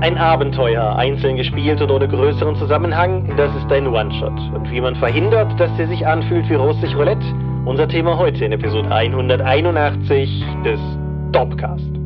Ein 0.00 0.16
Abenteuer, 0.16 0.94
einzeln 0.94 1.36
gespielt 1.36 1.82
und 1.82 1.90
ohne 1.90 2.06
größeren 2.06 2.54
Zusammenhang, 2.54 3.34
das 3.36 3.52
ist 3.56 3.70
ein 3.72 3.88
One-Shot. 3.88 4.38
Und 4.54 4.70
wie 4.70 4.80
man 4.80 4.94
verhindert, 4.94 5.58
dass 5.58 5.74
der 5.76 5.88
sich 5.88 6.06
anfühlt 6.06 6.48
wie 6.48 6.54
russisch 6.54 6.94
Roulette, 6.94 7.26
unser 7.64 7.88
Thema 7.88 8.16
heute 8.16 8.44
in 8.44 8.52
Episode 8.52 8.88
181 8.92 10.44
des 10.64 10.78
Dopcast. 11.32 11.97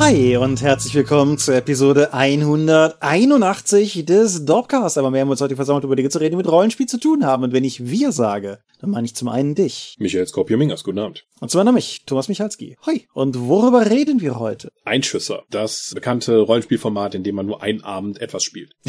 Hi 0.00 0.36
und 0.36 0.60
herzlich 0.60 0.92
willkommen 0.96 1.38
zur 1.38 1.54
Episode 1.54 2.12
181 2.12 4.04
des 4.04 4.44
Dorpcast. 4.44 4.98
Aber 4.98 5.12
mehr 5.12 5.20
haben 5.20 5.28
wir 5.28 5.32
uns 5.32 5.40
heute 5.40 5.54
versammelt, 5.54 5.84
über 5.84 5.94
Dinge 5.94 6.08
zu 6.08 6.18
reden, 6.18 6.32
die 6.32 6.36
mit 6.38 6.50
Rollenspiel 6.50 6.86
zu 6.86 6.98
tun 6.98 7.24
haben. 7.24 7.44
Und 7.44 7.52
wenn 7.52 7.62
ich 7.62 7.86
wir 7.86 8.10
sage, 8.10 8.58
dann 8.84 8.90
meine 8.90 9.06
ich 9.06 9.14
zum 9.14 9.28
einen 9.28 9.54
dich. 9.54 9.96
Michael 9.98 10.26
Skorpio-Mingers, 10.26 10.84
guten 10.84 10.98
Abend. 10.98 11.24
Und 11.40 11.50
zum 11.50 11.60
anderen 11.60 11.74
mich, 11.74 12.02
Thomas 12.04 12.28
Michalski. 12.28 12.76
Hoi. 12.84 13.06
Und 13.14 13.48
worüber 13.48 13.90
reden 13.90 14.20
wir 14.20 14.38
heute? 14.38 14.70
Einschüsser, 14.84 15.44
das 15.50 15.92
bekannte 15.94 16.38
Rollenspielformat, 16.38 17.14
in 17.14 17.22
dem 17.22 17.34
man 17.34 17.46
nur 17.46 17.62
einen 17.62 17.82
Abend 17.82 18.20
etwas 18.20 18.44
spielt. 18.44 18.72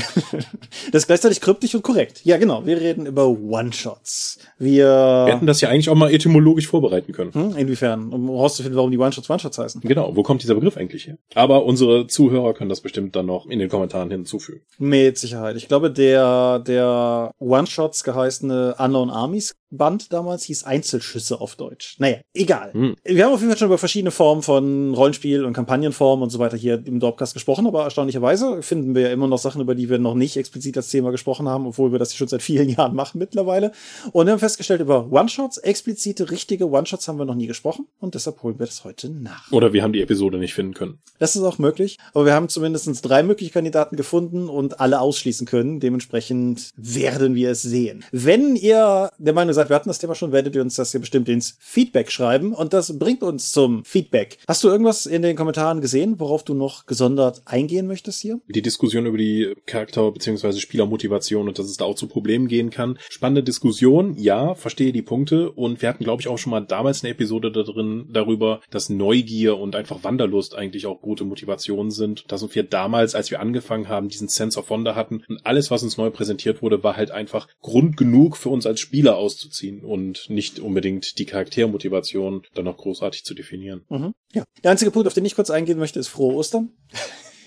das 0.91 1.03
ist 1.03 1.08
gleichzeitig 1.08 1.39
kryptisch 1.39 1.76
und 1.76 1.81
korrekt. 1.81 2.22
Ja, 2.26 2.38
genau. 2.38 2.66
Wir 2.66 2.81
reden 2.81 3.05
über 3.05 3.27
One-Shots. 3.27 4.39
Wir, 4.58 4.86
wir 4.86 5.34
hätten 5.34 5.48
das 5.48 5.62
ja 5.62 5.70
eigentlich 5.70 5.89
auch 5.89 5.95
mal 5.95 6.14
etymologisch 6.14 6.67
vorbereiten 6.67 7.14
können. 7.14 7.34
Hm, 7.34 7.55
inwiefern? 7.55 8.12
Um 8.12 8.30
herauszufinden, 8.30 8.75
warum 8.75 8.91
die 8.91 8.98
One-Shots 8.98 9.30
One-Shots 9.30 9.58
heißen. 9.58 9.81
Genau. 9.81 10.14
Wo 10.16 10.23
kommt 10.23 10.44
dieser 10.44 10.55
Begriff 10.55 10.75
eigentlich 10.75 11.08
her? 11.08 11.17
Aber 11.36 11.64
unsere 11.64 12.08
Zuhörer 12.08 12.53
können 12.53 12.70
das 12.70 12.81
bestimmt 12.81 13.16
dann 13.16 13.27
noch 13.27 13.45
in 13.48 13.59
den 13.59 13.70
Kommentaren 13.70 14.12
hinzufügen. 14.12 14.62
Mit 14.77 15.17
Sicherheit. 15.17 15.55
Ich 15.55 15.70
glaube, 15.70 15.89
der, 15.89 16.59
der 16.59 17.31
One-Shots 17.39 18.03
geheißene 18.03 18.75
Unknown 18.77 19.09
Armies 19.09 19.55
Band 19.78 20.12
damals 20.14 20.44
hieß 20.44 20.64
Einzelschüsse 20.64 21.40
auf 21.42 21.56
Deutsch. 21.56 21.95
Naja, 22.00 22.18
egal. 22.34 22.73
Hm. 22.73 22.95
Wir 23.04 23.26
haben 23.26 23.34
auf 23.34 23.40
jeden 23.40 23.52
Fall 23.52 23.58
schon 23.58 23.68
über 23.68 23.78
verschiedene 23.78 24.12
Formen 24.12 24.42
von 24.42 24.94
Rollenspiel 24.94 25.45
und 25.45 25.54
Kampagnenformen 25.54 26.23
und 26.23 26.30
so 26.30 26.40
weiter 26.40 26.58
hier 26.58 26.82
im 26.86 27.00
Dropcast 27.00 27.34
gesprochen, 27.34 27.67
aber 27.67 27.84
erstaunlicherweise 27.84 28.62
finden 28.62 28.95
wir 28.95 29.04
ja 29.04 29.09
immer 29.09 29.28
noch 29.28 29.38
Sachen, 29.38 29.62
über 29.62 29.76
die 29.76 29.90
wir 29.90 30.00
noch 30.00 30.16
nicht 30.16 30.38
explizit 30.38 30.78
als 30.78 30.90
Thema 30.90 31.12
gesprochen 31.12 31.48
haben, 31.48 31.67
obwohl 31.67 31.92
wir 31.92 32.00
das 32.00 32.16
schon 32.16 32.28
seit 32.28 32.42
vielen 32.42 32.70
Jahren 32.76 32.95
machen 32.95 33.20
mittlerweile. 33.20 33.72
Und 34.12 34.26
wir 34.26 34.34
haben 34.34 34.40
festgestellt, 34.40 34.82
über 34.82 35.12
One-Shots, 35.12 35.58
explizite, 35.58 36.32
richtige 36.32 36.70
One-Shots 36.70 37.08
haben 37.08 37.17
wir 37.17 37.26
noch 37.26 37.36
nie 37.36 37.48
gesprochen 37.48 37.88
und 38.00 38.16
deshalb 38.16 38.42
holen 38.44 38.60
wir 38.60 38.66
das 38.66 38.84
heute 38.84 39.10
nach. 39.10 39.52
Oder 39.52 39.73
wir 39.73 39.84
haben 39.84 39.94
die 39.94 40.02
Episode 40.02 40.38
nicht 40.38 40.54
finden 40.54 40.73
können. 40.73 41.00
Das 41.20 41.36
ist 41.36 41.44
auch 41.44 41.58
möglich, 41.58 41.98
aber 42.14 42.26
wir 42.26 42.34
haben 42.34 42.50
zumindest 42.50 42.86
drei 43.08 43.23
mögliche 43.23 43.52
Kandidaten 43.52 43.95
gefunden 43.95 44.50
und 44.50 44.80
alle 44.80 45.00
ausschließen 45.00 45.48
können. 45.48 45.80
Dementsprechend 45.80 46.72
werden 46.76 47.36
wir 47.36 47.52
es 47.52 47.62
sehen. 47.62 48.04
Wenn 48.12 48.56
ihr 48.56 49.10
der 49.17 49.34
Meinung 49.34 49.54
seid, 49.54 49.64
wir 49.69 49.75
hatten 49.75 49.89
das 49.89 49.99
Thema 49.99 50.16
schon, 50.16 50.31
werdet 50.31 50.55
ihr 50.55 50.61
uns 50.61 50.75
das 50.75 50.91
hier 50.91 50.99
bestimmt 50.99 51.30
ins 51.30 51.58
Feedback 51.59 52.11
schreiben. 52.11 52.53
Und 52.53 52.73
das 52.73 52.97
bringt 52.97 53.23
uns 53.23 53.52
zum 53.52 53.83
Feedback. 53.85 54.38
Hast 54.47 54.63
du 54.63 54.67
irgendwas 54.67 55.05
in 55.05 55.21
den 55.21 55.35
Kommentaren 55.35 55.81
gesehen, 55.81 56.19
worauf 56.19 56.44
du 56.44 56.53
noch 56.53 56.85
gesondert 56.85 57.41
eingehen 57.45 57.88
möchtest 57.88 58.21
hier? 58.21 58.39
Die 58.47 58.61
Diskussion 58.61 59.05
über 59.05 59.17
die 59.17 59.53
Charakter- 59.66 60.11
bzw. 60.11 60.59
Spielermotivation 60.59 61.47
und 61.47 61.59
dass 61.59 61.67
es 61.67 61.77
da 61.77 61.86
auch 61.86 61.95
zu 61.95 62.08
Problemen 62.08 62.47
gehen 62.47 62.69
kann. 62.69 62.97
Spannende 63.09 63.43
Diskussion, 63.43 64.16
ja, 64.17 64.55
verstehe 64.55 64.91
die 64.91 65.02
Punkte. 65.02 65.52
Und 65.52 65.81
wir 65.81 65.89
hatten, 65.89 66.03
glaube 66.03 66.21
ich, 66.21 66.27
auch 66.27 66.38
schon 66.38 66.52
mal 66.52 66.61
damals 66.61 67.03
eine 67.03 67.11
Episode 67.11 67.52
da 67.52 67.63
drin 67.63 68.08
darüber, 68.11 68.61
dass 68.69 68.89
Neugier 68.89 69.58
und 69.58 69.75
einfach 69.75 70.03
Wanderlust 70.03 70.55
eigentlich 70.55 70.86
auch 70.86 71.02
gute 71.02 71.23
Motivationen 71.23 71.91
sind. 71.91 72.25
Dass 72.31 72.45
wir 72.53 72.63
damals, 72.63 73.16
als 73.16 73.31
wir 73.31 73.39
angefangen 73.39 73.89
haben, 73.89 74.09
diesen 74.09 74.27
Sense 74.27 74.59
of 74.59 74.69
Wonder 74.69 74.95
hatten 74.95 75.23
und 75.27 75.45
alles, 75.45 75.71
was 75.71 75.83
uns 75.83 75.97
neu 75.97 76.09
präsentiert 76.09 76.61
wurde, 76.61 76.83
war 76.83 76.95
halt 76.95 77.11
einfach 77.11 77.47
Grund 77.61 77.97
genug 77.97 78.38
für 78.38 78.49
uns 78.49 78.66
als 78.66 78.80
Spieler 78.80 79.17
auszuziehen 79.17 79.55
und 79.64 80.30
nicht 80.30 80.60
unbedingt 80.60 81.17
die 81.20 81.26
Charaktermotivation 81.26 82.43
dann 82.54 82.66
noch 82.66 82.77
großartig 82.77 83.23
zu 83.23 83.33
definieren. 83.33 83.83
Mhm. 83.89 84.14
Ja. 84.33 84.43
Der 84.64 84.71
einzige 84.71 84.92
Punkt, 84.92 85.08
auf 85.08 85.14
den 85.14 85.26
ich 85.26 85.36
kurz 85.36 85.49
eingehen 85.49 85.77
möchte, 85.77 85.99
ist 85.99 86.08
frohe 86.08 86.33
Ostern. 86.33 86.70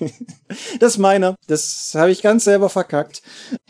das 0.81 0.93
ist 0.93 0.99
meiner. 0.99 1.35
Das 1.47 1.93
habe 1.95 2.11
ich 2.11 2.23
ganz 2.23 2.45
selber 2.45 2.69
verkackt. 2.69 3.23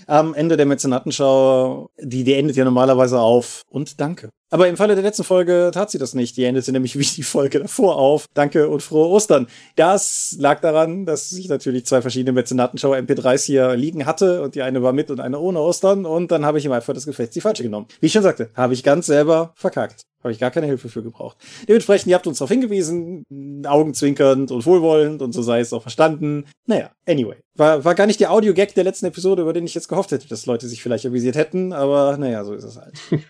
Am 0.06 0.34
Ende 0.34 0.56
der 0.56 0.66
Mäzenatenschau, 0.66 1.90
die, 2.00 2.24
die 2.24 2.34
endet 2.34 2.56
ja 2.56 2.64
normalerweise 2.64 3.20
auf 3.20 3.62
und 3.68 4.00
danke. 4.00 4.30
Aber 4.50 4.66
im 4.66 4.78
Falle 4.78 4.94
der 4.94 5.04
letzten 5.04 5.24
Folge 5.24 5.70
tat 5.74 5.90
sie 5.90 5.98
das 5.98 6.14
nicht. 6.14 6.36
Die 6.36 6.44
endete 6.44 6.72
nämlich 6.72 6.98
wie 6.98 7.04
die 7.04 7.22
Folge 7.22 7.60
davor 7.60 7.96
auf. 7.96 8.26
Danke 8.34 8.68
und 8.68 8.82
frohe 8.82 9.08
Ostern. 9.08 9.46
Das 9.76 10.36
lag 10.38 10.60
daran, 10.60 11.04
dass 11.04 11.32
ich 11.32 11.48
natürlich 11.48 11.86
zwei 11.86 12.02
verschiedene 12.02 12.32
Mäzenatenschau 12.32 12.92
MP3s 12.92 13.44
hier 13.44 13.76
liegen 13.76 14.06
hatte 14.06 14.42
und 14.42 14.54
die 14.54 14.62
eine 14.62 14.82
war 14.82 14.92
mit 14.92 15.10
und 15.10 15.20
eine 15.20 15.38
ohne 15.38 15.60
Ostern 15.60 16.06
und 16.06 16.30
dann 16.30 16.44
habe 16.44 16.58
ich 16.58 16.64
im 16.64 16.72
Eifer 16.72 16.94
des 16.94 17.06
Gefechts 17.06 17.34
die 17.34 17.40
falsche 17.40 17.62
genommen. 17.62 17.86
Wie 18.00 18.06
ich 18.06 18.12
schon 18.12 18.22
sagte, 18.22 18.50
habe 18.54 18.74
ich 18.74 18.82
ganz 18.82 19.06
selber 19.06 19.52
verkackt. 19.54 20.07
Habe 20.22 20.32
ich 20.32 20.38
gar 20.38 20.50
keine 20.50 20.66
Hilfe 20.66 20.88
für 20.88 21.02
gebraucht. 21.02 21.36
Dementsprechend, 21.68 22.08
ihr 22.08 22.16
habt 22.16 22.26
uns 22.26 22.38
darauf 22.38 22.50
hingewiesen, 22.50 23.24
augenzwinkernd 23.64 24.50
und 24.50 24.66
wohlwollend 24.66 25.22
und 25.22 25.32
so 25.32 25.42
sei 25.42 25.60
es 25.60 25.72
auch 25.72 25.82
verstanden. 25.82 26.44
Naja, 26.66 26.90
anyway. 27.06 27.36
War, 27.58 27.84
war 27.84 27.94
gar 27.96 28.06
nicht 28.06 28.20
der 28.20 28.30
Audio-Gag 28.30 28.74
der 28.74 28.84
letzten 28.84 29.06
Episode, 29.06 29.42
über 29.42 29.52
den 29.52 29.64
ich 29.64 29.74
jetzt 29.74 29.88
gehofft 29.88 30.12
hätte, 30.12 30.28
dass 30.28 30.46
Leute 30.46 30.68
sich 30.68 30.80
vielleicht 30.80 31.04
avisiert 31.04 31.34
hätten, 31.34 31.72
aber 31.72 32.16
naja, 32.16 32.44
so 32.44 32.54
ist 32.54 32.62
es 32.62 32.76
halt. 32.76 32.94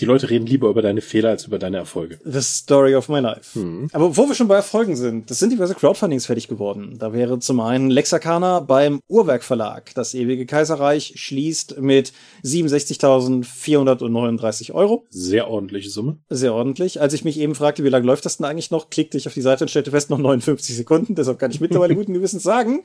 Die 0.00 0.04
Leute 0.04 0.28
reden 0.28 0.44
lieber 0.46 0.68
über 0.68 0.82
deine 0.82 1.00
Fehler 1.00 1.30
als 1.30 1.46
über 1.46 1.58
deine 1.58 1.78
Erfolge. 1.78 2.18
The 2.24 2.42
story 2.42 2.94
of 2.94 3.08
my 3.08 3.20
life. 3.20 3.58
Mhm. 3.58 3.88
Aber 3.92 4.14
wo 4.16 4.28
wir 4.28 4.34
schon 4.34 4.48
bei 4.48 4.56
Erfolgen 4.56 4.96
sind, 4.96 5.30
das 5.30 5.38
sind 5.38 5.48
diverse 5.50 5.74
Crowdfundings 5.74 6.26
fertig 6.26 6.46
geworden. 6.48 6.96
Da 6.98 7.14
wäre 7.14 7.38
zum 7.38 7.60
einen 7.60 7.88
Lexakana 7.90 8.60
beim 8.60 9.00
Uhrwerk 9.08 9.44
Verlag. 9.44 9.94
Das 9.94 10.12
ewige 10.14 10.44
Kaiserreich 10.44 11.14
schließt 11.16 11.80
mit 11.80 12.12
67.439 12.44 14.72
Euro. 14.72 15.06
Sehr 15.08 15.48
ordentliche 15.48 15.88
Summe. 15.88 16.18
Sehr 16.28 16.52
ordentlich. 16.54 17.00
Als 17.00 17.14
ich 17.14 17.24
mich 17.24 17.38
eben 17.38 17.54
fragte, 17.54 17.82
wie 17.84 17.88
lange 17.88 18.06
läuft 18.06 18.26
das 18.26 18.36
denn 18.36 18.44
eigentlich 18.46 18.70
noch, 18.70 18.90
klickte 18.90 19.16
ich 19.16 19.26
auf 19.26 19.34
die 19.34 19.40
Seite 19.40 19.64
und 19.64 19.68
stellte 19.68 19.90
fest, 19.90 20.10
noch 20.10 20.18
59 20.18 20.76
Sekunden. 20.76 21.14
Deshalb 21.14 21.38
kann 21.38 21.50
ich 21.50 21.60
mittlerweile 21.60 21.94
guten 21.94 22.12
Gewissens 22.14 22.42
sagen, 22.42 22.82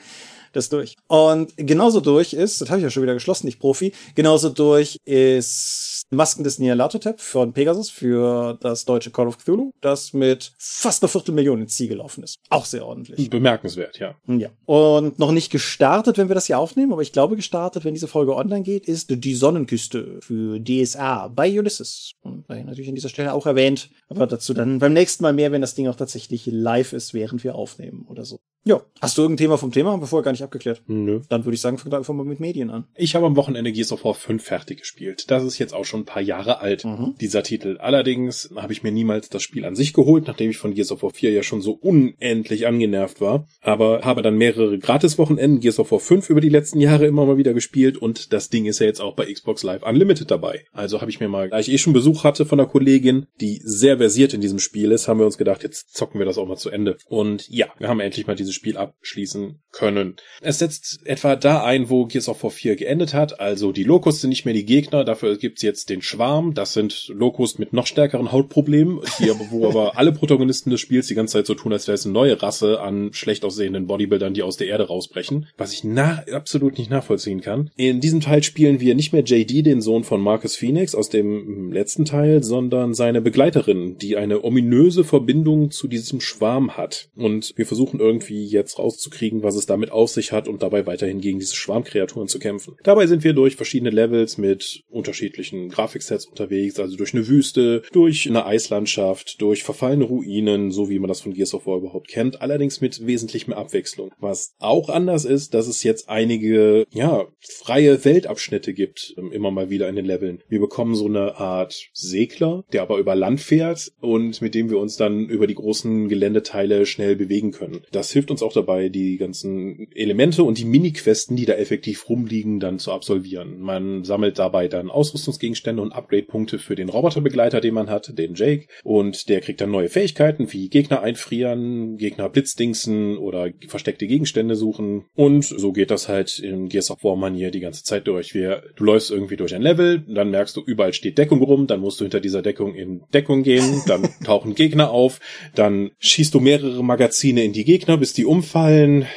das 0.55 0.69
durch. 0.69 0.95
Und 1.07 1.53
genauso 1.57 1.99
durch 1.99 2.33
ist, 2.33 2.61
das 2.61 2.69
habe 2.69 2.79
ich 2.79 2.83
ja 2.83 2.89
schon 2.89 3.03
wieder 3.03 3.13
geschlossen, 3.13 3.45
nicht 3.45 3.59
Profi, 3.59 3.93
genauso 4.15 4.49
durch 4.49 4.97
ist 5.05 6.03
Masken 6.11 6.43
des 6.43 6.59
Nyarlathotep 6.59 7.19
von 7.19 7.53
Pegasus 7.53 7.89
für 7.89 8.57
das 8.61 8.85
deutsche 8.85 9.11
Call 9.11 9.27
of 9.27 9.37
Cthulhu, 9.37 9.71
das 9.81 10.13
mit 10.13 10.53
fast 10.57 11.03
einer 11.03 11.09
Viertelmillion 11.09 11.61
ins 11.61 11.75
Ziel 11.75 11.87
gelaufen 11.87 12.23
ist. 12.23 12.37
Auch 12.49 12.65
sehr 12.65 12.85
ordentlich. 12.85 13.29
Bemerkenswert, 13.29 13.99
ja. 13.99 14.15
Ja. 14.27 14.49
Und 14.65 15.19
noch 15.19 15.31
nicht 15.31 15.51
gestartet, 15.51 16.17
wenn 16.17 16.29
wir 16.29 16.35
das 16.35 16.45
hier 16.45 16.59
aufnehmen, 16.59 16.93
aber 16.93 17.01
ich 17.01 17.11
glaube 17.11 17.35
gestartet, 17.35 17.85
wenn 17.85 17.93
diese 17.93 18.07
Folge 18.07 18.35
online 18.35 18.63
geht, 18.63 18.87
ist 18.87 19.07
die 19.09 19.35
Sonnenküste 19.35 20.19
für 20.21 20.59
DSA 20.59 21.27
bei 21.29 21.57
Ulysses. 21.57 22.11
Und 22.21 22.47
natürlich 22.47 22.89
an 22.89 22.95
dieser 22.95 23.09
Stelle 23.09 23.33
auch 23.33 23.45
erwähnt, 23.45 23.89
aber 24.07 24.27
dazu 24.27 24.53
dann 24.53 24.79
beim 24.79 24.93
nächsten 24.93 25.23
Mal 25.23 25.33
mehr, 25.33 25.51
wenn 25.51 25.61
das 25.61 25.75
Ding 25.75 25.87
auch 25.87 25.95
tatsächlich 25.95 26.45
live 26.45 26.93
ist, 26.93 27.13
während 27.13 27.43
wir 27.43 27.55
aufnehmen 27.55 28.05
oder 28.07 28.25
so. 28.25 28.39
Ja. 28.67 28.81
Hast 28.99 29.17
du 29.17 29.21
irgendein 29.21 29.45
Thema 29.45 29.57
vom 29.57 29.71
Thema? 29.71 29.95
Bevor 29.97 30.23
gar 30.23 30.31
nicht 30.31 30.43
abgeklärt. 30.45 30.81
Nö. 30.87 31.21
Dann 31.29 31.45
würde 31.45 31.55
ich 31.55 31.61
sagen, 31.61 31.77
fang 31.77 31.91
da 31.91 31.97
einfach 31.97 32.13
mal 32.13 32.25
mit 32.25 32.39
Medien 32.39 32.69
an. 32.69 32.85
Ich 32.95 33.15
habe 33.15 33.25
am 33.25 33.35
Wochenende 33.35 33.71
Gears 33.71 33.91
of 33.91 34.05
War 34.05 34.13
5 34.13 34.43
fertig 34.43 34.79
gespielt. 34.79 35.29
Das 35.29 35.43
ist 35.43 35.59
jetzt 35.59 35.73
auch 35.73 35.85
schon 35.85 36.01
ein 36.01 36.05
paar 36.05 36.21
Jahre 36.21 36.61
alt, 36.61 36.85
mhm. 36.85 37.15
dieser 37.19 37.43
Titel. 37.43 37.77
Allerdings 37.79 38.51
habe 38.55 38.73
ich 38.73 38.83
mir 38.83 38.91
niemals 38.91 39.29
das 39.29 39.43
Spiel 39.43 39.65
an 39.65 39.75
sich 39.75 39.93
geholt, 39.93 40.27
nachdem 40.27 40.49
ich 40.49 40.57
von 40.57 40.73
Gears 40.73 40.91
of 40.91 41.03
War 41.03 41.11
4 41.11 41.31
ja 41.31 41.43
schon 41.43 41.61
so 41.61 41.73
unendlich 41.73 42.67
angenervt 42.67 43.21
war. 43.21 43.47
Aber 43.61 44.01
habe 44.03 44.21
dann 44.21 44.37
mehrere 44.37 44.77
Gratis-Wochenenden 44.77 45.59
Gears 45.59 45.79
of 45.79 45.91
War 45.91 45.99
5 45.99 46.29
über 46.29 46.41
die 46.41 46.49
letzten 46.49 46.79
Jahre 46.79 47.05
immer 47.05 47.25
mal 47.25 47.37
wieder 47.37 47.53
gespielt 47.53 47.97
und 47.97 48.31
das 48.33 48.49
Ding 48.49 48.65
ist 48.65 48.79
ja 48.79 48.85
jetzt 48.85 49.01
auch 49.01 49.15
bei 49.15 49.31
Xbox 49.31 49.63
Live 49.63 49.83
Unlimited 49.83 50.29
dabei. 50.31 50.65
Also 50.71 51.01
habe 51.01 51.11
ich 51.11 51.19
mir 51.19 51.27
mal, 51.27 51.49
da 51.49 51.59
ich 51.59 51.71
eh 51.71 51.77
schon 51.77 51.93
Besuch 51.93 52.23
hatte 52.23 52.45
von 52.45 52.59
einer 52.59 52.69
Kollegin, 52.69 53.27
die 53.41 53.61
sehr 53.63 53.97
versiert 53.97 54.33
in 54.33 54.41
diesem 54.41 54.59
Spiel 54.59 54.91
ist, 54.91 55.07
haben 55.07 55.19
wir 55.19 55.25
uns 55.25 55.37
gedacht, 55.37 55.63
jetzt 55.63 55.95
zocken 55.95 56.19
wir 56.19 56.25
das 56.25 56.37
auch 56.37 56.47
mal 56.47 56.57
zu 56.57 56.69
Ende. 56.69 56.97
Und 57.07 57.47
ja, 57.49 57.67
wir 57.77 57.87
haben 57.87 57.99
endlich 57.99 58.27
mal 58.27 58.35
dieses 58.35 58.53
Spiel 58.53 58.77
abschließen 58.77 59.61
können. 59.71 60.15
Es 60.41 60.59
setzt 60.59 60.99
etwa 61.05 61.35
da 61.35 61.63
ein, 61.63 61.89
wo 61.89 62.05
Gears 62.05 62.29
of 62.29 62.43
War 62.43 62.51
4 62.51 62.75
geendet 62.75 63.13
hat. 63.13 63.39
Also 63.39 63.71
die 63.71 63.83
Locust 63.83 64.21
sind 64.21 64.29
nicht 64.29 64.45
mehr 64.45 64.53
die 64.53 64.65
Gegner, 64.65 65.03
dafür 65.03 65.37
gibt's 65.37 65.61
jetzt 65.61 65.89
den 65.89 66.01
Schwarm. 66.01 66.53
Das 66.53 66.73
sind 66.73 67.07
Locust 67.13 67.59
mit 67.59 67.73
noch 67.73 67.87
stärkeren 67.87 68.31
Hautproblemen, 68.31 68.99
die 69.19 69.31
wo 69.49 69.67
aber 69.67 69.97
alle 69.97 70.11
Protagonisten 70.11 70.69
des 70.69 70.79
Spiels 70.79 71.07
die 71.07 71.15
ganze 71.15 71.33
Zeit 71.33 71.45
so 71.45 71.55
tun, 71.55 71.73
als 71.73 71.87
wäre 71.87 71.95
es 71.95 72.05
eine 72.05 72.13
neue 72.13 72.41
Rasse 72.41 72.79
an 72.81 73.13
schlecht 73.13 73.43
aussehenden 73.43 73.87
Bodybuildern, 73.87 74.33
die 74.33 74.43
aus 74.43 74.57
der 74.57 74.67
Erde 74.67 74.87
rausbrechen. 74.87 75.47
Was 75.57 75.73
ich 75.73 75.83
na 75.83 76.23
absolut 76.31 76.77
nicht 76.77 76.89
nachvollziehen 76.89 77.41
kann. 77.41 77.69
In 77.75 78.01
diesem 78.01 78.21
Teil 78.21 78.43
spielen 78.43 78.79
wir 78.79 78.95
nicht 78.95 79.13
mehr 79.13 79.23
JD, 79.23 79.65
den 79.65 79.81
Sohn 79.81 80.03
von 80.03 80.21
Marcus 80.21 80.55
Phoenix 80.55 80.95
aus 80.95 81.09
dem 81.09 81.71
letzten 81.71 82.05
Teil, 82.05 82.43
sondern 82.43 82.93
seine 82.93 83.21
Begleiterin, 83.21 83.97
die 83.97 84.17
eine 84.17 84.43
ominöse 84.43 85.03
Verbindung 85.03 85.71
zu 85.71 85.87
diesem 85.87 86.21
Schwarm 86.21 86.77
hat. 86.77 87.09
Und 87.15 87.53
wir 87.55 87.65
versuchen 87.65 87.99
irgendwie 87.99 88.45
jetzt 88.45 88.79
rauszukriegen, 88.79 89.43
was 89.43 89.55
es 89.55 89.65
damit 89.65 89.91
auf 89.91 90.11
sich 90.15 90.31
hat 90.31 90.47
und 90.47 90.63
dabei 90.63 90.85
weiterhin 90.85 91.21
gegen 91.21 91.39
diese 91.39 91.55
Schwarmkreaturen 91.55 92.27
zu 92.27 92.39
kämpfen. 92.39 92.75
Dabei 92.83 93.07
sind 93.07 93.23
wir 93.23 93.33
durch 93.33 93.55
verschiedene 93.55 93.91
Levels 93.91 94.37
mit 94.37 94.81
unterschiedlichen 94.89 95.69
Grafiksets 95.69 96.25
unterwegs, 96.25 96.79
also 96.79 96.97
durch 96.97 97.13
eine 97.13 97.27
Wüste, 97.27 97.83
durch 97.91 98.27
eine 98.27 98.45
Eislandschaft, 98.45 99.41
durch 99.41 99.63
verfallene 99.63 100.05
Ruinen, 100.05 100.71
so 100.71 100.89
wie 100.89 100.99
man 100.99 101.07
das 101.07 101.21
von 101.21 101.33
Gears 101.33 101.53
of 101.53 101.67
War 101.67 101.77
überhaupt 101.77 102.07
kennt, 102.07 102.41
allerdings 102.41 102.81
mit 102.81 103.05
wesentlich 103.05 103.47
mehr 103.47 103.57
Abwechslung. 103.57 104.11
Was 104.19 104.55
auch 104.59 104.89
anders 104.89 105.25
ist, 105.25 105.53
dass 105.53 105.67
es 105.67 105.83
jetzt 105.83 106.09
einige, 106.09 106.85
ja, 106.91 107.27
freie 107.39 108.03
Weltabschnitte 108.03 108.73
gibt, 108.73 109.13
ähm, 109.17 109.31
immer 109.31 109.51
mal 109.51 109.69
wieder 109.69 109.89
in 109.89 109.95
den 109.95 110.05
Leveln. 110.05 110.41
Wir 110.47 110.59
bekommen 110.59 110.95
so 110.95 111.05
eine 111.05 111.37
Art 111.37 111.89
Segler, 111.93 112.63
der 112.73 112.81
aber 112.81 112.97
über 112.97 113.15
Land 113.15 113.41
fährt 113.41 113.91
und 113.99 114.41
mit 114.41 114.55
dem 114.55 114.69
wir 114.69 114.79
uns 114.79 114.97
dann 114.97 115.27
über 115.27 115.47
die 115.47 115.55
großen 115.55 116.07
Geländeteile 116.07 116.85
schnell 116.85 117.15
bewegen 117.15 117.51
können. 117.51 117.81
Das 117.91 118.11
hilft 118.11 118.31
uns 118.31 118.41
auch 118.41 118.53
dabei, 118.53 118.89
die 118.89 119.17
ganzen 119.17 119.87
Elemente 120.05 120.43
und 120.43 120.59
die 120.59 120.65
Mini-Questen, 120.65 121.35
die 121.35 121.45
da 121.45 121.53
effektiv 121.53 122.07
rumliegen, 122.07 122.59
dann 122.59 122.77
zu 122.77 122.91
absolvieren. 122.91 123.59
Man 123.59 124.03
sammelt 124.03 124.37
dabei 124.37 124.67
dann 124.67 124.91
Ausrüstungsgegenstände 124.91 125.81
und 125.81 125.93
Upgrade-Punkte 125.93 126.59
für 126.59 126.75
den 126.75 126.89
Roboterbegleiter, 126.89 127.59
den 127.59 127.73
man 127.73 127.89
hat, 127.89 128.17
den 128.17 128.35
Jake. 128.35 128.67
Und 128.83 129.29
der 129.29 129.41
kriegt 129.41 129.61
dann 129.61 129.71
neue 129.71 129.89
Fähigkeiten 129.89 130.53
wie 130.53 130.69
Gegner 130.69 131.01
einfrieren, 131.01 131.97
Gegner 131.97 132.29
blitzdingsen 132.29 133.17
oder 133.17 133.49
versteckte 133.67 134.05
Gegenstände 134.05 134.55
suchen. 134.55 135.05
Und 135.15 135.43
so 135.43 135.73
geht 135.73 135.89
das 135.89 136.07
halt 136.07 136.37
in 136.37 136.69
Gears 136.69 136.91
of 136.91 137.03
War 137.03 137.15
Manier 137.15 137.49
die 137.49 137.59
ganze 137.59 137.83
Zeit 137.83 138.07
durch. 138.07 138.35
Wir, 138.35 138.63
du 138.75 138.83
läufst 138.83 139.09
irgendwie 139.09 139.37
durch 139.37 139.55
ein 139.55 139.63
Level, 139.63 140.03
dann 140.07 140.29
merkst 140.29 140.55
du, 140.55 140.61
überall 140.61 140.93
steht 140.93 141.17
Deckung 141.17 141.41
rum, 141.41 141.65
dann 141.65 141.79
musst 141.79 141.99
du 141.99 142.05
hinter 142.05 142.19
dieser 142.19 142.43
Deckung 142.43 142.75
in 142.75 143.01
Deckung 143.11 143.41
gehen, 143.41 143.81
dann 143.87 144.07
tauchen 144.23 144.53
Gegner 144.53 144.91
auf, 144.91 145.19
dann 145.55 145.91
schießt 145.97 146.33
du 146.33 146.39
mehrere 146.39 146.83
Magazine 146.83 147.43
in 147.43 147.53
die 147.53 147.65
Gegner, 147.65 147.97
bis 147.97 148.13
die 148.13 148.25
umfallen 148.25 149.07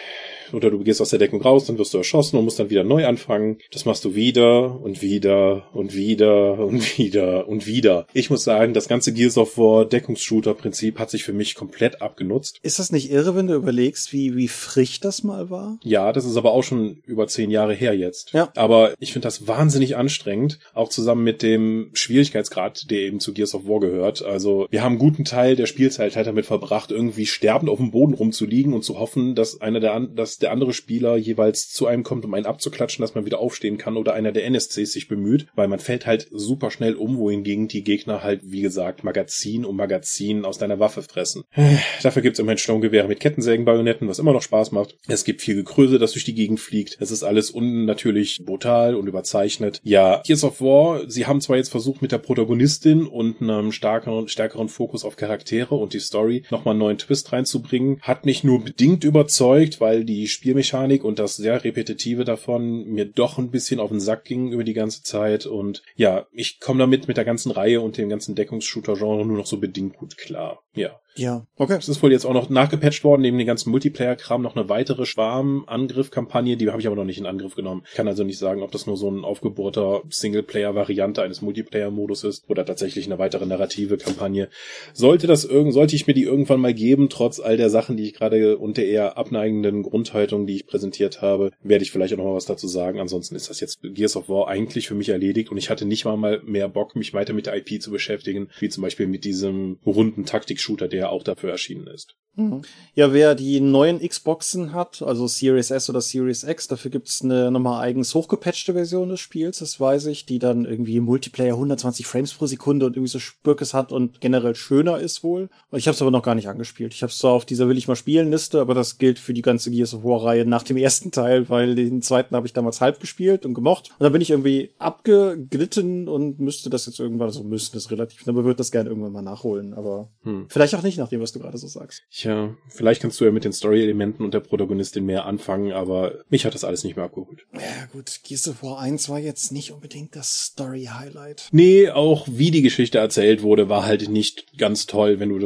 oder 0.52 0.70
du 0.70 0.78
gehst 0.80 1.00
aus 1.00 1.10
der 1.10 1.18
Deckung 1.18 1.42
raus, 1.42 1.66
dann 1.66 1.78
wirst 1.78 1.94
du 1.94 1.98
erschossen 1.98 2.36
und 2.36 2.44
musst 2.44 2.58
dann 2.58 2.70
wieder 2.70 2.84
neu 2.84 3.06
anfangen. 3.06 3.58
Das 3.72 3.84
machst 3.84 4.04
du 4.04 4.14
wieder 4.14 4.80
und 4.80 5.02
wieder 5.02 5.68
und 5.72 5.94
wieder 5.94 6.58
und 6.58 6.98
wieder 6.98 7.48
und 7.48 7.66
wieder. 7.66 8.06
Ich 8.12 8.30
muss 8.30 8.44
sagen, 8.44 8.74
das 8.74 8.88
ganze 8.88 9.12
Gears 9.12 9.38
of 9.38 9.58
War 9.58 9.84
Deckungsshooter-Prinzip 9.84 10.98
hat 10.98 11.10
sich 11.10 11.24
für 11.24 11.32
mich 11.32 11.54
komplett 11.54 12.02
abgenutzt. 12.02 12.58
Ist 12.62 12.78
das 12.78 12.92
nicht 12.92 13.10
irre, 13.10 13.36
wenn 13.36 13.46
du 13.46 13.54
überlegst, 13.54 14.12
wie, 14.12 14.36
wie 14.36 14.48
frisch 14.48 15.00
das 15.00 15.22
mal 15.22 15.50
war? 15.50 15.78
Ja, 15.82 16.12
das 16.12 16.24
ist 16.24 16.36
aber 16.36 16.52
auch 16.52 16.62
schon 16.62 17.02
über 17.06 17.26
zehn 17.26 17.50
Jahre 17.50 17.74
her 17.74 17.96
jetzt. 17.96 18.32
Ja. 18.32 18.50
Aber 18.56 18.94
ich 18.98 19.12
finde 19.12 19.26
das 19.26 19.46
wahnsinnig 19.46 19.96
anstrengend, 19.96 20.58
auch 20.74 20.88
zusammen 20.88 21.24
mit 21.24 21.42
dem 21.42 21.90
Schwierigkeitsgrad, 21.92 22.90
der 22.90 23.00
eben 23.00 23.20
zu 23.20 23.32
Gears 23.32 23.54
of 23.54 23.66
War 23.66 23.80
gehört. 23.80 24.22
Also 24.22 24.66
wir 24.70 24.82
haben 24.82 24.92
einen 24.92 24.98
guten 24.98 25.24
Teil 25.24 25.56
der 25.56 25.66
Spielzeit 25.66 26.16
halt 26.16 26.26
damit 26.26 26.46
verbracht, 26.46 26.90
irgendwie 26.90 27.26
sterbend 27.26 27.70
auf 27.70 27.78
dem 27.78 27.90
Boden 27.90 28.14
rumzuliegen 28.14 28.72
und 28.72 28.82
zu 28.82 28.98
hoffen, 28.98 29.34
dass 29.34 29.60
einer 29.60 29.80
der, 29.80 30.00
dass 30.00 30.37
der 30.38 30.52
andere 30.52 30.72
Spieler 30.72 31.16
jeweils 31.16 31.68
zu 31.70 31.86
einem 31.86 32.02
kommt, 32.02 32.24
um 32.24 32.34
einen 32.34 32.46
abzuklatschen, 32.46 33.02
dass 33.02 33.14
man 33.14 33.26
wieder 33.26 33.38
aufstehen 33.38 33.78
kann 33.78 33.96
oder 33.96 34.14
einer 34.14 34.32
der 34.32 34.44
NSCs 34.46 34.92
sich 34.92 35.08
bemüht, 35.08 35.46
weil 35.54 35.68
man 35.68 35.78
fällt 35.78 36.06
halt 36.06 36.28
super 36.30 36.70
schnell 36.70 36.94
um, 36.94 37.18
wohingegen 37.18 37.68
die 37.68 37.84
Gegner 37.84 38.22
halt, 38.22 38.40
wie 38.44 38.62
gesagt, 38.62 39.04
Magazin 39.04 39.64
um 39.64 39.76
Magazin 39.76 40.44
aus 40.44 40.58
deiner 40.58 40.78
Waffe 40.78 41.02
fressen. 41.02 41.44
Dafür 42.02 42.22
gibt's 42.22 42.38
immerhin 42.38 42.58
Sturmgewehre 42.58 43.08
mit 43.08 43.20
Kettensägenbajonetten, 43.20 44.08
was 44.08 44.18
immer 44.18 44.32
noch 44.32 44.42
Spaß 44.42 44.72
macht. 44.72 44.96
Es 45.06 45.24
gibt 45.24 45.42
viel 45.42 45.56
Gekröse, 45.56 45.98
das 45.98 46.12
durch 46.12 46.24
die 46.24 46.34
Gegend 46.34 46.60
fliegt. 46.60 46.96
Es 47.00 47.10
ist 47.10 47.22
alles 47.22 47.50
unnatürlich 47.50 48.40
brutal 48.44 48.94
und 48.94 49.06
überzeichnet. 49.06 49.80
Ja, 49.82 50.22
Gears 50.24 50.44
of 50.44 50.60
War, 50.60 51.08
sie 51.10 51.26
haben 51.26 51.40
zwar 51.40 51.56
jetzt 51.56 51.70
versucht, 51.70 52.02
mit 52.02 52.12
der 52.12 52.18
Protagonistin 52.18 53.06
und 53.06 53.42
einem 53.42 53.72
stärkeren, 53.72 54.28
stärkeren 54.28 54.68
Fokus 54.68 55.04
auf 55.04 55.16
Charaktere 55.16 55.74
und 55.74 55.92
die 55.92 56.00
Story 56.00 56.44
nochmal 56.50 56.72
einen 56.72 56.80
neuen 56.80 56.98
Twist 56.98 57.32
reinzubringen, 57.32 58.00
hat 58.02 58.26
mich 58.26 58.44
nur 58.44 58.64
bedingt 58.64 59.04
überzeugt, 59.04 59.80
weil 59.80 60.04
die 60.04 60.27
Spielmechanik 60.28 61.04
und 61.04 61.18
das 61.18 61.36
sehr 61.36 61.64
repetitive 61.64 62.24
davon 62.24 62.84
mir 62.84 63.04
doch 63.04 63.38
ein 63.38 63.50
bisschen 63.50 63.80
auf 63.80 63.90
den 63.90 64.00
Sack 64.00 64.24
ging 64.24 64.52
über 64.52 64.64
die 64.64 64.74
ganze 64.74 65.02
Zeit 65.02 65.46
und 65.46 65.82
ja, 65.96 66.26
ich 66.32 66.60
komme 66.60 66.80
damit 66.80 67.08
mit 67.08 67.16
der 67.16 67.24
ganzen 67.24 67.50
Reihe 67.50 67.80
und 67.80 67.96
dem 67.96 68.08
ganzen 68.08 68.34
Deckungsshooter-Genre 68.34 69.26
nur 69.26 69.36
noch 69.36 69.46
so 69.46 69.58
bedingt 69.58 69.96
gut 69.96 70.16
klar. 70.16 70.62
Ja. 70.74 71.00
Ja, 71.18 71.46
okay. 71.56 71.76
Es 71.76 71.88
ist 71.88 72.00
wohl 72.02 72.12
jetzt 72.12 72.24
auch 72.24 72.32
noch 72.32 72.48
nachgepatcht 72.48 73.02
worden, 73.02 73.22
neben 73.22 73.38
den 73.38 73.46
ganzen 73.46 73.70
Multiplayer-Kram 73.70 74.40
noch 74.40 74.54
eine 74.54 74.68
weitere 74.68 75.04
Schwarm-Angriff-Kampagne, 75.04 76.56
die 76.56 76.68
habe 76.70 76.80
ich 76.80 76.86
aber 76.86 76.94
noch 76.94 77.04
nicht 77.04 77.18
in 77.18 77.26
Angriff 77.26 77.56
genommen. 77.56 77.82
Ich 77.88 77.96
kann 77.96 78.06
also 78.06 78.22
nicht 78.22 78.38
sagen, 78.38 78.62
ob 78.62 78.70
das 78.70 78.86
nur 78.86 78.96
so 78.96 79.10
ein 79.10 79.24
aufgebohrter 79.24 80.02
Singleplayer-Variante 80.08 81.20
eines 81.22 81.42
Multiplayer-Modus 81.42 82.22
ist 82.22 82.48
oder 82.48 82.64
tatsächlich 82.64 83.06
eine 83.06 83.18
weitere 83.18 83.46
narrative 83.46 83.96
Kampagne. 83.96 84.48
Sollte 84.92 85.26
das 85.26 85.44
irgend, 85.44 85.74
sollte 85.74 85.96
ich 85.96 86.06
mir 86.06 86.14
die 86.14 86.22
irgendwann 86.22 86.60
mal 86.60 86.74
geben, 86.74 87.08
trotz 87.08 87.40
all 87.40 87.56
der 87.56 87.70
Sachen, 87.70 87.96
die 87.96 88.04
ich 88.04 88.14
gerade 88.14 88.56
und 88.56 88.76
der 88.76 88.86
eher 88.86 89.18
abneigenden 89.18 89.82
Grundhaltung, 90.18 90.46
die 90.46 90.56
ich 90.56 90.66
präsentiert 90.66 91.22
habe, 91.22 91.52
werde 91.62 91.84
ich 91.84 91.92
vielleicht 91.92 92.12
auch 92.14 92.18
noch 92.18 92.24
mal 92.24 92.34
was 92.34 92.46
dazu 92.46 92.66
sagen. 92.66 92.98
Ansonsten 92.98 93.36
ist 93.36 93.50
das 93.50 93.60
jetzt 93.60 93.80
Gears 93.82 94.16
of 94.16 94.28
War 94.28 94.48
eigentlich 94.48 94.88
für 94.88 94.94
mich 94.94 95.10
erledigt 95.10 95.50
und 95.50 95.58
ich 95.58 95.70
hatte 95.70 95.84
nicht 95.84 96.04
mal 96.04 96.42
mehr 96.44 96.68
Bock, 96.68 96.96
mich 96.96 97.14
weiter 97.14 97.32
mit 97.32 97.46
der 97.46 97.56
IP 97.56 97.80
zu 97.80 97.92
beschäftigen, 97.92 98.48
wie 98.58 98.68
zum 98.68 98.82
Beispiel 98.82 99.06
mit 99.06 99.24
diesem 99.24 99.78
runden 99.86 100.24
Taktik-Shooter, 100.24 100.88
der 100.88 101.10
auch 101.10 101.22
dafür 101.22 101.50
erschienen 101.50 101.86
ist. 101.86 102.16
Mhm. 102.38 102.62
Ja, 102.94 103.12
wer 103.12 103.34
die 103.34 103.60
neuen 103.60 104.00
Xboxen 104.00 104.72
hat, 104.72 105.02
also 105.02 105.26
Series 105.26 105.70
S 105.70 105.90
oder 105.90 106.00
Series 106.00 106.44
X, 106.44 106.68
dafür 106.68 106.90
gibt's 106.90 107.22
eine 107.22 107.50
nochmal 107.50 107.82
eigens 107.82 108.14
hochgepatchte 108.14 108.72
Version 108.72 109.08
des 109.08 109.20
Spiels, 109.20 109.58
das 109.58 109.78
weiß 109.80 110.06
ich, 110.06 110.24
die 110.24 110.38
dann 110.38 110.64
irgendwie 110.64 110.96
im 110.96 111.04
Multiplayer 111.04 111.54
120 111.54 112.06
Frames 112.06 112.32
pro 112.32 112.46
Sekunde 112.46 112.86
und 112.86 112.96
irgendwie 112.96 113.10
so 113.10 113.18
Spürkes 113.18 113.74
hat 113.74 113.92
und 113.92 114.20
generell 114.20 114.54
schöner 114.54 114.98
ist 114.98 115.24
wohl. 115.24 115.48
Ich 115.72 115.88
habe 115.88 115.94
es 115.94 116.02
aber 116.02 116.10
noch 116.10 116.22
gar 116.22 116.34
nicht 116.34 116.48
angespielt. 116.48 116.94
Ich 116.94 117.02
habe 117.02 117.10
es 117.10 117.18
zwar 117.18 117.32
auf 117.32 117.44
dieser 117.44 117.68
Will 117.68 117.78
ich 117.78 117.88
mal 117.88 117.96
spielen 117.96 118.30
Liste, 118.30 118.60
aber 118.60 118.74
das 118.74 118.98
gilt 118.98 119.18
für 119.18 119.34
die 119.34 119.42
ganze 119.42 119.70
Gears 119.70 119.94
of 119.94 120.04
War 120.04 120.24
Reihe 120.24 120.44
nach 120.44 120.62
dem 120.62 120.76
ersten 120.76 121.10
Teil, 121.10 121.48
weil 121.48 121.74
den 121.74 122.02
zweiten 122.02 122.36
habe 122.36 122.46
ich 122.46 122.52
damals 122.52 122.80
halb 122.80 123.00
gespielt 123.00 123.44
und 123.44 123.54
gemocht. 123.54 123.90
Und 123.98 124.04
dann 124.04 124.12
bin 124.12 124.22
ich 124.22 124.30
irgendwie 124.30 124.70
abgeglitten 124.78 126.08
und 126.08 126.38
müsste 126.38 126.70
das 126.70 126.86
jetzt 126.86 127.00
irgendwann, 127.00 127.30
so 127.30 127.40
also 127.40 127.48
müsste 127.48 127.76
das 127.76 127.90
relativ, 127.90 128.26
aber 128.28 128.44
würde 128.44 128.58
das 128.58 128.70
gerne 128.70 128.88
irgendwann 128.88 129.12
mal 129.12 129.22
nachholen, 129.22 129.74
aber 129.74 130.10
hm. 130.22 130.46
vielleicht 130.48 130.74
auch 130.74 130.82
nicht 130.82 130.98
nach 130.98 131.08
dem, 131.08 131.20
was 131.20 131.32
du 131.32 131.40
gerade 131.40 131.58
so 131.58 131.66
sagst. 131.66 132.02
Ja, 132.28 132.54
vielleicht 132.68 133.00
kannst 133.00 133.18
du 133.20 133.24
ja 133.24 133.30
mit 133.30 133.44
den 133.44 133.54
Story-Elementen 133.54 134.22
und 134.22 134.34
der 134.34 134.40
Protagonistin 134.40 135.06
mehr 135.06 135.24
anfangen, 135.24 135.72
aber 135.72 136.12
mich 136.28 136.44
hat 136.44 136.54
das 136.54 136.62
alles 136.62 136.84
nicht 136.84 136.94
mehr 136.94 137.06
abgeholt. 137.06 137.46
Ja 137.54 137.86
gut, 137.90 138.20
Gears 138.22 138.48
of 138.48 138.62
War 138.62 138.80
1 138.80 139.08
war 139.08 139.18
jetzt 139.18 139.50
nicht 139.50 139.72
unbedingt 139.72 140.14
das 140.14 140.44
Story-Highlight. 140.44 141.48
Nee, 141.52 141.88
auch 141.88 142.28
wie 142.30 142.50
die 142.50 142.60
Geschichte 142.60 142.98
erzählt 142.98 143.40
wurde, 143.42 143.70
war 143.70 143.86
halt 143.86 144.10
nicht 144.10 144.58
ganz 144.58 144.86
toll, 144.86 145.20
wenn 145.20 145.30
du 145.30 145.38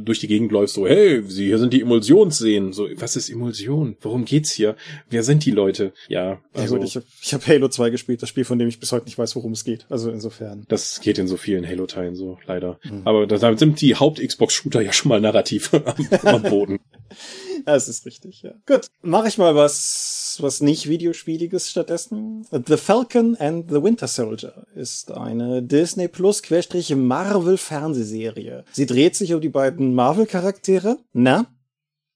durch 0.00 0.18
die 0.18 0.26
Gegend 0.26 0.50
läufst, 0.50 0.74
so, 0.74 0.88
hey, 0.88 1.22
hier 1.28 1.60
sind 1.60 1.72
die 1.72 1.82
Emulsionsseen. 1.82 2.72
So, 2.72 2.88
was 2.96 3.14
ist 3.14 3.30
Emulsion? 3.30 3.96
Worum 4.00 4.24
geht's 4.24 4.50
hier? 4.50 4.74
Wer 5.08 5.22
sind 5.22 5.44
die 5.44 5.52
Leute? 5.52 5.92
Ja, 6.08 6.40
also. 6.52 6.74
Ja 6.74 6.80
gut, 6.80 6.88
ich 6.88 6.96
habe 6.96 7.06
ich 7.22 7.34
hab 7.34 7.46
Halo 7.46 7.68
2 7.68 7.90
gespielt, 7.90 8.20
das 8.20 8.28
Spiel, 8.30 8.44
von 8.44 8.58
dem 8.58 8.66
ich 8.66 8.80
bis 8.80 8.90
heute 8.90 9.04
nicht 9.04 9.16
weiß, 9.16 9.36
worum 9.36 9.52
es 9.52 9.62
geht. 9.62 9.86
Also 9.90 10.10
insofern. 10.10 10.64
Das 10.66 11.00
geht 11.00 11.18
in 11.18 11.28
so 11.28 11.36
vielen 11.36 11.64
Halo-Teilen 11.64 12.16
so, 12.16 12.38
leider. 12.46 12.80
Mhm. 12.82 13.02
Aber 13.04 13.28
damit 13.28 13.60
sind 13.60 13.80
die 13.80 13.94
Haupt-Xbox-Shooter 13.94 14.80
ja 14.80 14.92
schon 14.92 15.10
mal 15.10 15.20
narrativ 15.20 15.70
am, 16.24 16.42
Boden. 16.42 16.78
Das 17.64 17.88
ist 17.88 18.04
richtig, 18.04 18.42
ja. 18.42 18.52
Gut, 18.66 18.88
mache 19.00 19.28
ich 19.28 19.38
mal 19.38 19.54
was, 19.54 20.38
was 20.40 20.60
nicht 20.60 20.88
Videospieliges 20.88 21.70
stattdessen. 21.70 22.46
The 22.50 22.76
Falcon 22.76 23.36
and 23.36 23.70
the 23.70 23.82
Winter 23.82 24.08
Soldier 24.08 24.66
ist 24.74 25.12
eine 25.12 25.62
Disney 25.62 26.08
Plus 26.08 26.42
Querstrich 26.42 26.94
Marvel 26.94 27.56
Fernsehserie. 27.56 28.64
Sie 28.72 28.86
dreht 28.86 29.16
sich 29.16 29.34
um 29.34 29.40
die 29.40 29.48
beiden 29.48 29.94
Marvel 29.94 30.26
Charaktere, 30.26 30.98
na? 31.12 31.46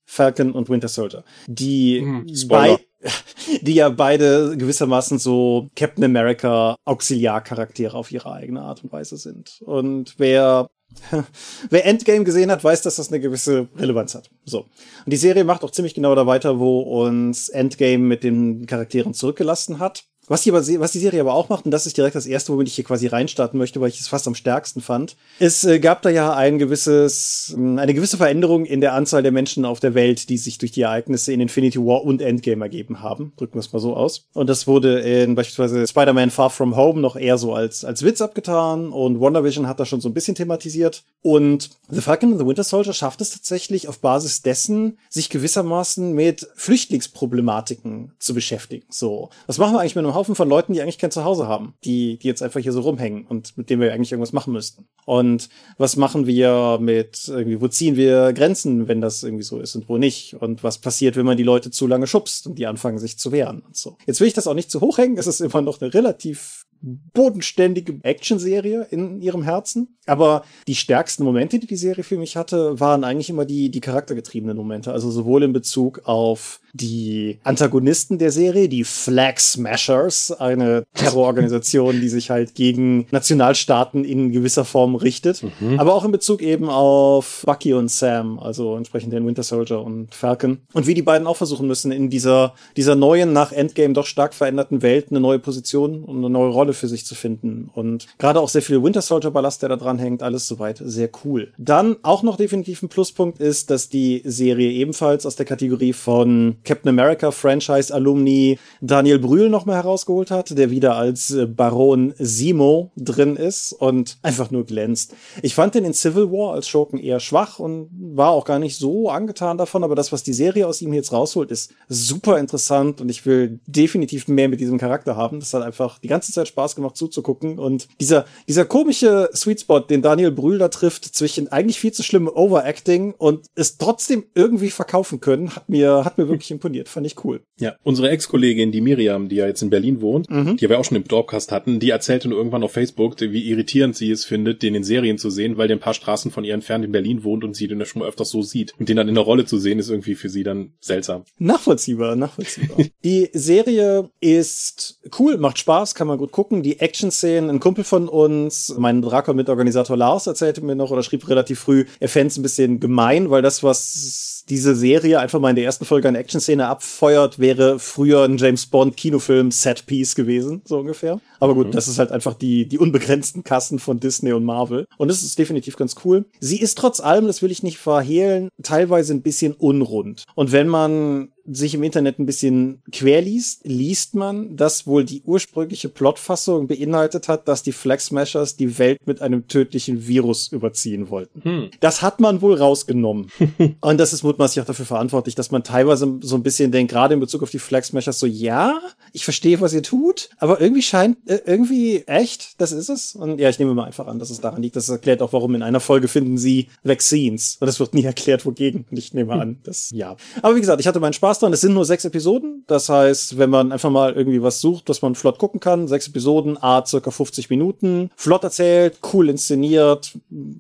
Falcon 0.05 0.53
und 0.53 0.69
Winter 0.69 0.89
Soldier. 0.89 1.25
Die 1.47 2.01
hm, 2.01 2.27
bei 2.49 2.79
die 3.63 3.75
ja 3.75 3.89
beide 3.89 4.57
gewissermaßen 4.57 5.19
so 5.19 5.69
Captain 5.75 6.05
America 6.05 6.77
Auxiliarcharaktere 6.85 7.97
auf 7.97 8.11
ihre 8.13 8.33
eigene 8.33 8.63
Art 8.63 8.83
und 8.85 8.93
Weise 8.93 9.17
sind. 9.17 9.61
Und 9.65 10.15
wer 10.19 10.69
Wer 11.71 11.87
Endgame 11.87 12.25
gesehen 12.25 12.51
hat, 12.51 12.63
weiß, 12.65 12.83
dass 12.83 12.97
das 12.97 13.09
eine 13.09 13.21
gewisse 13.21 13.69
Relevanz 13.77 14.15
hat. 14.15 14.31
So. 14.45 14.61
Und 14.61 15.13
die 15.13 15.17
Serie 15.17 15.45
macht 15.45 15.65
auch 15.65 15.71
ziemlich 15.71 15.95
genau 15.95 16.15
da 16.15 16.27
weiter, 16.27 16.59
wo 16.59 16.81
uns 16.81 17.49
Endgame 17.49 17.99
mit 17.99 18.25
den 18.25 18.67
Charakteren 18.67 19.15
zurückgelassen 19.15 19.79
hat. 19.79 20.05
Was 20.31 20.43
die, 20.43 20.53
aber, 20.53 20.65
was 20.79 20.93
die 20.93 21.01
Serie 21.01 21.23
aber 21.23 21.35
auch 21.35 21.49
macht, 21.49 21.65
und 21.65 21.73
das 21.73 21.87
ist 21.87 21.97
direkt 21.97 22.15
das 22.15 22.25
erste, 22.25 22.53
womit 22.53 22.69
ich 22.69 22.77
hier 22.77 22.85
quasi 22.85 23.09
reinstarten 23.09 23.59
möchte, 23.59 23.81
weil 23.81 23.89
ich 23.89 23.99
es 23.99 24.07
fast 24.07 24.29
am 24.29 24.37
stärksten 24.37 24.81
fand. 24.81 25.17
Es 25.41 25.65
äh, 25.65 25.81
gab 25.81 26.03
da 26.03 26.09
ja 26.09 26.33
ein 26.33 26.61
gewisses, 26.61 27.53
äh, 27.59 27.61
eine 27.61 27.95
gewisse 27.95 28.17
Veränderung 28.17 28.65
in 28.65 28.81
der 28.81 28.95
Anzahl 28.95 29.25
der 29.25 29.33
Menschen 29.33 29.65
auf 29.65 29.81
der 29.81 29.95
Welt, 29.95 30.29
die 30.29 30.39
sich 30.39 30.59
durch 30.59 30.71
die 30.71 30.83
Ereignisse 30.83 31.33
in 31.33 31.41
Infinity 31.41 31.81
War 31.81 32.05
und 32.05 32.23
Endgame 32.23 32.65
ergeben 32.65 33.03
haben. 33.03 33.33
Drücken 33.39 33.55
wir 33.55 33.59
es 33.59 33.73
mal 33.73 33.81
so 33.81 33.97
aus. 33.97 34.29
Und 34.33 34.49
das 34.49 34.69
wurde 34.69 35.01
in 35.01 35.35
beispielsweise 35.35 35.85
Spider-Man 35.85 36.31
Far 36.31 36.51
From 36.51 36.77
Home 36.77 37.01
noch 37.01 37.17
eher 37.17 37.37
so 37.37 37.53
als, 37.53 37.85
als 37.85 38.05
Witz 38.05 38.21
abgetan 38.21 38.93
und 38.93 39.21
WandaVision 39.21 39.67
hat 39.67 39.81
das 39.81 39.89
schon 39.89 40.01
so 40.01 40.09
ein 40.09 40.15
bisschen 40.15 40.37
thematisiert. 40.37 41.03
Und 41.23 41.71
The 41.89 42.01
Falcon 42.01 42.31
and 42.31 42.41
the 42.41 42.47
Winter 42.47 42.63
Soldier 42.63 42.93
schafft 42.93 43.21
es 43.21 43.31
tatsächlich 43.31 43.89
auf 43.89 43.99
Basis 43.99 44.43
dessen, 44.43 44.97
sich 45.09 45.29
gewissermaßen 45.29 46.13
mit 46.13 46.47
Flüchtlingsproblematiken 46.55 48.13
zu 48.21 48.33
beschäftigen. 48.33 48.87
So. 48.91 49.31
Was 49.49 49.59
machen 49.59 49.75
wir 49.75 49.81
eigentlich 49.81 49.97
mit 49.97 50.05
einem 50.05 50.15
Haufen 50.21 50.35
von 50.35 50.49
Leuten, 50.49 50.75
die 50.75 50.83
eigentlich 50.83 50.99
kein 50.99 51.11
Zuhause 51.11 51.49
haben, 51.49 51.75
die, 51.83 52.19
die 52.19 52.27
jetzt 52.29 52.43
einfach 52.43 52.61
hier 52.61 52.73
so 52.73 52.83
rumhängen 52.83 53.27
und 53.27 53.57
mit 53.57 53.71
denen 53.71 53.81
wir 53.81 53.93
eigentlich 53.93 54.13
irgendwas 54.13 54.35
machen 54.35 54.53
müssten. 54.53 54.87
Und 55.07 55.49
was 55.79 55.97
machen 55.97 56.27
wir 56.27 56.79
mit, 56.79 57.27
irgendwie, 57.29 57.61
wo 57.61 57.69
ziehen 57.69 57.97
wir 57.97 58.35
Grenzen, 58.35 58.87
wenn 58.87 59.01
das 59.01 59.23
irgendwie 59.23 59.45
so 59.45 59.59
ist 59.59 59.75
und 59.75 59.89
wo 59.89 59.97
nicht? 59.97 60.35
Und 60.35 60.63
was 60.63 60.79
passiert, 60.79 61.17
wenn 61.17 61.25
man 61.25 61.39
die 61.39 61.43
Leute 61.43 61.71
zu 61.71 61.87
lange 61.87 62.07
schubst 62.07 62.47
und 62.47 62.59
die 62.59 62.67
anfangen, 62.67 62.99
sich 62.99 63.19
zu 63.19 63.33
wehren 63.33 63.63
und 63.67 63.77
so. 63.77 63.97
Jetzt 64.07 64.21
will 64.21 64.29
ich 64.29 64.35
das 64.35 64.47
auch 64.47 64.55
nicht 64.55 64.71
zu 64.71 64.81
hoch 64.83 64.99
hängen. 64.99 65.17
Es 65.17 65.27
ist 65.27 65.41
immer 65.41 65.63
noch 65.63 65.81
eine 65.81 65.95
relativ 65.95 66.67
bodenständige 66.83 67.99
Actionserie 68.03 68.87
in 68.91 69.21
ihrem 69.21 69.43
Herzen. 69.43 69.97
Aber 70.07 70.45
die 70.67 70.75
stärksten 70.75 71.25
Momente, 71.25 71.59
die 71.59 71.67
die 71.67 71.77
Serie 71.77 72.03
für 72.03 72.19
mich 72.19 72.37
hatte, 72.37 72.81
waren 72.81 73.05
eigentlich 73.05 73.31
immer 73.31 73.45
die, 73.45 73.71
die 73.71 73.81
charaktergetriebenen 73.81 74.57
Momente. 74.57 74.93
Also 74.93 75.11
sowohl 75.11 75.45
in 75.45 75.53
Bezug 75.53 76.03
auf 76.05 76.61
die 76.73 77.39
Antagonisten 77.45 78.19
der 78.19 78.33
Serie, 78.33 78.69
die 78.69 78.85
Flag 78.85 79.39
Smashers, 79.39 80.33
eine 80.33 80.85
Terrororganisation, 80.95 82.01
die 82.01 82.09
sich 82.09 82.31
halt 82.31 82.55
gegen 82.55 83.07
Nationalstaaten 83.11 84.05
in 84.05 84.33
gewisser 84.33 84.65
Form 84.65 84.95
richtet. 84.95 85.43
Mhm. 85.61 85.79
Aber 85.79 85.95
auch 85.95 86.05
in 86.05 86.13
Bezug 86.13 86.43
eben 86.43 86.69
auf 86.69 87.43
Bucky 87.47 87.75
und 87.75 87.91
Sam, 87.91 88.39
also 88.39 88.77
entsprechend 88.77 89.13
den 89.13 89.27
Winter 89.27 89.43
Soldier 89.43 89.83
und 89.83 90.15
Falcon. 90.15 90.59
Und 90.73 90.87
wie 90.87 90.95
die 90.95 91.03
beiden 91.03 91.27
auch 91.27 91.37
versuchen 91.37 91.67
müssen, 91.67 91.93
in 91.93 92.11
dieser, 92.11 92.55
dieser 92.77 92.95
neuen, 92.95 93.33
nach 93.33 93.53
Endgame 93.53 93.95
doch 93.95 94.07
stark 94.07 94.35
veränderten 94.35 94.83
Welt 94.83 95.09
eine 95.11 95.21
neue 95.21 95.39
Position 95.39 96.05
und 96.05 96.19
eine 96.19 96.31
neue 96.31 96.51
Rolle 96.51 96.70
für 96.73 96.89
sich 96.89 97.07
zu 97.07 97.15
finden. 97.15 97.71
Und 97.73 98.07
gerade 98.19 98.41
auch 98.41 98.49
sehr 98.49 98.63
viel 98.63 98.83
Winter 98.83 99.03
Soldier 99.03 99.31
Ballast, 99.31 99.63
der 99.63 99.69
da 99.69 99.77
dran 99.77 99.99
hängt, 99.99 100.23
alles 100.23 100.47
soweit 100.47 100.81
sehr 100.85 101.11
cool. 101.25 101.53
Dann 101.59 101.97
auch 102.03 102.23
noch 102.23 102.37
definitiv 102.37 102.83
ein 102.83 102.89
Pluspunkt 102.89 103.41
ist, 103.41 103.71
dass 103.71 103.89
die 103.89 104.23
Serie 104.25 104.71
ebenfalls 104.71 105.27
aus 105.27 105.37
der 105.37 105.47
Kategorie 105.47 105.93
von 105.93 106.57
Captain 106.65 106.89
America 106.89 107.31
Franchise 107.31 107.93
Alumni 107.95 108.59
Daniel 108.81 109.19
Brühl 109.19 109.49
nochmal 109.49 109.77
herausgeholt 109.77 110.31
hat, 110.31 110.57
der 110.57 110.71
wieder 110.71 110.97
als 110.97 111.31
äh, 111.31 111.47
Baron 111.47 112.15
Simo 112.19 112.93
drin 112.97 113.37
ist 113.37 113.73
und 113.73 114.19
einfach 114.23 114.51
nur 114.51 114.65
glänzt. 114.65 115.15
Ich 115.43 115.55
fand 115.55 115.75
den 115.75 115.85
in 115.85 115.95
Civil 115.95 116.31
War 116.31 116.55
als 116.55 116.69
Schurken 116.69 116.99
eher 116.99 117.21
schwach 117.21 117.59
und 117.59 117.91
war 118.15 118.31
auch 118.31 118.45
gar 118.45 118.59
nicht 118.59 118.77
so 118.77 119.09
angetan 119.11 119.59
davon, 119.59 119.85
aber 119.85 119.95
das, 119.95 120.13
was 120.13 120.23
die 120.23 120.33
Serie 120.33 120.67
aus 120.67 120.83
ihm 120.83 120.93
jetzt 120.93 121.13
rausholt, 121.13 121.51
ist 121.51 121.75
super 121.89 122.39
interessant 122.39 123.01
und 123.01 123.09
ich 123.09 123.27
will 123.27 123.61
definitiv 123.67 124.29
mehr 124.29 124.49
mit 124.49 124.61
diesem 124.61 124.79
Charakter 124.79 125.17
haben. 125.17 125.41
Das 125.41 125.55
hat 125.55 125.63
einfach 125.63 125.99
die 125.99 126.09
ganze 126.09 126.33
Zeit 126.33 126.49
Spaß 126.49 126.60
gemacht 126.69 126.97
zuzugucken 126.97 127.59
und 127.59 127.89
dieser, 128.01 128.27
dieser 128.49 128.65
komische 128.65 129.29
Sweet 129.35 129.61
Spot, 129.61 129.81
den 129.81 130.03
Daniel 130.03 130.31
Brühl 130.31 130.59
da 130.59 130.69
trifft 130.69 131.05
zwischen 131.05 131.49
eigentlich 131.49 131.81
viel 131.81 131.93
zu 131.93 132.03
schlimmem 132.03 132.29
Overacting 132.29 133.15
und 133.17 133.47
es 133.55 133.79
trotzdem 133.79 134.25
irgendwie 134.35 134.71
verkaufen 134.71 135.21
können, 135.21 135.55
hat 135.55 135.69
mir, 135.69 136.05
hat 136.05 136.19
mir 136.19 136.29
wirklich 136.29 136.51
imponiert. 136.51 136.89
Fand 136.89 137.07
ich 137.07 137.25
cool. 137.25 137.43
Ja, 137.59 137.77
unsere 137.83 138.11
Ex-Kollegin, 138.11 138.73
die 138.73 138.81
Miriam, 138.81 139.29
die 139.29 139.37
ja 139.37 139.47
jetzt 139.47 139.63
in 139.63 139.71
Berlin 139.71 140.01
wohnt, 140.01 140.31
mhm. 140.31 140.57
die 140.57 140.69
wir 140.69 140.79
auch 140.79 140.85
schon 140.85 140.97
im 140.97 141.05
Dorpcast 141.05 141.53
hatten, 141.53 141.81
die 141.81 141.91
erzählte 141.91 142.29
nur 142.29 142.39
irgendwann 142.39 142.63
auf 142.63 142.73
Facebook, 142.73 143.21
wie 143.21 143.49
irritierend 143.49 143.97
sie 143.97 144.11
es 144.11 144.25
findet, 144.25 144.63
den 144.63 144.75
in 144.75 144.85
Serien 144.85 145.19
zu 145.19 145.31
sehen, 145.31 145.57
weil 145.57 145.69
der 145.69 145.77
ein 145.77 145.81
paar 145.81 145.95
Straßen 145.95 146.31
von 146.31 146.45
ihr 146.45 146.55
entfernt 146.55 146.85
in 146.85 146.93
Berlin 146.93 147.25
wohnt 147.25 147.45
und 147.45 147.55
sie 147.55 147.69
den 147.69 147.79
ja 147.79 147.87
schon 147.87 148.01
mal 148.01 148.09
öfters 148.09 148.31
so 148.31 148.43
sieht. 148.43 148.75
Und 148.79 148.89
den 148.89 148.97
dann 148.97 149.09
in 149.09 149.15
der 149.15 149.25
Rolle 149.25 149.45
zu 149.45 149.59
sehen, 149.59 149.79
ist 149.79 149.91
irgendwie 149.91 150.15
für 150.15 150.29
sie 150.29 150.43
dann 150.43 150.73
seltsam. 150.81 151.25
Nachvollziehbar, 151.39 152.17
nachvollziehbar. 152.17 152.79
die 153.05 153.29
Serie 153.33 154.11
ist 154.21 155.01
cool, 155.19 155.39
macht 155.39 155.59
Spaß, 155.59 155.95
kann 155.95 156.07
man 156.07 156.19
gut 156.19 156.33
gucken. 156.33 156.50
Die 156.51 156.81
Action-Szenen, 156.81 157.49
ein 157.49 157.61
Kumpel 157.61 157.85
von 157.85 158.09
uns, 158.09 158.75
mein 158.77 159.03
Drakon-Mitorganisator 159.03 159.97
Lars 159.97 160.27
erzählte 160.27 160.63
mir 160.63 160.75
noch 160.75 160.91
oder 160.91 161.05
schrieb 161.05 161.29
relativ 161.29 161.61
früh, 161.61 161.87
er 162.01 162.09
fände 162.09 162.29
es 162.29 162.39
ein 162.39 162.43
bisschen 162.43 162.81
gemein, 162.81 163.31
weil 163.31 163.41
das, 163.41 163.63
was 163.63 164.40
diese 164.51 164.75
Serie 164.75 165.21
einfach 165.21 165.41
mal 165.41 165.51
in 165.51 165.57
der 165.57 165.65
ersten 165.65 165.85
Folge 165.85 166.09
eine 166.09 166.19
Action-Szene 166.19 166.67
abfeuert, 166.67 167.39
wäre 167.39 167.79
früher 167.79 168.25
ein 168.25 168.37
James 168.37 168.67
Bond 168.67 168.97
Kinofilm 168.97 169.51
Set-Piece 169.51 170.15
gewesen, 170.15 170.63
so 170.65 170.79
ungefähr. 170.79 171.21
Aber 171.39 171.55
gut, 171.55 171.69
mhm. 171.69 171.73
das 171.73 171.89
ist 171.89 171.99
halt 171.99 172.13
einfach 172.13 172.35
die, 172.35 172.67
die 172.67 172.79
unbegrenzten 172.79 173.45
Kassen 173.45 173.79
von 173.79 174.01
Disney 174.01 174.33
und 174.33 174.45
Marvel. 174.45 174.87
Und 174.99 175.09
das 175.09 175.23
ist 175.23 175.39
definitiv 175.39 175.77
ganz 175.77 175.95
cool. 176.05 176.27
Sie 176.41 176.61
ist 176.61 176.77
trotz 176.77 177.01
allem, 177.01 177.27
das 177.27 177.41
will 177.41 177.51
ich 177.51 177.63
nicht 177.63 177.79
verhehlen, 177.79 178.49
teilweise 178.63 179.15
ein 179.15 179.23
bisschen 179.23 179.55
unrund. 179.55 180.25
Und 180.35 180.53
wenn 180.53 180.69
man 180.69 181.29
sich 181.53 181.75
im 181.75 181.83
Internet 181.83 182.19
ein 182.19 182.27
bisschen 182.27 182.83
querliest, 182.93 183.63
liest 183.65 184.15
man, 184.15 184.57
dass 184.57 184.87
wohl 184.87 185.05
die 185.05 185.23
ursprüngliche 185.25 185.89
Plotfassung 185.89 186.67
beinhaltet 186.69 187.29
hat, 187.29 187.49
dass 187.49 187.63
die 187.63 187.73
Flag 187.73 188.01
Smashers 188.01 188.57
die 188.57 188.79
Welt 188.79 188.99
mit 189.07 189.21
einem 189.23 189.49
tödlichen 189.49 190.07
Virus 190.07 190.49
überziehen 190.53 191.11
wollten. 191.11 191.43
Hm. 191.43 191.71
Das 191.81 192.03
hat 192.03 192.21
man 192.21 192.43
wohl 192.43 192.55
rausgenommen. 192.55 193.31
und 193.81 193.99
das 193.99 194.13
ist 194.13 194.23
mutmaßlich 194.41 194.63
auch 194.63 194.67
dafür 194.67 194.87
verantwortlich, 194.87 195.35
dass 195.35 195.51
man 195.51 195.63
teilweise 195.63 196.19
so 196.23 196.35
ein 196.35 196.43
bisschen 196.43 196.73
denkt, 196.73 196.93
gerade 196.93 197.13
in 197.13 197.21
Bezug 197.21 197.43
auf 197.43 197.51
die 197.51 197.59
Flag 197.59 197.85
Smashers, 197.85 198.19
so 198.19 198.27
ja, 198.27 198.81
ich 199.13 199.25
verstehe, 199.25 199.61
was 199.61 199.75
ihr 199.75 199.83
tut, 199.83 200.31
aber 200.39 200.61
irgendwie 200.61 200.81
scheint, 200.81 201.19
äh, 201.29 201.41
irgendwie 201.45 202.05
echt, 202.07 202.59
das 202.59 202.73
ist 202.73 202.89
es. 202.89 203.15
Und 203.15 203.39
ja, 203.39 203.51
ich 203.51 203.59
nehme 203.59 203.75
mal 203.75 203.85
einfach 203.85 204.07
an, 204.07 204.19
dass 204.19 204.31
es 204.31 204.41
daran 204.41 204.63
liegt. 204.63 204.77
Das 204.77 204.89
erklärt 204.89 205.21
auch, 205.21 205.35
warum 205.35 205.55
in 205.55 205.63
einer 205.63 205.81
Folge 205.81 206.09
finden 206.09 206.39
sie 206.39 206.69
Vaccines. 206.83 207.59
Und 207.61 207.69
es 207.69 207.79
wird 207.81 207.93
nie 207.93 208.05
erklärt, 208.11 208.47
wogegen. 208.47 208.87
Und 208.91 208.97
ich 208.97 209.13
nehme 209.13 209.35
an, 209.35 209.59
das, 209.65 209.91
ja. 209.93 210.17
Aber 210.41 210.57
wie 210.57 210.61
gesagt, 210.61 210.81
ich 210.81 210.87
hatte 210.87 211.01
meinen 211.01 211.13
Spaß 211.13 211.41
dran. 211.41 211.53
Es 211.53 211.61
sind 211.61 211.75
nur 211.75 211.85
sechs 211.85 212.07
Episoden. 212.07 212.65
Das 212.67 212.89
heißt, 212.89 213.37
wenn 213.37 213.51
man 213.51 213.73
einfach 213.73 213.91
mal 213.91 214.15
irgendwie 214.15 214.43
was 214.43 214.61
sucht, 214.61 214.89
was 214.89 215.03
man 215.03 215.15
flott 215.15 215.39
gucken 215.39 215.61
kann, 215.61 215.87
sechs 215.87 216.09
Episoden, 216.09 216.57
a 216.63 216.85
circa 216.87 217.11
50 217.11 217.51
Minuten, 217.51 218.11
flott 218.17 218.45
erzählt, 218.45 218.99
cool 219.13 219.29
inszeniert. 219.29 220.13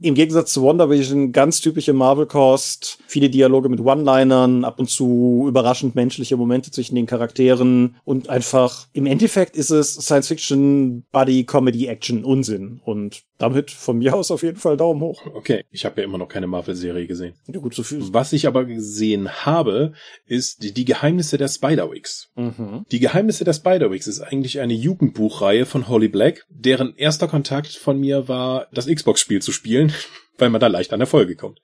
Im 0.02 0.14
Gegensatz 0.14 0.52
zu 0.52 0.62
WandaVision 0.62 1.32
ganz 1.32 1.60
typische 1.60 1.94
Marvel-Kost, 1.94 2.98
viele 3.06 3.30
Dialoge 3.30 3.69
mit 3.70 3.80
One-Linern, 3.80 4.64
ab 4.64 4.78
und 4.78 4.90
zu 4.90 5.46
überraschend 5.48 5.94
menschliche 5.94 6.36
Momente 6.36 6.70
zwischen 6.70 6.94
den 6.94 7.06
Charakteren 7.06 7.96
und 8.04 8.28
einfach, 8.28 8.88
im 8.92 9.06
Endeffekt 9.06 9.56
ist 9.56 9.70
es 9.70 9.94
Science-Fiction, 9.94 11.04
Buddy, 11.12 11.44
Comedy, 11.44 11.86
Action, 11.86 12.24
Unsinn. 12.24 12.80
Und 12.84 13.22
damit 13.38 13.70
von 13.70 13.98
mir 13.98 14.14
aus 14.14 14.30
auf 14.30 14.42
jeden 14.42 14.58
Fall 14.58 14.76
Daumen 14.76 15.00
hoch. 15.00 15.24
Okay, 15.34 15.64
ich 15.70 15.84
habe 15.84 16.00
ja 16.00 16.06
immer 16.06 16.18
noch 16.18 16.28
keine 16.28 16.46
Marvel-Serie 16.46 17.06
gesehen. 17.06 17.34
Ja 17.46 17.58
gut, 17.58 17.74
so 17.74 17.82
viel. 17.82 18.12
Was 18.12 18.32
ich 18.32 18.46
aber 18.46 18.66
gesehen 18.66 19.30
habe, 19.46 19.92
ist 20.26 20.62
die, 20.62 20.72
die 20.72 20.84
Geheimnisse 20.84 21.38
der 21.38 21.48
Spider-Wigs. 21.48 22.30
Mhm. 22.36 22.84
Die 22.92 23.00
Geheimnisse 23.00 23.44
der 23.44 23.54
Spider-Wigs 23.54 24.06
ist 24.06 24.20
eigentlich 24.20 24.60
eine 24.60 24.74
Jugendbuchreihe 24.74 25.64
von 25.64 25.88
Holly 25.88 26.08
Black, 26.08 26.44
deren 26.50 26.94
erster 26.96 27.28
Kontakt 27.28 27.68
von 27.68 27.98
mir 27.98 28.28
war, 28.28 28.66
das 28.72 28.86
Xbox-Spiel 28.86 29.40
zu 29.40 29.52
spielen 29.52 29.92
weil 30.40 30.50
man 30.50 30.60
da 30.60 30.66
leicht 30.66 30.92
an 30.92 31.00
Erfolge 31.00 31.36
kommt. 31.36 31.60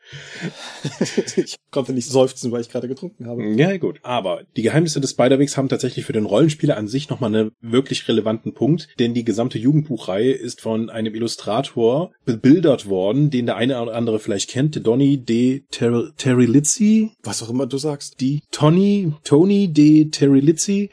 ich 1.37 1.57
konnte 1.71 1.93
nicht 1.93 2.09
seufzen, 2.09 2.53
weil 2.53 2.61
ich 2.61 2.71
gerade 2.71 2.89
getrunken 2.89 3.27
habe. 3.27 3.45
Ja, 3.57 3.77
gut. 3.77 3.99
Aber 4.03 4.43
die 4.57 4.63
Geheimnisse 4.63 5.01
des 5.01 5.11
Spider-Wegs 5.11 5.57
haben 5.57 5.69
tatsächlich 5.69 6.05
für 6.05 6.13
den 6.13 6.27
Rollenspieler 6.27 6.77
an 6.77 6.89
sich 6.89 7.09
nochmal 7.09 7.35
einen 7.35 7.53
wirklich 7.61 8.07
relevanten 8.09 8.55
Punkt, 8.55 8.89
denn 8.99 9.15
die 9.15 9.25
gesamte 9.25 9.59
Jugendbuchreihe 9.59 10.33
ist 10.33 10.61
von 10.61 10.91
einem 10.91 11.15
Illustrator 11.15 12.13
bebildert 12.25 12.89
worden, 12.89 13.31
den 13.31 13.47
der 13.47 13.57
eine 13.57 13.81
oder 13.81 13.95
andere 13.95 14.19
vielleicht 14.19 14.51
kennt, 14.51 14.87
Donny 14.87 15.19
de 15.25 15.65
Ter 15.71 16.13
Terrilizzi. 16.17 17.11
Was 17.23 17.43
auch 17.43 17.51
immer 17.51 17.67
du 17.67 17.79
sagst. 17.79 18.21
Die 18.21 18.43
Tony, 18.51 19.13
Tony 19.25 19.73
de 19.73 20.11
Terrilizzi. 20.11 20.91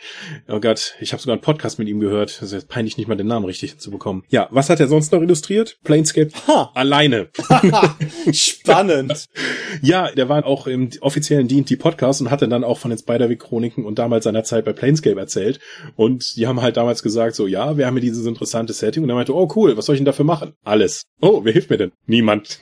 Oh 0.47 0.59
Gott, 0.59 0.95
ich 0.99 1.13
habe 1.13 1.21
sogar 1.21 1.33
einen 1.33 1.41
Podcast 1.41 1.79
mit 1.79 1.87
ihm 1.87 1.99
gehört. 1.99 2.41
Das 2.41 2.51
ist 2.51 2.67
peinlich, 2.67 2.97
nicht 2.97 3.07
mal 3.07 3.15
den 3.15 3.27
Namen 3.27 3.45
richtig 3.45 3.77
zu 3.79 3.91
bekommen. 3.91 4.23
Ja, 4.29 4.47
was 4.51 4.69
hat 4.69 4.79
er 4.79 4.87
sonst 4.87 5.11
noch 5.11 5.21
illustriert? 5.21 5.77
Planescape 5.83 6.31
ha. 6.47 6.71
alleine. 6.73 7.29
Spannend. 8.33 9.27
ja, 9.81 10.11
der 10.11 10.29
war 10.29 10.45
auch 10.45 10.67
im 10.67 10.89
offiziellen 11.01 11.47
D&D 11.47 11.75
Podcast 11.75 12.21
und 12.21 12.31
hatte 12.31 12.47
dann 12.47 12.63
auch 12.63 12.77
von 12.77 12.89
den 12.89 12.97
Spider-Weg-Chroniken 12.97 13.85
und 13.85 13.99
damals 13.99 14.23
seiner 14.23 14.43
Zeit 14.43 14.65
bei 14.65 14.73
Planescape 14.73 15.19
erzählt. 15.19 15.59
Und 15.95 16.35
die 16.35 16.47
haben 16.47 16.61
halt 16.61 16.77
damals 16.77 17.03
gesagt 17.03 17.35
so, 17.35 17.47
ja, 17.47 17.77
wir 17.77 17.85
haben 17.85 17.95
hier 17.95 18.01
dieses 18.01 18.25
interessante 18.25 18.73
Setting. 18.73 19.03
Und 19.03 19.09
er 19.09 19.15
meinte, 19.15 19.35
oh 19.35 19.51
cool, 19.55 19.77
was 19.77 19.85
soll 19.85 19.95
ich 19.95 19.99
denn 19.99 20.05
dafür 20.05 20.25
machen? 20.25 20.53
Alles. 20.63 21.03
Oh, 21.21 21.41
wer 21.43 21.53
hilft 21.53 21.69
mir 21.69 21.77
denn? 21.77 21.91
Niemand. 22.05 22.59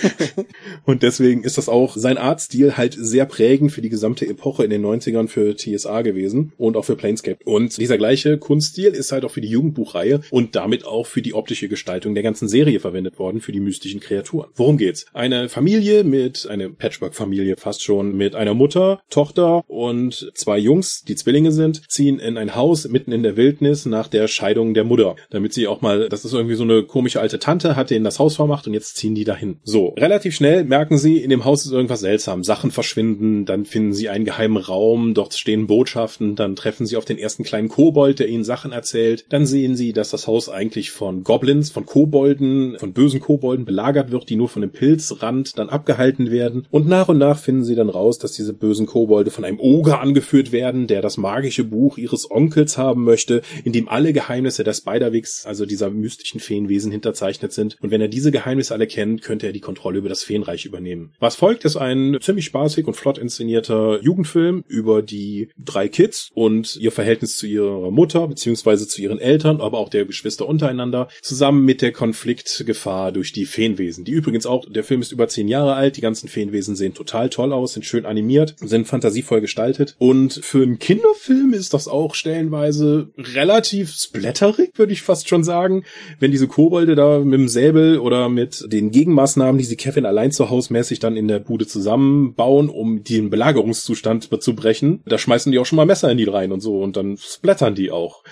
und 0.84 1.02
deswegen 1.02 1.44
ist 1.44 1.58
das 1.58 1.68
auch 1.68 1.96
sein 1.96 2.18
Artstil 2.18 2.76
halt 2.76 2.94
sehr 2.98 3.26
prägend 3.26 3.72
für 3.72 3.82
die 3.82 3.88
gesamte 3.88 4.26
Epoche 4.26 4.64
in 4.64 4.70
den 4.70 4.84
90ern 4.84 5.28
für 5.28 5.56
TSA 5.56 6.02
gewesen 6.02 6.52
und 6.58 6.76
auch 6.76 6.84
für 6.84 6.96
Planescape. 6.96 7.38
Und 7.44 7.78
dieser 7.78 7.98
gleiche 7.98 8.38
Kunststil 8.38 8.92
ist 8.92 9.12
halt 9.12 9.24
auch 9.24 9.30
für 9.30 9.40
die 9.40 9.48
Jugendbuchreihe 9.48 10.20
und 10.30 10.56
damit 10.56 10.84
auch 10.84 11.06
für 11.06 11.22
die 11.22 11.34
optische 11.34 11.68
Gestaltung 11.68 12.14
der 12.14 12.22
ganzen 12.22 12.48
Serie 12.48 12.80
verwendet 12.80 13.18
worden, 13.18 13.40
für 13.40 13.52
die 13.52 13.60
mystischen 13.60 14.00
Kreaturen. 14.00 14.19
Worum 14.54 14.76
geht's? 14.76 15.06
Eine 15.12 15.48
Familie 15.48 16.04
mit, 16.04 16.46
eine 16.48 16.70
Patchwork-Familie 16.70 17.56
fast 17.56 17.82
schon, 17.82 18.16
mit 18.16 18.34
einer 18.34 18.54
Mutter, 18.54 19.00
Tochter 19.10 19.64
und 19.68 20.30
zwei 20.34 20.58
Jungs, 20.58 21.02
die 21.02 21.14
Zwillinge 21.14 21.52
sind, 21.52 21.88
ziehen 21.90 22.18
in 22.18 22.36
ein 22.36 22.54
Haus 22.54 22.88
mitten 22.88 23.12
in 23.12 23.22
der 23.22 23.36
Wildnis 23.36 23.86
nach 23.86 24.08
der 24.08 24.28
Scheidung 24.28 24.74
der 24.74 24.84
Mutter. 24.84 25.16
Damit 25.30 25.52
sie 25.52 25.66
auch 25.66 25.80
mal, 25.80 26.08
das 26.08 26.24
ist 26.24 26.32
irgendwie 26.32 26.54
so 26.54 26.64
eine 26.64 26.82
komische 26.82 27.20
alte 27.20 27.38
Tante, 27.38 27.76
hat 27.76 27.90
denen 27.90 28.04
das 28.04 28.18
Haus 28.18 28.36
vermacht 28.36 28.66
und 28.66 28.74
jetzt 28.74 28.96
ziehen 28.96 29.14
die 29.14 29.24
dahin. 29.24 29.58
So, 29.64 29.94
relativ 29.96 30.34
schnell 30.34 30.64
merken 30.64 30.98
sie, 30.98 31.18
in 31.18 31.30
dem 31.30 31.44
Haus 31.44 31.64
ist 31.64 31.72
irgendwas 31.72 32.00
seltsam. 32.00 32.44
Sachen 32.44 32.70
verschwinden, 32.70 33.44
dann 33.44 33.64
finden 33.64 33.92
sie 33.92 34.08
einen 34.08 34.24
geheimen 34.24 34.56
Raum, 34.56 35.14
dort 35.14 35.34
stehen 35.34 35.66
Botschaften, 35.66 36.36
dann 36.36 36.56
treffen 36.56 36.86
sie 36.86 36.96
auf 36.96 37.04
den 37.04 37.18
ersten 37.18 37.44
kleinen 37.44 37.68
Kobold, 37.68 38.18
der 38.18 38.28
ihnen 38.28 38.44
Sachen 38.44 38.72
erzählt. 38.72 39.24
Dann 39.28 39.46
sehen 39.46 39.76
sie, 39.76 39.92
dass 39.92 40.10
das 40.10 40.26
Haus 40.26 40.48
eigentlich 40.48 40.90
von 40.90 41.24
Goblins, 41.24 41.70
von 41.70 41.86
Kobolden, 41.86 42.76
von 42.78 42.92
bösen 42.92 43.20
Kobolden 43.20 43.64
belagert 43.64 43.99
belagert 44.00 44.10
wird, 44.10 44.30
die 44.30 44.36
nur 44.36 44.48
von 44.48 44.62
dem 44.62 44.70
Pilzrand 44.70 45.58
dann 45.58 45.68
abgehalten 45.68 46.30
werden. 46.30 46.66
Und 46.70 46.88
nach 46.88 47.08
und 47.08 47.18
nach 47.18 47.38
finden 47.38 47.64
sie 47.64 47.74
dann 47.74 47.88
raus, 47.88 48.18
dass 48.18 48.32
diese 48.32 48.52
bösen 48.52 48.86
Kobolde 48.86 49.30
von 49.30 49.44
einem 49.44 49.60
Oger 49.60 50.00
angeführt 50.00 50.52
werden, 50.52 50.86
der 50.86 51.02
das 51.02 51.16
magische 51.16 51.64
Buch 51.64 51.98
ihres 51.98 52.30
Onkels 52.30 52.78
haben 52.78 53.04
möchte, 53.04 53.42
in 53.64 53.72
dem 53.72 53.88
alle 53.88 54.12
Geheimnisse 54.12 54.64
der 54.64 54.74
Spiderwigs, 54.74 55.46
also 55.46 55.66
dieser 55.66 55.90
mystischen 55.90 56.40
Feenwesen, 56.40 56.90
hinterzeichnet 56.92 57.52
sind. 57.52 57.76
Und 57.80 57.90
wenn 57.90 58.00
er 58.00 58.08
diese 58.08 58.30
Geheimnisse 58.30 58.74
alle 58.74 58.86
kennt, 58.86 59.22
könnte 59.22 59.46
er 59.46 59.52
die 59.52 59.60
Kontrolle 59.60 59.98
über 59.98 60.08
das 60.08 60.22
Feenreich 60.22 60.64
übernehmen. 60.64 61.12
Was 61.18 61.36
folgt, 61.36 61.64
ist 61.64 61.76
ein 61.76 62.18
ziemlich 62.20 62.46
spaßig 62.46 62.86
und 62.86 62.94
flott 62.94 63.18
inszenierter 63.18 64.00
Jugendfilm 64.02 64.64
über 64.66 65.02
die 65.02 65.48
drei 65.58 65.88
Kids 65.88 66.30
und 66.34 66.76
ihr 66.76 66.92
Verhältnis 66.92 67.36
zu 67.36 67.46
ihrer 67.46 67.90
Mutter 67.90 68.26
beziehungsweise 68.26 68.86
zu 68.86 69.02
ihren 69.02 69.18
Eltern, 69.18 69.60
aber 69.60 69.78
auch 69.78 69.88
der 69.88 70.04
Geschwister 70.04 70.46
untereinander, 70.46 71.08
zusammen 71.22 71.64
mit 71.64 71.82
der 71.82 71.92
Konfliktgefahr 71.92 73.12
durch 73.12 73.32
die 73.32 73.46
Feenwesen. 73.46 73.89
Die 73.98 74.12
übrigens 74.12 74.46
auch, 74.46 74.64
der 74.68 74.84
Film 74.84 75.00
ist 75.00 75.12
über 75.12 75.28
zehn 75.28 75.48
Jahre 75.48 75.74
alt, 75.74 75.96
die 75.96 76.00
ganzen 76.00 76.28
Feenwesen 76.28 76.76
sehen 76.76 76.94
total 76.94 77.28
toll 77.30 77.52
aus, 77.52 77.74
sind 77.74 77.84
schön 77.84 78.06
animiert, 78.06 78.56
sind 78.60 78.86
fantasievoll 78.86 79.40
gestaltet 79.40 79.96
und 79.98 80.32
für 80.42 80.62
einen 80.62 80.78
Kinderfilm 80.78 81.52
ist 81.52 81.74
das 81.74 81.88
auch 81.88 82.14
stellenweise 82.14 83.10
relativ 83.16 83.90
splatterig, 83.90 84.72
würde 84.76 84.92
ich 84.92 85.02
fast 85.02 85.28
schon 85.28 85.44
sagen, 85.44 85.84
wenn 86.18 86.30
diese 86.30 86.48
Kobolde 86.48 86.94
da 86.94 87.18
mit 87.18 87.38
dem 87.38 87.48
Säbel 87.48 87.98
oder 87.98 88.28
mit 88.28 88.64
den 88.72 88.90
Gegenmaßnahmen, 88.90 89.58
die 89.58 89.64
sie 89.64 89.76
Kevin 89.76 90.06
allein 90.06 90.32
zu 90.32 90.50
Hause 90.50 90.72
mäßig 90.72 90.98
dann 90.98 91.16
in 91.16 91.28
der 91.28 91.38
Bude 91.38 91.66
zusammenbauen, 91.66 92.68
um 92.68 93.04
den 93.04 93.30
Belagerungszustand 93.30 94.28
zu 94.42 94.54
brechen, 94.54 95.02
da 95.06 95.18
schmeißen 95.18 95.52
die 95.52 95.58
auch 95.58 95.66
schon 95.66 95.76
mal 95.76 95.86
Messer 95.86 96.10
in 96.10 96.18
die 96.18 96.24
rein 96.24 96.52
und 96.52 96.60
so 96.60 96.80
und 96.80 96.96
dann 96.96 97.16
splattern 97.16 97.74
die 97.74 97.90
auch. 97.90 98.22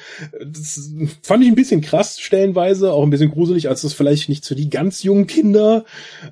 Das 0.40 0.90
fand 1.22 1.42
ich 1.42 1.50
ein 1.50 1.54
bisschen 1.54 1.80
krass 1.80 2.20
stellenweise, 2.20 2.92
auch 2.92 3.02
ein 3.02 3.10
bisschen 3.10 3.30
gruselig, 3.30 3.68
als 3.68 3.82
das 3.82 3.92
vielleicht 3.92 4.28
nicht 4.28 4.46
für 4.46 4.54
die 4.54 4.70
ganz 4.70 5.02
jungen 5.02 5.26
Kinder, 5.26 5.47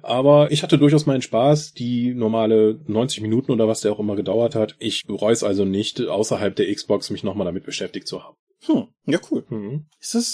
aber 0.02 0.50
ich 0.50 0.62
hatte 0.62 0.78
durchaus 0.78 1.06
meinen 1.06 1.22
Spaß, 1.22 1.72
die 1.72 2.14
normale 2.14 2.80
90 2.86 3.20
Minuten 3.22 3.52
oder 3.52 3.68
was 3.68 3.80
der 3.80 3.92
auch 3.92 4.00
immer 4.00 4.16
gedauert 4.16 4.54
hat. 4.54 4.76
Ich 4.78 5.04
bereue 5.06 5.32
es 5.32 5.42
also 5.42 5.64
nicht, 5.64 6.00
außerhalb 6.00 6.54
der 6.54 6.72
Xbox 6.74 7.10
mich 7.10 7.22
nochmal 7.22 7.46
damit 7.46 7.64
beschäftigt 7.64 8.08
zu 8.08 8.22
haben. 8.22 8.36
Hm, 8.66 8.88
ja, 9.06 9.18
cool. 9.30 9.44
Mhm. 9.48 9.86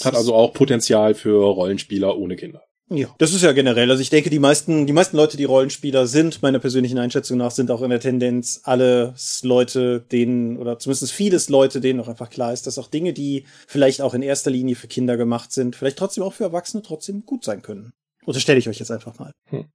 Hat 0.03 0.15
also 0.15 0.33
auch 0.33 0.53
Potenzial 0.53 1.13
für 1.13 1.43
Rollenspieler 1.43 2.17
ohne 2.17 2.35
Kinder. 2.35 2.63
Ja, 2.89 3.07
das 3.17 3.33
ist 3.33 3.41
ja 3.41 3.53
generell. 3.53 3.89
Also 3.89 4.01
ich 4.01 4.09
denke, 4.09 4.29
die 4.29 4.39
meisten, 4.39 4.85
die 4.85 4.93
meisten 4.93 5.17
Leute, 5.17 5.37
die 5.37 5.45
Rollenspieler 5.45 6.05
sind, 6.05 6.41
meiner 6.41 6.59
persönlichen 6.59 6.99
Einschätzung 6.99 7.37
nach, 7.37 7.51
sind 7.51 7.71
auch 7.71 7.81
in 7.81 7.89
der 7.89 7.99
Tendenz 7.99 8.61
alles 8.63 9.41
Leute, 9.43 10.01
denen, 10.11 10.57
oder 10.57 10.77
zumindest 10.77 11.11
vieles 11.11 11.49
Leute, 11.49 11.81
denen 11.81 11.99
auch 12.01 12.07
einfach 12.07 12.29
klar 12.29 12.53
ist, 12.53 12.67
dass 12.67 12.77
auch 12.77 12.87
Dinge, 12.87 13.13
die 13.13 13.45
vielleicht 13.67 14.01
auch 14.01 14.13
in 14.13 14.21
erster 14.21 14.51
Linie 14.51 14.75
für 14.75 14.87
Kinder 14.87 15.17
gemacht 15.17 15.51
sind, 15.51 15.75
vielleicht 15.75 15.97
trotzdem 15.97 16.23
auch 16.23 16.33
für 16.33 16.43
Erwachsene 16.43 16.83
trotzdem 16.83 17.25
gut 17.25 17.43
sein 17.43 17.61
können. 17.61 17.93
Unterstelle 18.25 18.59
ich 18.59 18.69
euch 18.69 18.79
jetzt 18.79 18.91
einfach 18.91 19.17
mal. 19.19 19.33
Hm. 19.45 19.65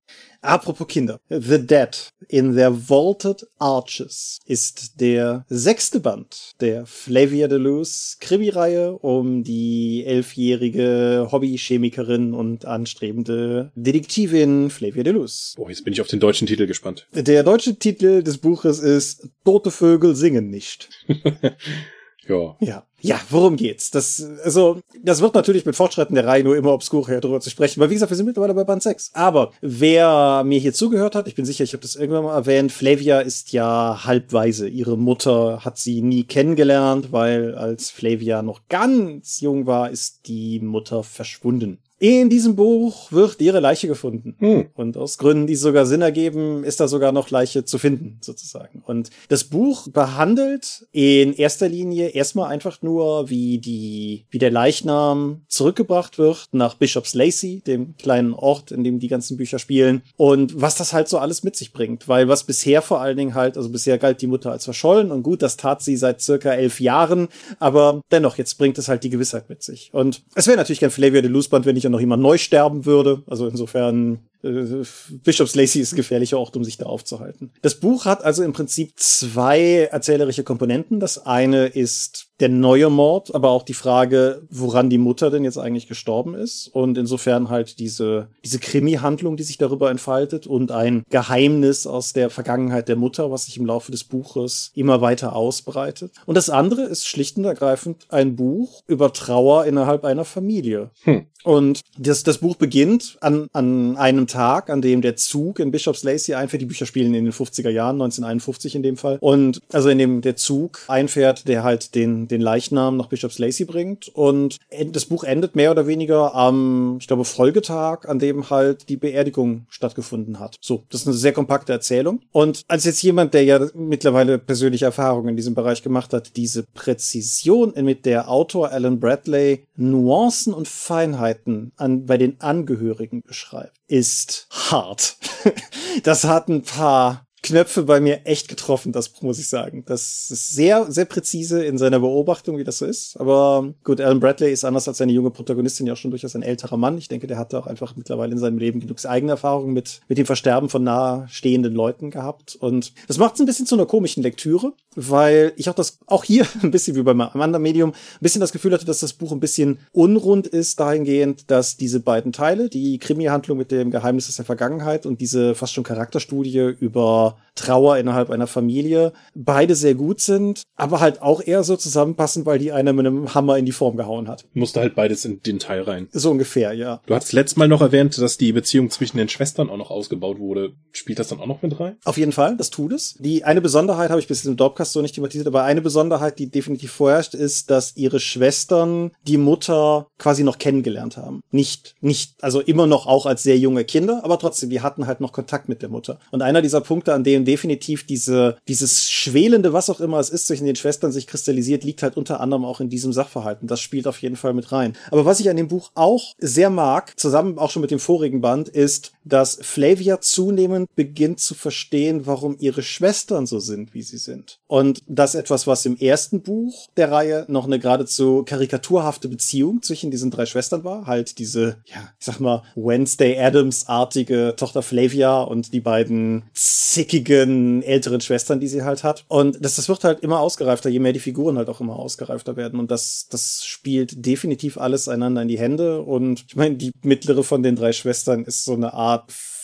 Apropos 0.41 0.87
Kinder. 0.87 1.21
The 1.29 1.65
Dead 1.65 2.11
in 2.29 2.55
their 2.55 2.89
Vaulted 2.89 3.47
Arches 3.59 4.39
ist 4.47 5.01
der 5.01 5.45
sechste 5.49 6.01
Band 6.01 6.53
der 6.61 6.87
Flavia 6.87 7.49
Deleuze 7.49 8.17
Krimi-Reihe 8.21 8.93
um 8.93 9.43
die 9.43 10.05
elfjährige 10.07 11.29
Hobby-Chemikerin 11.31 12.35
und 12.35 12.65
anstrebende 12.65 13.73
Detektivin 13.75 14.71
Flavia 14.71 15.03
Deleuze. 15.03 15.55
Oh, 15.59 15.69
jetzt 15.69 15.85
bin 15.85 15.93
ich 15.93 16.01
auf 16.01 16.09
den 16.09 16.21
deutschen 16.21 16.47
Titel 16.47 16.67
gespannt. 16.67 17.07
Der 17.13 17.43
deutsche 17.43 17.77
Titel 17.79 18.23
des 18.23 18.39
Buches 18.39 18.81
ist 18.81 19.29
Tote 19.45 19.71
Vögel 19.71 20.15
singen 20.15 20.51
nicht. 20.51 20.89
Ja. 22.29 22.57
Ja. 22.61 22.85
Ja, 23.01 23.21
worum 23.31 23.57
geht's? 23.57 23.93
Das, 23.93 24.27
also, 24.43 24.81
das 25.05 25.21
wird 25.21 25.35
natürlich 25.35 25.65
mit 25.65 25.77
Fortschritten 25.77 26.17
der 26.17 26.27
Reihe 26.27 26.43
nur 26.43 26.57
immer 26.57 26.73
obskurer 26.73 27.21
darüber 27.21 27.39
zu 27.41 27.49
sprechen, 27.49 27.81
weil 27.81 27.91
wie 27.91 27.95
gesagt, 27.95 28.11
wir 28.11 28.17
sind 28.17 28.27
mittlerweile 28.27 28.55
bei 28.55 28.65
Band 28.65 28.83
6. 28.83 29.13
Aber 29.15 29.53
wer 29.61 30.43
mir 30.45 30.59
hier 30.59 30.73
zugehört 30.73 31.15
hat, 31.15 31.29
ich 31.29 31.37
bin 31.37 31.45
sicher, 31.45 31.63
ich 31.63 31.75
habe 31.75 31.83
das 31.83 31.95
irgendwann 31.95 32.25
mal 32.25 32.35
erwähnt, 32.35 32.73
Flavia 32.73 33.21
ist 33.21 33.53
ja 33.53 34.05
halbweise. 34.05 34.69
Ihre 34.69 34.99
Mutter 34.99 35.65
hat 35.65 35.79
sie 35.79 36.03
nie 36.03 36.25
kennengelernt, 36.25 37.13
weil 37.13 37.55
als 37.55 37.91
Flavia 37.91 38.43
noch 38.43 38.63
ganz 38.69 39.41
jung 39.41 39.67
war, 39.67 39.91
ist 39.91 40.27
die 40.27 40.59
Mutter 40.59 41.05
verschwunden. 41.05 41.79
In 42.01 42.31
diesem 42.31 42.55
Buch 42.55 43.11
wird 43.11 43.41
ihre 43.41 43.59
Leiche 43.59 43.89
gefunden. 43.89 44.37
Hm. 44.39 44.67
Und 44.75 44.97
aus 44.97 45.19
Gründen, 45.19 45.49
die 45.49 45.57
sogar 45.57 45.85
Sinn 45.85 46.01
ergeben, 46.01 46.63
ist 46.63 46.79
da 46.79 46.87
sogar 46.87 47.11
noch 47.11 47.31
Leiche 47.31 47.65
zu 47.65 47.79
finden, 47.79 48.19
sozusagen. 48.21 48.83
Und 48.87 49.11
das 49.29 49.45
Buch 49.45 49.89
behandelt 49.89 50.87
in 50.93 51.33
erster 51.33 51.69
Linie 51.69 52.11
erstmal 52.11 52.51
einfach 52.51 52.83
nur, 52.83 53.31
wie 53.31 53.59
die, 53.59 54.27
wie 54.31 54.39
der 54.39 54.53
Leichnam 54.53 55.43
zurückgebracht 55.49 56.19
wird 56.19 56.49
nach 56.53 56.75
Bishop's 56.75 57.15
Lacey, 57.15 57.63
dem 57.67 57.97
kleinen 57.97 58.33
Ort, 58.33 58.71
in 58.71 58.85
dem 58.85 59.01
die 59.01 59.09
ganzen 59.09 59.37
Bücher 59.37 59.59
spielen. 59.59 60.03
Und 60.17 60.61
was 60.61 60.77
das 60.77 60.93
halt 60.93 61.09
so 61.09 61.19
alles 61.19 61.43
mit 61.43 61.57
sich 61.57 61.73
bringt. 61.73 62.07
Weil 62.07 62.29
was 62.29 62.45
bisher 62.45 62.81
vor 62.81 63.01
allen 63.01 63.17
Dingen 63.17 63.35
halt, 63.35 63.57
also 63.57 63.71
bisher 63.71 63.99
galt 63.99 64.23
die 64.23 64.29
Mutter 64.29 64.53
als 64.53 64.65
verschollen 64.65 65.11
und 65.11 65.25
gut, 65.25 65.43
das 65.43 65.57
tat 65.57 65.83
sie 65.83 65.97
seit 65.97 66.21
circa 66.21 66.53
elf 66.53 66.79
Jahren. 66.79 67.27
Aber 67.59 68.03
dennoch, 68.13 68.39
jetzt 68.39 68.57
bringt 68.57 68.79
es 68.79 68.87
halt 68.87 69.03
die 69.03 69.11
Gewissheit 69.11 69.49
mit 69.49 69.65
sich. 69.65 69.91
Und 69.93 70.23
es 70.37 70.47
wäre 70.47 70.57
natürlich 70.57 70.81
kein 70.81 70.93
Flavia 70.93 71.23
de 71.23 71.31
Looseband, 71.31 71.67
wenn 71.67 71.77
ich 71.77 71.88
ja 71.89 71.91
noch 71.91 72.01
jemand 72.01 72.23
neu 72.23 72.39
sterben 72.39 72.87
würde. 72.87 73.23
Also 73.27 73.49
insofern 73.49 74.21
äh, 74.43 74.85
Bishop's 75.25 75.55
Lacey 75.55 75.81
ist 75.81 75.93
ein 75.93 75.97
gefährlicher 75.97 76.39
Ort, 76.39 76.57
um 76.57 76.65
sich 76.65 76.79
da 76.79 76.87
aufzuhalten. 76.87 77.51
Das 77.63 77.75
Buch 77.77 78.05
hat 78.05 78.25
also 78.25 78.43
im 78.43 78.53
Prinzip 78.53 78.93
zwei 78.97 79.89
erzählerische 79.91 80.45
Komponenten. 80.45 81.01
Das 81.01 81.27
eine 81.27 81.67
ist 81.67 82.29
der 82.41 82.49
neue 82.49 82.89
Mord, 82.89 83.35
aber 83.35 83.51
auch 83.51 83.65
die 83.65 83.75
Frage, 83.75 84.43
woran 84.49 84.91
die 84.91 84.99
Mutter 84.99 85.31
denn 85.31 85.43
jetzt 85.43 85.59
eigentlich 85.59 85.89
gestorben 85.89 86.35
ist. 86.35 86.69
Und 86.69 86.97
insofern 86.97 87.49
halt 87.49 87.81
diese, 87.81 88.29
diese 88.45 88.61
Krimi-Handlung, 88.61 89.37
die 89.37 89.43
sich 89.43 89.59
darüber 89.59 89.91
entfaltet 89.91 90.47
und 90.47 90.71
ein 90.71 91.03
Geheimnis 91.11 91.87
aus 91.87 92.13
der 92.13 92.31
Vergangenheit 92.31 92.89
der 92.89 92.97
Mutter, 92.97 93.33
was 93.33 93.47
sich 93.47 93.57
im 93.57 93.67
Laufe 93.67 93.91
des 93.91 94.05
Buches 94.05 94.71
immer 94.75 95.01
weiter 95.01 95.35
ausbreitet. 95.35 96.13
Und 96.27 96.37
das 96.37 96.49
andere 96.49 96.83
ist 96.83 97.09
schlicht 97.09 97.37
und 97.39 97.45
ergreifend 97.45 98.07
ein 98.11 98.37
Buch 98.37 98.83
über 98.87 99.13
Trauer 99.13 99.65
innerhalb 99.65 100.05
einer 100.05 100.25
Familie. 100.25 100.91
Hm. 101.03 101.27
Und 101.43 101.78
das, 101.99 102.23
das 102.23 102.39
Buch 102.39 102.57
beginnt 102.57 103.17
an, 103.21 103.49
an 103.53 103.97
einem 103.97 104.27
Tag, 104.27 104.71
an 104.71 104.83
dem 104.83 105.03
der 105.03 105.17
Zug 105.17 105.59
in 105.59 105.71
Bishop's 105.71 106.03
Lacey 106.03 106.35
einfährt. 106.35 106.63
Die 106.63 106.67
Bücher 106.67 106.87
spielen 106.87 107.15
in 107.15 107.25
den 107.25 107.33
50er 107.33 107.71
Jahren, 107.71 107.97
1951 107.97 108.75
in 108.75 108.83
dem 108.83 108.97
Fall. 108.97 109.19
Und 109.21 109.61
also 109.73 109.89
in 109.89 109.99
dem 109.99 110.21
der 110.21 110.37
Zug 110.37 110.81
einfährt, 110.89 111.49
der 111.49 111.65
halt 111.65 111.95
den, 111.95 112.29
den 112.29 112.41
Leichnam 112.41 112.97
nach 112.97 113.09
Bishop's 113.09 113.39
Lacey 113.39 113.65
bringt. 113.65 114.09
Und 114.09 114.59
das 114.93 115.07
Buch 115.07 115.25
endet 115.25 115.57
mehr 115.57 115.71
oder 115.71 115.87
weniger 115.87 116.35
am, 116.35 116.99
ich 117.01 117.07
glaube, 117.07 117.25
Folgetag, 117.25 118.07
an 118.07 118.19
dem 118.19 118.51
halt 118.51 118.89
die 118.89 118.97
Beerdigung 118.97 119.67
stattgefunden 119.69 120.39
hat. 120.39 120.57
So, 120.61 120.85
das 120.91 121.03
ist 121.03 121.07
eine 121.07 121.17
sehr 121.17 121.33
kompakte 121.33 121.73
Erzählung. 121.73 122.21
Und 122.33 122.63
als 122.69 122.85
jetzt 122.85 123.03
jemand, 123.03 123.35
der 123.35 123.45
ja 123.45 123.67
mittlerweile 123.75 124.39
persönliche 124.39 124.85
Erfahrungen 124.85 125.31
in 125.31 125.37
diesem 125.37 125.55
Bereich 125.55 125.83
gemacht 125.83 126.13
hat, 126.13 126.37
diese 126.37 126.65
Präzision, 126.75 127.73
mit 127.83 128.07
der 128.07 128.29
Autor 128.29 128.71
Alan 128.71 129.01
Bradley 129.01 129.67
Nuancen 129.77 130.53
und 130.53 130.69
Feinheiten 130.69 131.68
an, 131.77 132.07
bei 132.07 132.17
den 132.17 132.41
Angehörigen 132.41 133.23
beschreibt, 133.23 133.79
ist 133.87 134.49
hart. 134.51 135.19
das 136.03 136.25
hat 136.25 136.49
ein 136.49 136.63
paar 136.63 137.28
Knöpfe 137.49 137.83
bei 137.83 137.99
mir 137.99 138.27
echt 138.27 138.47
getroffen, 138.47 138.93
das 138.93 139.23
muss 139.23 139.39
ich 139.39 139.49
sagen. 139.49 139.83
Das 139.87 140.31
ist 140.31 140.53
sehr, 140.53 140.91
sehr 140.93 141.07
präzise 141.07 141.65
in 141.65 141.79
seiner 141.79 141.99
Beobachtung, 141.99 142.59
wie 142.59 142.65
das 142.65 142.77
so 142.79 142.85
ist. 142.85 143.17
Aber 143.19 143.73
gut, 143.85 144.03
Alan 144.03 144.21
Bradley 144.21 144.53
ist 144.53 144.67
anders 144.67 144.87
als 144.87 144.99
seine 144.99 145.13
junge 145.13 145.31
Protagonistin 145.31 145.87
ja 145.87 145.95
auch 145.95 145.97
schon 145.97 146.11
durchaus 146.11 146.37
ein 146.37 146.43
älterer 146.43 146.77
Mann. 146.77 146.99
Ich 146.99 147.09
denke, 147.09 147.27
der 147.27 147.39
hat 147.39 147.55
auch 147.55 147.67
einfach 147.67 147.97
mittlerweile 147.97 148.33
in 148.33 148.39
seinem 148.39 148.59
Leben 148.59 148.81
genug 148.81 148.99
eigene 149.07 149.33
Erfahrungen 149.33 149.73
mit, 149.73 150.01
mit 150.09 150.19
dem 150.19 150.27
Versterben 150.27 150.69
von 150.69 150.85
nahestehenden 150.85 151.75
Leuten 151.75 152.11
gehabt. 152.11 152.57
Und 152.57 152.93
das 153.07 153.17
macht 153.17 153.35
es 153.35 153.41
ein 153.41 153.47
bisschen 153.47 153.67
zu 153.67 153.77
einer 153.77 153.87
komischen 153.87 154.23
Lektüre, 154.23 154.75
weil 154.95 155.53
ich 155.57 155.71
auch 155.71 155.75
das, 155.75 155.99
auch 156.07 156.25
hier 156.25 156.47
ein 156.63 156.71
bisschen 156.71 156.97
wie 156.97 157.03
beim 157.03 157.21
anderen 157.21 157.63
Medium, 157.63 157.91
ein 157.91 157.95
bisschen 158.21 158.43
das 158.43 158.53
Gefühl 158.53 158.75
hatte, 158.75 158.85
dass 158.85 159.01
das 159.01 159.15
Buch 159.15 159.33
ein 159.33 159.41
bisschen 159.41 159.79
unrund 159.93 160.47
ist 160.47 160.79
dahingehend, 160.79 161.51
dass 161.51 161.79
diese 161.79 162.01
beiden 162.01 162.33
Teile, 162.33 162.69
die 162.69 162.99
Krimi-Handlung 162.99 163.57
mit 163.57 163.71
dem 163.71 163.91
Geheimnis 163.91 164.29
aus 164.29 164.37
der 164.37 164.45
Vergangenheit 164.45 165.07
und 165.07 165.23
diese 165.23 165.55
fast 165.55 165.73
schon 165.73 165.85
Charakterstudie 165.85 166.75
über 166.79 167.38
Trauer 167.55 167.99
innerhalb 167.99 168.31
einer 168.31 168.47
Familie 168.47 169.13
beide 169.35 169.75
sehr 169.75 169.95
gut 169.95 170.21
sind, 170.21 170.63
aber 170.77 171.01
halt 171.01 171.21
auch 171.23 171.43
eher 171.43 171.65
so 171.65 171.77
zusammenpassen, 171.77 172.47
weil 172.47 172.59
die 172.59 172.73
einer 172.73 172.93
mit 172.93 173.07
einem 173.07 173.35
Hammer 173.35 173.59
in 173.59 173.67
die 173.67 173.73
Form 173.73 173.97
gehauen 173.97 174.29
hat. 174.29 174.45
Musste 174.55 174.81
halt 174.81 174.95
beides 174.95 175.25
in 175.25 175.43
den 175.43 175.59
Teil 175.59 175.83
rein. 175.83 176.09
So 176.13 176.31
ungefähr, 176.31 176.73
ja. 176.73 177.01
Du 177.07 177.15
hattest 177.15 177.33
letztes 177.33 177.57
Mal 177.57 177.69
noch 177.69 177.81
erwähnt, 177.81 178.17
dass 178.19 178.39
die 178.39 178.53
Beziehung 178.53 178.91
zwischen 178.91 179.17
den 179.17 179.29
Schwestern 179.29 179.71
auch 179.71 179.77
noch 179.77 179.91
ausgebaut 179.91 180.39
wurde. 180.39 180.73
Spielt 180.93 181.19
das 181.19 181.29
dann 181.29 181.41
auch 181.41 181.47
noch 181.47 181.63
mit 181.63 181.79
rein? 181.79 181.97
Auf 182.05 182.17
jeden 182.17 182.33
Fall, 182.33 182.57
das 182.57 182.71
tut 182.71 182.93
es. 182.93 183.15
Die 183.19 183.45
eine 183.45 183.61
Besonderheit 183.61 184.11
habe 184.11 184.21
ich 184.21 184.29
bis 184.29 184.45
im 184.45 184.57
Dorpcast 184.57 184.93
so 184.93 185.03
nicht 185.03 185.15
thematisiert, 185.15 185.47
aber 185.47 185.65
eine 185.65 185.83
Besonderheit, 185.83 186.39
die 186.39 186.51
definitiv 186.51 186.93
vorherrscht, 186.93 187.35
ist, 187.35 187.71
dass 187.71 187.97
ihre 187.97 188.21
Schwestern 188.21 189.11
die 189.27 189.37
Mutter 189.37 190.07
quasi 190.19 190.45
noch 190.45 190.59
kennengelernt 190.59 191.17
haben. 191.17 191.41
Nicht, 191.51 191.97
nicht, 192.01 192.35
also 192.43 192.61
immer 192.61 192.87
noch 192.87 193.07
auch 193.07 193.27
als 193.27 193.43
sehr 193.43 193.59
junge 193.59 193.85
Kinder, 193.85 194.21
aber 194.23 194.39
trotzdem, 194.39 194.71
die 194.71 194.81
hatten 194.81 195.07
halt 195.07 195.21
noch 195.21 195.33
Kontakt 195.33 195.69
mit 195.69 195.83
der 195.83 195.89
Mutter. 195.89 196.19
Und 196.31 196.43
einer 196.43 196.63
dieser 196.63 196.81
Punkte, 196.81 197.13
an 197.19 197.25
dem 197.25 197.45
definitiv 197.45 198.07
diese, 198.07 198.57
dieses 198.69 199.11
schwelende, 199.11 199.73
was 199.73 199.91
auch 199.91 200.01
immer 200.01 200.19
es 200.19 200.31
ist, 200.31 200.47
zwischen 200.47 200.67
den 200.67 200.77
Schwestern 200.77 201.11
sich 201.11 201.27
kristallisiert, 201.27 201.83
liegt 201.83 202.03
halt 202.03 202.17
unter 202.17 202.41
anderem 202.41 202.65
auch 202.65 202.81
in 202.81 202.89
diesem 202.89 203.13
Sachverhalten. 203.13 203.67
Das 203.67 203.81
spielt 203.81 204.07
auf 204.07 204.23
jeden 204.23 204.37
Fall 204.37 204.55
mit 204.55 204.71
rein. 204.71 204.97
Aber 205.11 205.25
was 205.25 205.41
ich 205.41 205.51
an 205.51 205.57
dem 205.57 205.69
Buch 205.69 205.91
auch 205.95 206.35
sehr 206.39 206.71
mag, 206.71 207.19
zusammen 207.19 207.59
auch 207.59 207.71
schon 207.71 207.83
mit 207.83 207.91
dem 207.91 207.99
vorigen 207.99 208.41
Band, 208.41 208.69
ist, 208.69 209.13
dass 209.29 209.59
Flavia 209.63 210.21
zunehmend 210.21 210.95
beginnt 210.95 211.41
zu 211.41 211.55
verstehen, 211.55 212.27
warum 212.27 212.57
ihre 212.59 212.83
Schwestern 212.83 213.47
so 213.47 213.61
sind, 213.61 213.95
wie 213.95 214.03
sie 214.03 214.19
sind. 214.19 214.61
Und 214.67 215.03
das 215.07 215.35
etwas, 215.35 215.67
was 215.67 215.87
im 215.87 215.97
ersten 215.97 216.43
Buch 216.43 216.89
der 216.97 217.11
Reihe 217.11 217.45
noch 217.49 217.67
eine 217.67 217.79
geradezu 217.79 218.43
karikaturhafte 218.45 219.29
Beziehung 219.29 219.83
zwischen 219.83 220.11
diesen 220.11 220.31
drei 220.31 220.47
Schwestern 220.47 220.85
war. 220.85 221.07
Halt 221.07 221.39
diese, 221.39 221.83
ja, 221.87 222.13
ich 222.19 222.27
sag 222.27 222.41
mal, 222.41 222.63
Wednesday 222.75 223.39
Adams-artige 223.39 224.55
Tochter 224.57 224.83
Flavia 224.83 225.43
und 225.43 225.73
die 225.73 225.81
beiden 225.81 226.45
zickigen 226.55 227.83
älteren 227.83 228.21
Schwestern, 228.21 228.61
die 228.61 228.69
sie 228.69 228.83
halt 228.83 229.05
hat. 229.05 229.25
Und 229.29 229.63
das, 229.65 229.77
das 229.77 229.89
wird 229.89 230.05
halt 230.05 230.21
immer 230.21 230.41
ausgereifter, 230.41 230.89
je 230.89 230.99
mehr 230.99 231.13
die 231.13 231.21
Figuren 231.21 231.59
halt 231.59 231.69
auch 231.69 231.81
immer 231.81 231.97
ausgereifter 231.97 232.57
werden. 232.57 232.79
Und 232.79 232.91
das, 232.91 233.27
das 233.31 233.65
spielt 233.65 234.25
definitiv 234.25 234.79
alles 234.79 235.09
einander 235.09 235.43
in 235.43 235.49
die 235.49 235.59
Hände. 235.59 236.03
Und 236.03 236.45
ich 236.49 236.57
meine, 236.57 236.77
die 236.77 236.93
mittlere 237.03 237.43
von 237.43 237.63
den 237.63 237.77
drei 237.77 237.93
Schwestern 237.93 238.45
ist 238.45 238.65
so 238.65 238.75
eine 238.75 238.95
Art 238.95 239.18
up 239.19 239.58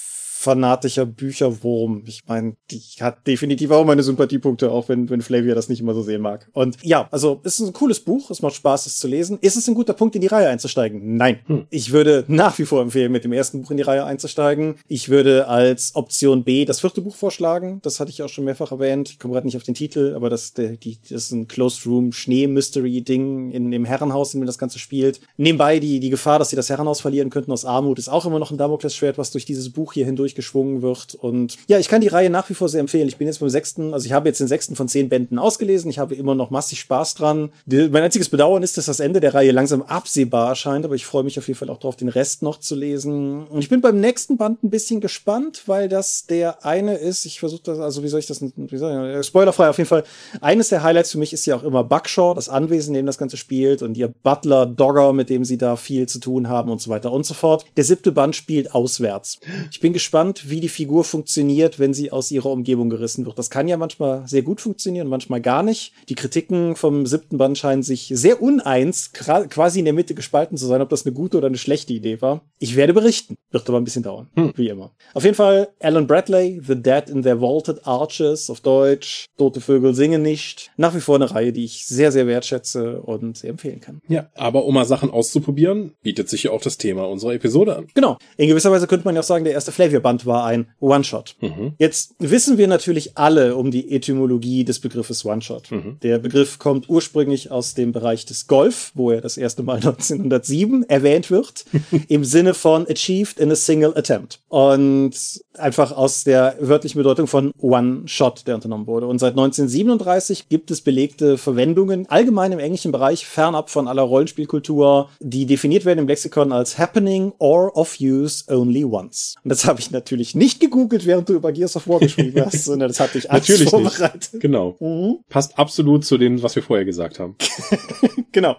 fanatischer 0.45 1.07
Bücherwurm. 1.07 2.03
Ich 2.07 2.21
meine, 2.27 2.55
die 2.71 2.81
hat 3.01 3.27
definitiv 3.27 3.71
auch 3.71 3.85
meine 3.85 4.03
Sympathiepunkte, 4.03 4.71
auch 4.71 4.89
wenn, 4.89 5.09
wenn 5.09 5.23
Flavia 5.23 5.55
das 5.55 5.71
nicht 5.71 5.81
immer 5.81 5.95
so 5.95 6.03
sehen 6.03 6.21
mag. 6.21 6.49
Und 6.53 6.77
ja, 6.83 7.09
also 7.11 7.41
es 7.45 7.59
ist 7.59 7.67
ein 7.67 7.73
cooles 7.73 8.01
Buch, 8.01 8.31
es 8.31 8.43
macht 8.43 8.55
Spaß, 8.55 8.87
es 8.87 8.99
zu 8.99 9.09
lesen. 9.09 9.39
Ist 9.41 9.57
es 9.57 9.67
ein 9.67 9.75
guter 9.75 9.95
Punkt, 9.95 10.15
in 10.15 10.21
die 10.21 10.27
Reihe 10.27 10.49
einzusteigen? 10.49 11.17
Nein. 11.17 11.39
Hm. 11.47 11.67
Ich 11.71 11.93
würde 11.93 12.25
nach 12.29 12.59
wie 12.59 12.67
vor 12.67 12.83
empfehlen, 12.83 13.11
mit 13.11 13.25
dem 13.25 13.33
ersten 13.33 13.63
Buch 13.63 13.71
in 13.71 13.79
die 13.79 13.83
Reihe 13.83 14.05
einzusteigen. 14.05 14.77
Ich 14.87 15.09
würde 15.09 15.49
als 15.49 15.95
Option 15.95 16.45
B 16.45 16.67
das 16.67 16.81
vierte 16.81 17.01
Buch 17.01 17.17
vorschlagen. 17.17 17.81
Das 17.83 17.99
hatte 17.99 18.11
ich 18.11 18.23
auch 18.23 18.29
schon 18.29 18.45
mehrfach 18.45 18.71
erwähnt. 18.71 19.09
Ich 19.09 19.19
komme 19.19 19.33
gerade 19.33 19.47
nicht 19.47 19.57
auf 19.57 19.63
den 19.63 19.75
Titel, 19.75 20.13
aber 20.15 20.29
das, 20.29 20.53
der, 20.53 20.77
die, 20.77 20.99
das 21.01 21.25
ist 21.25 21.33
ein 21.33 21.49
Closed 21.49 21.87
Room 21.87 22.13
Schnee-Mystery-Ding 22.13 23.51
in 23.51 23.71
dem 23.71 23.87
Herrenhaus, 23.87 24.35
in 24.35 24.41
dem 24.41 24.47
das 24.47 24.59
Ganze 24.59 24.79
spielt. 24.79 25.21
Nebenbei 25.39 25.79
die, 25.79 26.01
die 26.01 26.11
Gefahr, 26.11 26.39
dass 26.39 26.51
sie 26.51 26.57
das 26.57 26.69
Herrenhaus 26.69 27.01
verlieren 27.01 27.31
könnten 27.31 27.53
aus 27.53 27.65
Armut, 27.65 27.99
ist 27.99 28.09
auch 28.09 28.27
immer 28.27 28.39
noch 28.39 28.51
ein 28.51 28.59
Damoklesschwert, 28.59 29.17
was 29.17 29.31
durch 29.31 29.47
dieses 29.47 29.71
Buch 29.71 29.95
hier 29.95 30.05
hindurch 30.05 30.34
geschwungen 30.35 30.83
wird. 30.83 31.15
Und 31.15 31.57
ja, 31.67 31.79
ich 31.79 31.89
kann 31.89 32.01
die 32.01 32.09
Reihe 32.09 32.31
nach 32.31 32.49
wie 32.51 32.55
vor 32.55 32.69
sehr 32.69 32.81
empfehlen. 32.81 33.09
Ich 33.09 33.17
bin 33.17 33.27
jetzt 33.27 33.41
beim 33.41 33.49
sechsten, 33.49 33.95
also 33.95 34.07
ich 34.07 34.13
habe 34.13 34.29
jetzt 34.29 34.41
den 34.41 34.49
sechsten 34.49 34.77
von 34.77 34.89
zehn 34.89 35.09
Bänden 35.09 35.39
ausgelesen. 35.39 35.91
Ich 35.91 35.99
habe 35.99 36.15
immer 36.15 36.35
noch 36.35 36.51
massig 36.51 36.81
Spaß 36.81 37.15
dran. 37.15 37.51
Mein 37.67 38.03
einziges 38.03 38.29
Bedauern 38.29 38.63
ist, 38.63 38.77
dass 38.79 38.87
das 38.87 39.01
Ende 39.01 39.21
der 39.21 39.35
Reihe 39.35 39.53
langsam 39.53 39.83
absehbar 39.83 40.49
erscheint, 40.49 40.85
aber 40.85 40.95
ich 40.95 41.07
freue 41.07 41.25
mich 41.25 41.39
auf 41.39 41.47
jeden 41.49 41.59
Fall 41.59 41.71
auch 41.71 41.79
darauf, 41.79 41.97
den 41.97 42.09
Rest 42.09 42.43
noch 42.43 42.59
zu 42.61 42.75
lesen. 42.75 43.47
Und 43.47 43.61
ich 43.61 43.69
bin 43.69 43.81
beim 43.81 44.01
nächsten 44.01 44.37
Band 44.37 44.63
ein 44.63 44.71
bisschen 44.71 45.01
gespannt, 45.01 45.63
weil 45.67 45.89
das 45.89 46.27
der 46.27 46.65
eine 46.65 46.97
ist, 46.97 47.25
ich 47.25 47.41
versuche 47.41 47.63
das, 47.65 47.79
also 47.79 48.03
wie 48.03 48.09
soll 48.09 48.21
ich 48.21 48.27
das, 48.27 48.43
wie 48.43 48.77
soll 48.77 49.19
ich, 49.21 49.27
spoilerfrei 49.27 49.69
auf 49.69 49.79
jeden 49.79 49.89
Fall. 49.89 50.05
Eines 50.41 50.69
der 50.69 50.83
Highlights 50.83 51.13
für 51.13 51.19
mich 51.19 51.33
ist 51.33 51.47
ja 51.47 51.57
auch 51.57 51.63
immer 51.63 51.85
Buckshaw, 51.85 52.35
das 52.35 52.49
Anwesen, 52.49 52.95
in 52.95 53.01
dem 53.01 53.07
das 53.07 53.19
Ganze 53.19 53.37
spielt 53.37 53.83
und 53.83 53.97
ihr 53.97 54.09
Butler 54.09 54.67
Dogger, 54.67 55.13
mit 55.13 55.31
dem 55.31 55.45
sie 55.45 55.59
da 55.59 55.77
viel 55.77 56.09
zu 56.09 56.19
tun 56.19 56.49
haben 56.49 56.71
und 56.71 56.81
so 56.81 56.91
weiter 56.91 57.13
und 57.13 57.27
so 57.27 57.35
fort. 57.35 57.65
Der 57.77 57.85
siebte 57.85 58.13
Band 58.13 58.37
spielt 58.37 58.75
auswärts. 58.75 59.39
Ich 59.71 59.81
bin 59.81 59.93
gespannt, 59.93 60.24
wie 60.47 60.61
die 60.61 60.69
Figur 60.69 61.05
funktioniert, 61.05 61.79
wenn 61.79 61.95
sie 61.95 62.11
aus 62.11 62.31
ihrer 62.31 62.51
Umgebung 62.51 62.91
gerissen 62.91 63.27
wird. 63.27 63.39
Das 63.39 63.51
kann 63.51 63.69
ja 63.69 63.77
manchmal 63.77 64.27
sehr 64.27 64.43
gut 64.43 64.61
funktionieren, 64.61 65.09
manchmal 65.09 65.41
gar 65.41 65.63
nicht. 65.63 65.93
Die 66.09 66.15
Kritiken 66.15 66.77
vom 66.77 67.07
siebten 67.07 67.39
Band 67.39 67.59
scheinen 67.59 67.83
sich 67.83 68.11
sehr 68.15 68.43
uneins, 68.43 69.13
quasi 69.13 69.79
in 69.79 69.85
der 69.85 69.95
Mitte 69.95 70.15
gespalten 70.15 70.57
zu 70.57 70.67
sein, 70.67 70.81
ob 70.81 70.89
das 70.89 71.05
eine 71.05 71.15
gute 71.15 71.39
oder 71.39 71.49
eine 71.49 71.59
schlechte 71.59 71.93
Idee 71.93 72.21
war. 72.23 72.43
Ich 72.59 72.77
werde 72.77 72.95
berichten. 72.95 73.37
Wird 73.51 73.69
aber 73.69 73.79
ein 73.79 73.85
bisschen 73.85 74.03
dauern, 74.03 74.29
hm. 74.35 74.53
wie 74.57 74.69
immer. 74.69 74.93
Auf 75.13 75.25
jeden 75.25 75.37
Fall 75.37 75.69
Alan 75.81 76.07
Bradley, 76.07 76.61
The 76.67 76.75
Dead 76.75 77.09
in 77.09 77.23
Their 77.23 77.41
Vaulted 77.41 77.87
Arches 77.87 78.51
auf 78.51 78.61
Deutsch. 78.61 79.27
Tote 79.37 79.61
Vögel 79.61 79.95
singen 79.95 80.23
nicht. 80.23 80.71
Nach 80.77 80.95
wie 80.95 81.01
vor 81.01 81.17
eine 81.17 81.31
Reihe, 81.31 81.53
die 81.53 81.65
ich 81.65 81.87
sehr, 81.87 82.11
sehr 82.11 82.27
wertschätze 82.27 83.01
und 83.01 83.37
sehr 83.37 83.51
empfehlen 83.51 83.81
kann. 83.81 84.01
Ja, 84.09 84.29
aber 84.35 84.65
um 84.65 84.75
mal 84.75 84.85
Sachen 84.85 85.11
auszuprobieren, 85.11 85.93
bietet 86.03 86.29
sich 86.29 86.45
ja 86.45 86.51
auch 86.51 86.61
das 86.61 86.79
Thema 86.79 87.05
unserer 87.05 87.35
Episode 87.35 87.77
an. 87.77 87.87
Genau. 87.95 88.19
In 88.37 88.49
gewisser 88.49 88.71
Weise 88.71 88.87
könnte 88.87 89.05
man 89.05 89.15
ja 89.15 89.21
auch 89.21 89.25
sagen, 89.25 89.45
der 89.45 89.53
erste 89.53 89.73
Flavor-Band 89.73 90.14
war 90.27 90.45
ein 90.45 90.69
One-Shot. 90.81 91.37
Mhm. 91.41 91.73
Jetzt 91.79 92.15
wissen 92.19 92.59
wir 92.59 92.69
natürlich 92.69 93.17
alle 93.17 93.57
um 93.57 93.71
die 93.71 93.91
Etymologie 93.93 94.65
des 94.65 94.81
Begriffes 94.81 95.25
One-Shot. 95.25 95.71
Mhm. 95.71 95.99
Der 96.03 96.19
Begriff 96.19 96.59
kommt 96.59 96.89
ursprünglich 96.89 97.51
aus 97.51 97.75
dem 97.75 97.93
Bereich 97.93 98.25
des 98.27 98.47
Golf, 98.47 98.93
wo 98.95 99.11
er 99.11 99.21
das 99.21 99.37
erste 99.37 99.63
Mal 99.63 99.77
1907 99.85 100.85
erwähnt 100.89 101.31
wird, 101.31 101.65
im 102.09 102.25
Sinne 102.25 102.55
von 102.55 102.87
achieved 102.89 103.39
in 103.39 103.51
a 103.51 103.57
single 103.57 103.97
attempt. 103.97 104.41
Und 104.49 105.15
einfach 105.59 105.93
aus 105.93 106.25
der 106.25 106.57
wörtlichen 106.61 106.99
Bedeutung 106.99 107.27
von 107.27 107.53
One-Shot, 107.59 108.47
der 108.47 108.57
unternommen 108.57 108.87
wurde. 108.87 109.07
Und 109.07 109.19
seit 109.19 109.33
1937 109.33 110.49
gibt 110.49 110.71
es 110.71 110.81
belegte 110.81 111.39
Verwendungen, 111.39 112.07
allgemein 112.09 112.53
im 112.53 112.59
englischen 112.59 112.93
Bereich, 112.93 113.27
fernab 113.27 113.71
von 113.71 113.89
aller 113.89 114.03
Rollenspielkultur, 114.03 115.09
die 115.21 115.47
definiert 115.47 115.85
werden 115.85 116.01
im 116.01 116.09
Lexikon 116.09 116.53
als 116.53 116.79
happening 116.79 117.33
or 117.39 117.77
of 117.77 117.97
use 118.01 118.45
only 118.49 118.85
once. 118.85 119.35
Und 119.43 119.51
das 119.51 119.65
habe 119.67 119.81
ich 119.81 119.91
natürlich 119.95 120.35
nicht 120.35 120.61
gegoogelt, 120.61 121.07
während 121.07 121.29
du 121.29 121.35
über 121.35 121.53
Gears 121.53 121.77
of 121.77 121.89
War 121.89 122.01
geschrieben 122.01 122.45
hast, 122.45 122.65
sondern 122.65 122.89
das 122.89 123.01
hatte 123.01 123.17
ich 123.17 123.31
alles 123.31 123.49
natürlich 123.49 123.71
vorbereitet. 123.71 124.35
Nicht. 124.35 124.43
Genau. 124.43 124.77
Mhm. 124.81 125.21
Passt 125.31 125.59
absolut 125.59 126.05
zu 126.05 126.19
dem, 126.19 126.43
was 126.43 126.55
wir 126.55 126.63
vorher 126.63 126.85
gesagt 126.85 127.19
haben. 127.19 127.37
genau. 128.33 128.57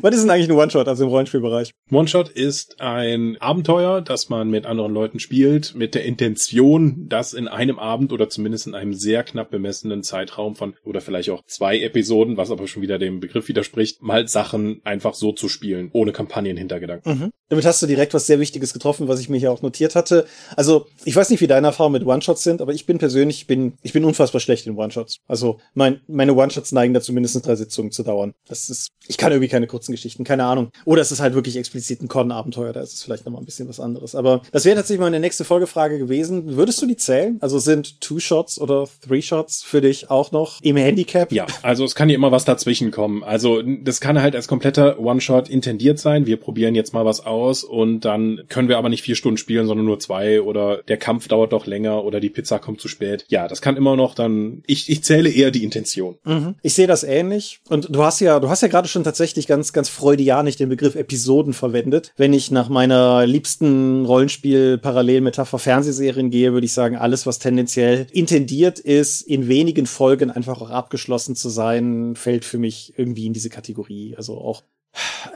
Was 0.00 0.14
ist 0.14 0.22
denn 0.22 0.30
eigentlich 0.30 0.48
ein 0.48 0.56
One-Shot, 0.56 0.88
also 0.88 1.04
im 1.04 1.10
Rollenspielbereich? 1.10 1.70
One-Shot 1.90 2.28
ist 2.28 2.80
ein 2.80 3.36
Abenteuer, 3.40 4.00
das 4.00 4.28
man 4.28 4.50
mit 4.50 4.66
anderen 4.66 4.92
Leuten 4.92 5.20
spielt, 5.20 5.74
mit 5.74 5.94
der 5.94 6.04
Intention, 6.04 7.06
das 7.08 7.34
in 7.34 7.46
einem 7.46 7.78
Abend 7.78 8.12
oder 8.12 8.28
zumindest 8.28 8.66
in 8.66 8.74
einem 8.74 8.94
sehr 8.94 9.22
knapp 9.22 9.50
bemessenen 9.50 10.02
Zeitraum 10.02 10.56
von, 10.56 10.74
oder 10.84 11.00
vielleicht 11.00 11.30
auch 11.30 11.42
zwei 11.46 11.78
Episoden, 11.78 12.36
was 12.36 12.50
aber 12.50 12.66
schon 12.66 12.82
wieder 12.82 12.98
dem 12.98 13.20
Begriff 13.20 13.48
widerspricht, 13.48 14.02
mal 14.02 14.26
Sachen 14.28 14.80
einfach 14.84 15.14
so 15.14 15.32
zu 15.32 15.48
spielen, 15.48 15.90
ohne 15.92 16.12
Kampagnenhintergedanken. 16.12 17.18
Mhm. 17.18 17.30
Damit 17.48 17.64
hast 17.64 17.82
du 17.82 17.86
direkt 17.86 18.14
was 18.14 18.26
sehr 18.26 18.40
Wichtiges 18.40 18.72
getroffen, 18.72 19.08
was 19.08 19.20
ich 19.20 19.28
mir 19.28 19.38
hier 19.38 19.52
auch 19.52 19.62
notiert 19.62 19.94
hatte. 19.94 20.26
Also, 20.56 20.77
ich 21.04 21.14
weiß 21.14 21.30
nicht, 21.30 21.40
wie 21.40 21.46
deine 21.46 21.68
Erfahrungen 21.68 21.94
mit 22.00 22.06
One-Shots 22.06 22.42
sind, 22.42 22.60
aber 22.60 22.72
ich 22.72 22.86
bin 22.86 22.98
persönlich, 22.98 23.38
ich 23.38 23.46
bin, 23.46 23.74
ich 23.82 23.92
bin 23.92 24.04
unfassbar 24.04 24.40
schlecht 24.40 24.66
in 24.66 24.76
One-Shots. 24.76 25.18
Also, 25.26 25.58
mein, 25.74 26.00
meine 26.06 26.34
One-Shots 26.34 26.72
neigen 26.72 26.94
dazu, 26.94 27.12
mindestens 27.12 27.42
drei 27.42 27.56
Sitzungen 27.56 27.92
zu 27.92 28.02
dauern. 28.02 28.34
Das 28.48 28.70
ist, 28.70 28.88
ich 29.06 29.16
kann 29.16 29.32
irgendwie 29.32 29.48
keine 29.48 29.66
kurzen 29.66 29.92
Geschichten, 29.92 30.24
keine 30.24 30.44
Ahnung. 30.44 30.70
Oder 30.84 31.02
es 31.02 31.12
ist 31.12 31.20
halt 31.20 31.34
wirklich 31.34 31.56
explizit 31.56 32.02
ein 32.02 32.08
Con-Abenteuer, 32.08 32.72
da 32.72 32.80
ist 32.80 32.94
es 32.94 33.02
vielleicht 33.02 33.24
nochmal 33.24 33.42
ein 33.42 33.46
bisschen 33.46 33.68
was 33.68 33.80
anderes. 33.80 34.14
Aber 34.14 34.42
das 34.52 34.64
wäre 34.64 34.76
tatsächlich 34.76 35.00
meine 35.00 35.20
nächste 35.20 35.44
Folgefrage 35.44 35.98
gewesen. 35.98 36.56
Würdest 36.56 36.80
du 36.82 36.86
die 36.86 36.96
zählen? 36.96 37.38
Also 37.40 37.58
sind 37.58 38.00
Two-Shots 38.00 38.60
oder 38.60 38.86
Three-Shots 39.06 39.62
für 39.62 39.80
dich 39.80 40.10
auch 40.10 40.32
noch 40.32 40.60
im 40.62 40.76
Handicap? 40.76 41.32
Ja, 41.32 41.46
also 41.62 41.84
es 41.84 41.94
kann 41.94 42.08
ja 42.08 42.14
immer 42.14 42.32
was 42.32 42.44
dazwischen 42.44 42.90
kommen. 42.90 43.22
Also, 43.24 43.62
das 43.62 44.00
kann 44.00 44.20
halt 44.20 44.34
als 44.36 44.48
kompletter 44.48 44.98
One-Shot 44.98 45.48
intendiert 45.48 45.98
sein. 45.98 46.26
Wir 46.26 46.36
probieren 46.36 46.74
jetzt 46.74 46.92
mal 46.92 47.04
was 47.04 47.24
aus 47.24 47.64
und 47.64 48.04
dann 48.04 48.42
können 48.48 48.68
wir 48.68 48.78
aber 48.78 48.88
nicht 48.88 49.02
vier 49.02 49.14
Stunden 49.14 49.38
spielen, 49.38 49.66
sondern 49.66 49.86
nur 49.86 49.98
zwei 49.98 50.42
oder 50.42 50.67
der 50.76 50.96
Kampf 50.96 51.28
dauert 51.28 51.52
doch 51.52 51.66
länger 51.66 52.04
oder 52.04 52.20
die 52.20 52.30
Pizza 52.30 52.58
kommt 52.58 52.80
zu 52.80 52.88
spät. 52.88 53.24
Ja, 53.28 53.48
das 53.48 53.60
kann 53.60 53.76
immer 53.76 53.96
noch 53.96 54.14
dann, 54.14 54.62
ich, 54.66 54.88
ich 54.88 55.02
zähle 55.04 55.30
eher 55.30 55.50
die 55.50 55.64
Intention. 55.64 56.18
Mhm. 56.24 56.54
Ich 56.62 56.74
sehe 56.74 56.86
das 56.86 57.04
ähnlich 57.04 57.60
und 57.68 57.94
du 57.94 58.02
hast 58.02 58.20
ja, 58.20 58.40
du 58.40 58.48
hast 58.48 58.62
ja 58.62 58.68
gerade 58.68 58.88
schon 58.88 59.04
tatsächlich 59.04 59.46
ganz, 59.46 59.72
ganz 59.72 59.88
freudianisch 59.88 60.56
den 60.56 60.68
Begriff 60.68 60.94
Episoden 60.94 61.52
verwendet. 61.52 62.12
Wenn 62.16 62.32
ich 62.32 62.50
nach 62.50 62.68
meiner 62.68 63.26
liebsten 63.26 64.04
Rollenspiel-Parallelmetapher 64.04 65.58
Fernsehserien 65.58 66.30
gehe, 66.30 66.52
würde 66.52 66.66
ich 66.66 66.72
sagen, 66.72 66.96
alles, 66.96 67.26
was 67.26 67.38
tendenziell 67.38 68.06
intendiert 68.12 68.78
ist, 68.78 69.22
in 69.22 69.48
wenigen 69.48 69.86
Folgen 69.86 70.30
einfach 70.30 70.60
auch 70.60 70.70
abgeschlossen 70.70 71.36
zu 71.36 71.48
sein, 71.48 72.14
fällt 72.16 72.44
für 72.44 72.58
mich 72.58 72.94
irgendwie 72.96 73.26
in 73.26 73.32
diese 73.32 73.50
Kategorie. 73.50 74.14
Also 74.16 74.38
auch 74.38 74.62